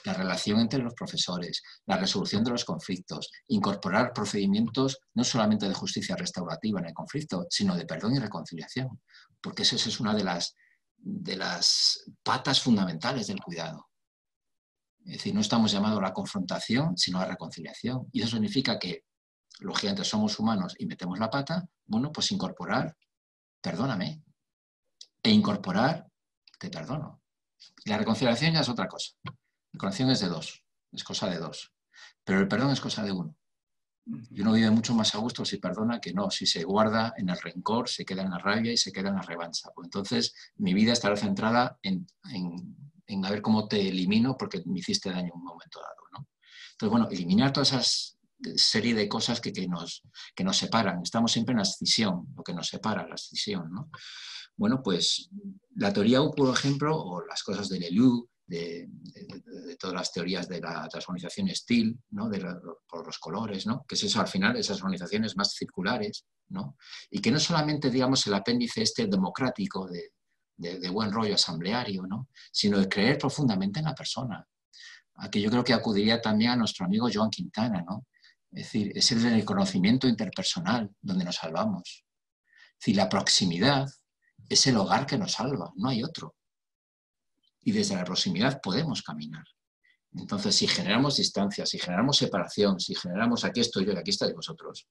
La 0.05 0.15
relación 0.15 0.61
entre 0.61 0.83
los 0.83 0.95
profesores, 0.95 1.63
la 1.87 1.97
resolución 1.97 2.45
de 2.45 2.51
los 2.51 2.65
conflictos, 2.65 3.31
incorporar 3.49 4.13
procedimientos 4.13 4.99
no 5.15 5.25
solamente 5.25 5.69
de 5.69 5.75
justicia 5.75 6.17
restaurativa 6.17 6.81
en 6.81 6.87
el 6.87 6.95
conflicto, 6.95 7.47
sino 7.49 7.77
de 7.77 7.87
perdón 7.87 8.15
y 8.15 8.19
reconciliación, 8.19 9.01
porque 9.41 9.63
esa 9.63 9.77
es 9.77 10.01
una 10.01 10.15
de 10.15 10.25
las, 10.25 10.55
de 10.97 11.37
las 11.37 12.05
patas 12.23 12.61
fundamentales 12.61 13.27
del 13.27 13.41
cuidado. 13.41 13.89
Es 15.05 15.19
decir, 15.19 15.35
no 15.35 15.41
estamos 15.41 15.71
llamados 15.71 15.99
a 15.99 16.03
la 16.03 16.13
confrontación, 16.15 16.97
sino 16.97 17.19
a 17.19 17.23
la 17.23 17.33
reconciliación. 17.33 18.09
Y 18.11 18.23
eso 18.23 18.33
significa 18.33 18.79
que, 18.79 19.05
lógicamente, 19.61 20.05
somos 20.05 20.39
humanos 20.39 20.75
y 20.79 20.87
metemos 20.87 21.19
la 21.19 21.29
pata, 21.29 21.63
bueno, 21.85 22.11
pues 22.11 22.33
incorporar, 22.33 22.97
perdóname, 23.61 24.23
e 25.23 25.31
incorporar, 25.31 26.07
te 26.59 26.71
perdono. 26.71 27.23
La 27.85 27.99
reconciliación 27.99 28.53
ya 28.53 28.61
es 28.61 28.69
otra 28.69 28.89
cosa. 28.89 29.13
La 29.75 29.79
reconciliación 29.79 30.11
es 30.11 30.21
de 30.21 30.29
dos, 30.29 30.65
es 30.93 31.05
cosa 31.05 31.29
de 31.29 31.39
dos. 31.39 31.73
Pero 32.25 32.41
el 32.41 32.49
perdón 32.49 32.71
es 32.71 32.81
cosa 32.81 33.03
de 33.03 33.13
uno. 33.13 33.37
Y 34.31 34.41
uno 34.41 34.53
vive 34.53 34.71
mucho 34.71 34.95
más 34.95 35.15
a 35.15 35.19
gusto 35.19 35.45
si 35.45 35.59
perdona 35.59 36.01
que 36.01 36.13
no, 36.13 36.31
si 36.31 36.47
se 36.47 36.63
guarda 36.63 37.15
en 37.17 37.29
el 37.29 37.41
rencor, 37.41 37.89
se 37.89 38.05
queda 38.05 38.23
en 38.23 38.31
la 38.31 38.39
rabia 38.39 38.73
y 38.73 38.77
se 38.77 38.93
queda 38.93 39.11
en 39.11 39.17
la 39.17 39.23
revancha. 39.23 39.71
Pues 39.75 39.87
entonces 39.87 40.35
mi 40.57 40.75
vida 40.75 40.93
estará 40.93 41.17
centrada 41.17 41.79
en 41.83 42.07
en 43.07 43.25
a 43.25 43.31
ver 43.31 43.43
cómo 43.43 43.69
te 43.69 43.89
elimino 43.89 44.37
porque 44.37 44.63
me 44.67 44.79
hiciste 44.79 45.11
daño 45.11 45.27
en 45.27 45.33
un 45.35 45.45
momento 45.45 45.81
dado. 45.81 46.03
¿no? 46.13 46.29
Entonces, 46.73 46.91
bueno, 46.91 47.09
eliminar 47.11 47.53
todas 47.53 47.73
esas 47.73 48.19
serie 48.57 48.95
de 48.95 49.09
cosas 49.09 49.41
que, 49.41 49.53
que, 49.53 49.67
nos, 49.67 50.03
que 50.35 50.45
nos 50.45 50.59
separan. 50.59 51.01
Estamos 51.03 51.33
siempre 51.33 51.53
en 51.53 51.59
la 51.59 51.63
escisión, 51.63 52.27
lo 52.37 52.43
que 52.43 52.53
nos 52.53 52.69
separa, 52.69 53.07
la 53.07 53.15
escisión. 53.15 53.71
¿no? 53.73 53.91
Bueno, 54.57 54.83
pues 54.83 55.31
la 55.77 55.93
teoría 55.93 56.21
U, 56.21 56.35
por 56.35 56.55
ejemplo, 56.55 56.97
o 56.97 57.25
las 57.25 57.43
cosas 57.43 57.69
de 57.69 57.79
Lelou, 57.79 58.29
de, 58.47 58.89
todas 59.79 59.95
las 59.95 60.13
teorías 60.13 60.49
de 60.49 60.61
la 60.61 60.89
transformación 60.89 61.49
STIL, 61.49 61.99
¿no? 62.11 62.29
de 62.29 62.45
por 62.87 63.07
los 63.07 63.19
colores, 63.19 63.67
¿no? 63.67 63.85
que 63.89 63.95
es 63.95 64.05
eso 64.05 64.21
al 64.21 64.29
final, 64.29 64.57
esas 64.57 64.79
organizaciones 64.79 65.37
más 65.37 65.53
circulares, 65.55 66.27
¿no? 66.49 66.77
y 67.11 67.21
que 67.21 67.31
no 67.31 67.41
solamente, 67.41 67.91
digamos, 67.91 68.27
el 68.27 68.35
apéndice 68.35 68.83
este 68.83 69.07
democrático 69.07 69.87
de, 69.87 70.13
de, 70.57 70.89
buen 70.91 71.11
rollo 71.11 71.35
asambleario, 71.35 72.07
¿no? 72.07 72.29
sino 72.53 72.79
de 72.79 72.89
creer 72.89 73.19
profundamente 73.19 73.81
en 73.81 73.87
la 73.87 73.95
persona. 73.95 74.47
Aquí 75.17 75.41
yo 75.41 75.51
creo 75.51 75.65
que 75.65 75.73
acudiría 75.73 76.21
también 76.21 76.51
a 76.51 76.57
nuestro 76.57 76.87
amigo 76.87 77.09
Joan 77.13 77.31
Quintana, 77.31 77.85
¿no? 77.89 78.07
Es 78.51 78.65
decir, 78.65 78.93
es 78.95 79.11
el 79.11 79.45
conocimiento 79.45 80.07
interpersonal 80.07 80.91
donde 81.01 81.25
nos 81.25 81.37
salvamos. 81.37 82.05
Es 82.85 82.97
la 82.97 83.09
proximidad 83.09 83.89
es 84.49 84.67
el 84.67 84.77
hogar 84.77 85.07
que 85.07 85.19
nos 85.19 85.33
salva, 85.33 85.73
no 85.77 85.89
hay 85.89 86.03
otro. 86.03 86.35
Y 87.65 87.73
desde 87.73 87.97
la 87.97 88.05
proximidad 88.05 88.61
podemos 88.63 89.03
caminar. 89.03 89.45
Entonces, 90.13 90.55
si 90.55 90.67
generamos 90.67 91.17
distancia, 91.17 91.67
si 91.67 91.79
generamos 91.79 92.17
separación, 92.17 92.79
si 92.79 92.95
generamos 92.95 93.45
aquí 93.45 93.61
estoy 93.61 93.85
yo 93.85 93.93
y 93.93 93.97
aquí 93.97 94.11
estáis 94.11 94.33
vosotros, 94.35 94.87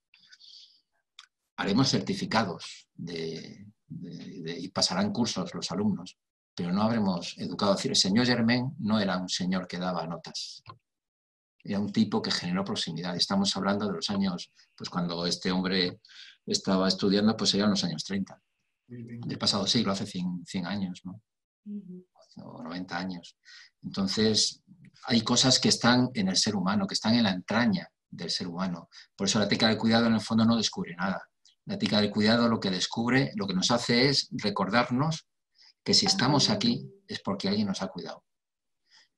haremos 1.57 1.89
certificados 1.89 2.89
de, 2.93 3.67
y 3.87 4.67
pasarán 4.69 5.13
cursos 5.13 5.53
los 5.53 5.71
alumnos, 5.71 6.17
pero 6.53 6.71
no 6.73 6.81
habremos 6.81 7.37
educado. 7.37 7.75
decir, 7.75 7.91
el 7.91 7.97
señor 7.97 8.25
Germain 8.25 8.75
no 8.79 8.99
era 8.99 9.17
un 9.17 9.29
señor 9.29 9.67
que 9.67 9.77
daba 9.77 10.05
notas, 10.05 10.61
era 11.63 11.79
un 11.79 11.91
tipo 11.91 12.21
que 12.21 12.31
generó 12.31 12.65
proximidad. 12.65 13.15
Estamos 13.15 13.55
hablando 13.55 13.87
de 13.87 13.93
los 13.93 14.09
años, 14.09 14.51
pues 14.75 14.89
cuando 14.89 15.25
este 15.25 15.51
hombre 15.51 16.01
estaba 16.45 16.87
estudiando, 16.89 17.37
pues 17.37 17.53
eran 17.53 17.69
los 17.69 17.83
años 17.85 18.03
30, 18.03 18.41
del 18.87 19.37
pasado 19.37 19.65
siglo, 19.65 19.93
hace 19.93 20.05
100, 20.05 20.45
100 20.45 20.65
años, 20.65 21.01
¿no? 21.05 21.21
O 22.37 22.63
90 22.63 22.97
años. 22.97 23.37
Entonces, 23.81 24.63
hay 25.05 25.21
cosas 25.21 25.59
que 25.59 25.69
están 25.69 26.09
en 26.13 26.29
el 26.29 26.37
ser 26.37 26.55
humano, 26.55 26.87
que 26.87 26.93
están 26.93 27.15
en 27.15 27.23
la 27.23 27.31
entraña 27.31 27.89
del 28.09 28.29
ser 28.29 28.47
humano. 28.47 28.89
Por 29.15 29.27
eso 29.27 29.39
la 29.39 29.45
ética 29.45 29.67
del 29.67 29.77
cuidado 29.77 30.07
en 30.07 30.13
el 30.13 30.21
fondo 30.21 30.45
no 30.45 30.55
descubre 30.55 30.95
nada. 30.95 31.27
La 31.65 31.75
ética 31.75 31.99
del 31.99 32.11
cuidado 32.11 32.47
lo 32.47 32.59
que 32.59 32.69
descubre, 32.69 33.31
lo 33.35 33.47
que 33.47 33.53
nos 33.53 33.71
hace 33.71 34.09
es 34.09 34.27
recordarnos 34.31 35.27
que 35.83 35.93
si 35.93 36.05
estamos 36.05 36.49
aquí 36.49 36.89
es 37.07 37.21
porque 37.21 37.49
alguien 37.49 37.67
nos 37.67 37.81
ha 37.81 37.87
cuidado. 37.87 38.23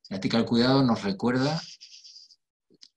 La 0.09 0.17
ética 0.17 0.37
del 0.37 0.45
cuidado 0.45 0.83
nos 0.83 1.03
recuerda 1.03 1.61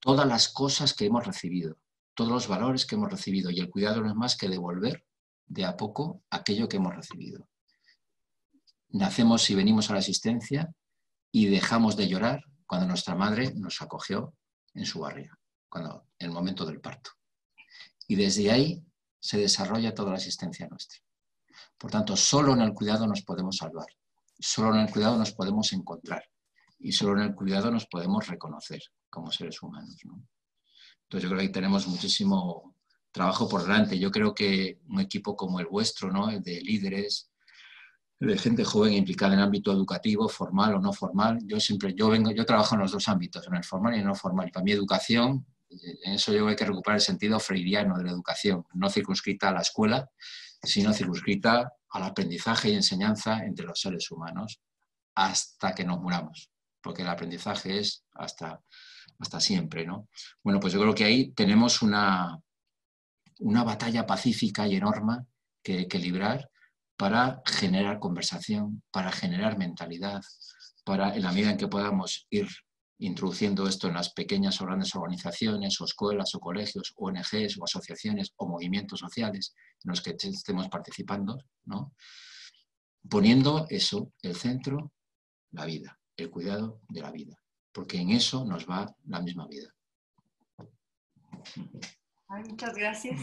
todas 0.01 0.27
las 0.27 0.49
cosas 0.49 0.95
que 0.95 1.07
hemos 1.07 1.27
recibido, 1.27 1.79
todos 2.15 2.31
los 2.31 2.49
valores 2.49 2.87
que 2.87 2.95
hemos 2.95 3.11
recibido 3.11 3.51
y 3.51 3.59
el 3.59 3.71
cuidado 3.71 4.03
no 4.03 4.09
es 4.09 4.15
más 4.15 4.37
que 4.37 4.49
devolver 4.49 5.05
de 5.47 5.65
a 5.65 5.77
poco 5.77 6.23
aquello 6.31 6.69
que 6.69 6.77
hemos 6.77 6.95
recibido. 6.95 7.49
Nacemos 8.91 9.49
y 9.51 9.55
venimos 9.55 9.91
a 9.91 9.95
la 9.95 9.99
existencia 9.99 10.73
y 11.31 11.47
dejamos 11.47 11.97
de 11.97 12.09
llorar 12.09 12.43
cuando 12.67 12.87
nuestra 12.87 13.15
madre 13.15 13.53
nos 13.55 13.81
acogió 13.83 14.35
en 14.75 14.87
su 14.87 15.01
barriga, 15.01 15.39
cuando 15.69 16.07
en 16.19 16.29
el 16.29 16.33
momento 16.33 16.65
del 16.65 16.81
parto. 16.81 17.11
Y 18.07 18.17
desde 18.17 18.51
ahí 18.51 18.83
se 19.21 19.39
desarrolla 19.39 19.95
toda 19.95 20.11
la 20.11 20.17
existencia 20.17 20.69
nuestra. 20.69 20.99
Por 21.77 21.91
tanto, 21.91 22.17
solo 22.17 22.53
en 22.55 22.63
el 22.63 22.73
cuidado 22.73 23.07
nos 23.07 23.23
podemos 23.23 23.57
salvar, 23.57 23.87
solo 24.39 24.75
en 24.75 24.81
el 24.81 24.91
cuidado 24.91 25.19
nos 25.19 25.33
podemos 25.33 25.73
encontrar 25.73 26.25
y 26.79 26.93
solo 26.93 27.21
en 27.21 27.29
el 27.29 27.35
cuidado 27.35 27.71
nos 27.71 27.87
podemos 27.87 28.27
reconocer 28.27 28.81
como 29.11 29.31
seres 29.33 29.63
humanos. 29.63 29.97
Entonces 30.03 31.23
yo 31.23 31.29
creo 31.29 31.39
que 31.39 31.47
ahí 31.47 31.53
tenemos 31.53 31.87
muchísimo, 31.87 32.77
trabajo 33.11 33.49
por 33.49 33.63
delante. 33.63 33.99
Yo 33.99 34.11
creo 34.11 34.35
que 34.35 34.81
un 34.89 35.01
equipo 35.01 35.35
como 35.35 35.61
el 35.61 35.67
vuestro, 35.67 36.13
¿no? 36.13 36.27
de 36.29 36.61
líderes, 36.61 37.31
de 38.21 38.39
gente 38.39 38.65
joven 38.65 38.95
implicada 38.95 39.35
en 39.35 39.39
el 39.39 39.45
ámbito 39.45 39.73
educativo, 39.73 40.29
formal 40.29 40.75
o 40.75 40.81
no 40.81 40.93
formal. 40.93 41.39
Yo 41.45 41.61
siempre, 41.61 41.95
yo 41.95 42.09
vengo, 42.09 42.31
yo 42.33 42.45
trabajo 42.45 42.75
en 42.75 42.81
los 42.81 42.93
dos 42.93 43.09
ámbitos, 43.09 43.47
en 43.47 43.55
el 43.55 43.65
formal 43.65 43.93
y 43.93 43.97
en 43.97 44.03
el 44.03 44.09
no 44.09 44.15
formal. 44.15 44.49
Y 44.49 44.51
para 44.51 44.65
mi 44.65 44.73
educación, 44.73 45.47
en 45.71 46.15
eso 46.15 46.33
yo 46.33 46.49
hay 46.49 46.57
que 46.57 46.65
recuperar 46.65 46.97
el 46.97 47.03
sentido 47.03 47.39
freiriano 47.39 47.97
de 47.97 48.05
la 48.05 48.11
educación, 48.11 48.65
no 48.75 48.91
circunscrita 48.91 49.51
a 49.51 49.53
la 49.53 49.61
escuela, 49.61 50.11
sino 50.63 50.93
circunscrita 50.93 51.73
al 51.91 52.03
aprendizaje 52.03 52.71
y 52.71 52.75
enseñanza 52.75 53.45
entre 53.45 53.67
los 53.67 53.81
seres 53.81 54.11
humanos 54.11 54.61
hasta 55.15 55.75
que 55.75 55.85
nos 55.85 56.01
muramos, 56.01 56.51
porque 56.83 57.03
el 57.03 57.09
aprendizaje 57.09 57.79
es 57.79 58.05
hasta, 58.15 58.61
hasta 59.19 59.41
siempre, 59.41 59.87
¿no? 59.87 60.09
Bueno, 60.43 60.59
pues 60.59 60.73
yo 60.73 60.81
creo 60.81 60.95
que 60.95 61.05
ahí 61.05 61.33
tenemos 61.33 61.83
una, 61.83 62.39
una 63.41 63.65
batalla 63.65 64.07
pacífica 64.07 64.67
y 64.67 64.77
enorme 64.77 65.19
que, 65.63 65.87
que 65.87 65.99
librar 65.99 66.51
para 66.99 67.43
generar 67.47 68.01
conversación, 68.01 68.83
para 68.91 69.13
generar 69.13 69.57
mentalidad, 69.57 70.21
para, 70.85 71.15
en 71.15 71.23
la 71.23 71.31
medida 71.33 71.53
en 71.53 71.57
que 71.57 71.69
podamos 71.69 72.27
ir 72.29 72.49
introduciendo 72.99 73.69
esto 73.69 73.87
en 73.87 73.95
las 73.95 74.13
pequeñas 74.13 74.61
o 74.61 74.67
grandes 74.67 74.95
organizaciones, 74.97 75.81
o 75.81 75.85
escuelas, 75.85 76.35
o 76.35 76.41
colegios, 76.41 76.93
ONGs, 76.97 77.57
o 77.57 77.65
asociaciones, 77.65 78.33
o 78.37 78.49
movimientos 78.49 78.99
sociales 78.99 79.55
en 79.85 79.91
los 79.91 80.03
que 80.03 80.17
estemos 80.19 80.69
participando, 80.69 81.39
¿no? 81.67 81.95
poniendo 83.09 83.67
eso, 83.71 84.13
el 84.23 84.35
centro, 84.35 84.93
la 85.53 85.67
vida, 85.67 86.01
el 86.17 86.31
cuidado 86.31 86.81
de 86.89 87.01
la 87.01 87.13
vida, 87.13 87.37
porque 87.71 87.99
en 87.99 88.11
eso 88.11 88.45
nos 88.45 88.69
va 88.69 88.93
la 89.05 89.21
misma 89.21 89.47
vida. 89.47 89.73
muchas 92.45 92.75
gracias. 92.75 93.21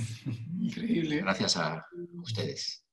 Increíble. 0.60 1.18
Gracias 1.18 1.58
a 1.58 1.86
ustedes. 2.14 2.85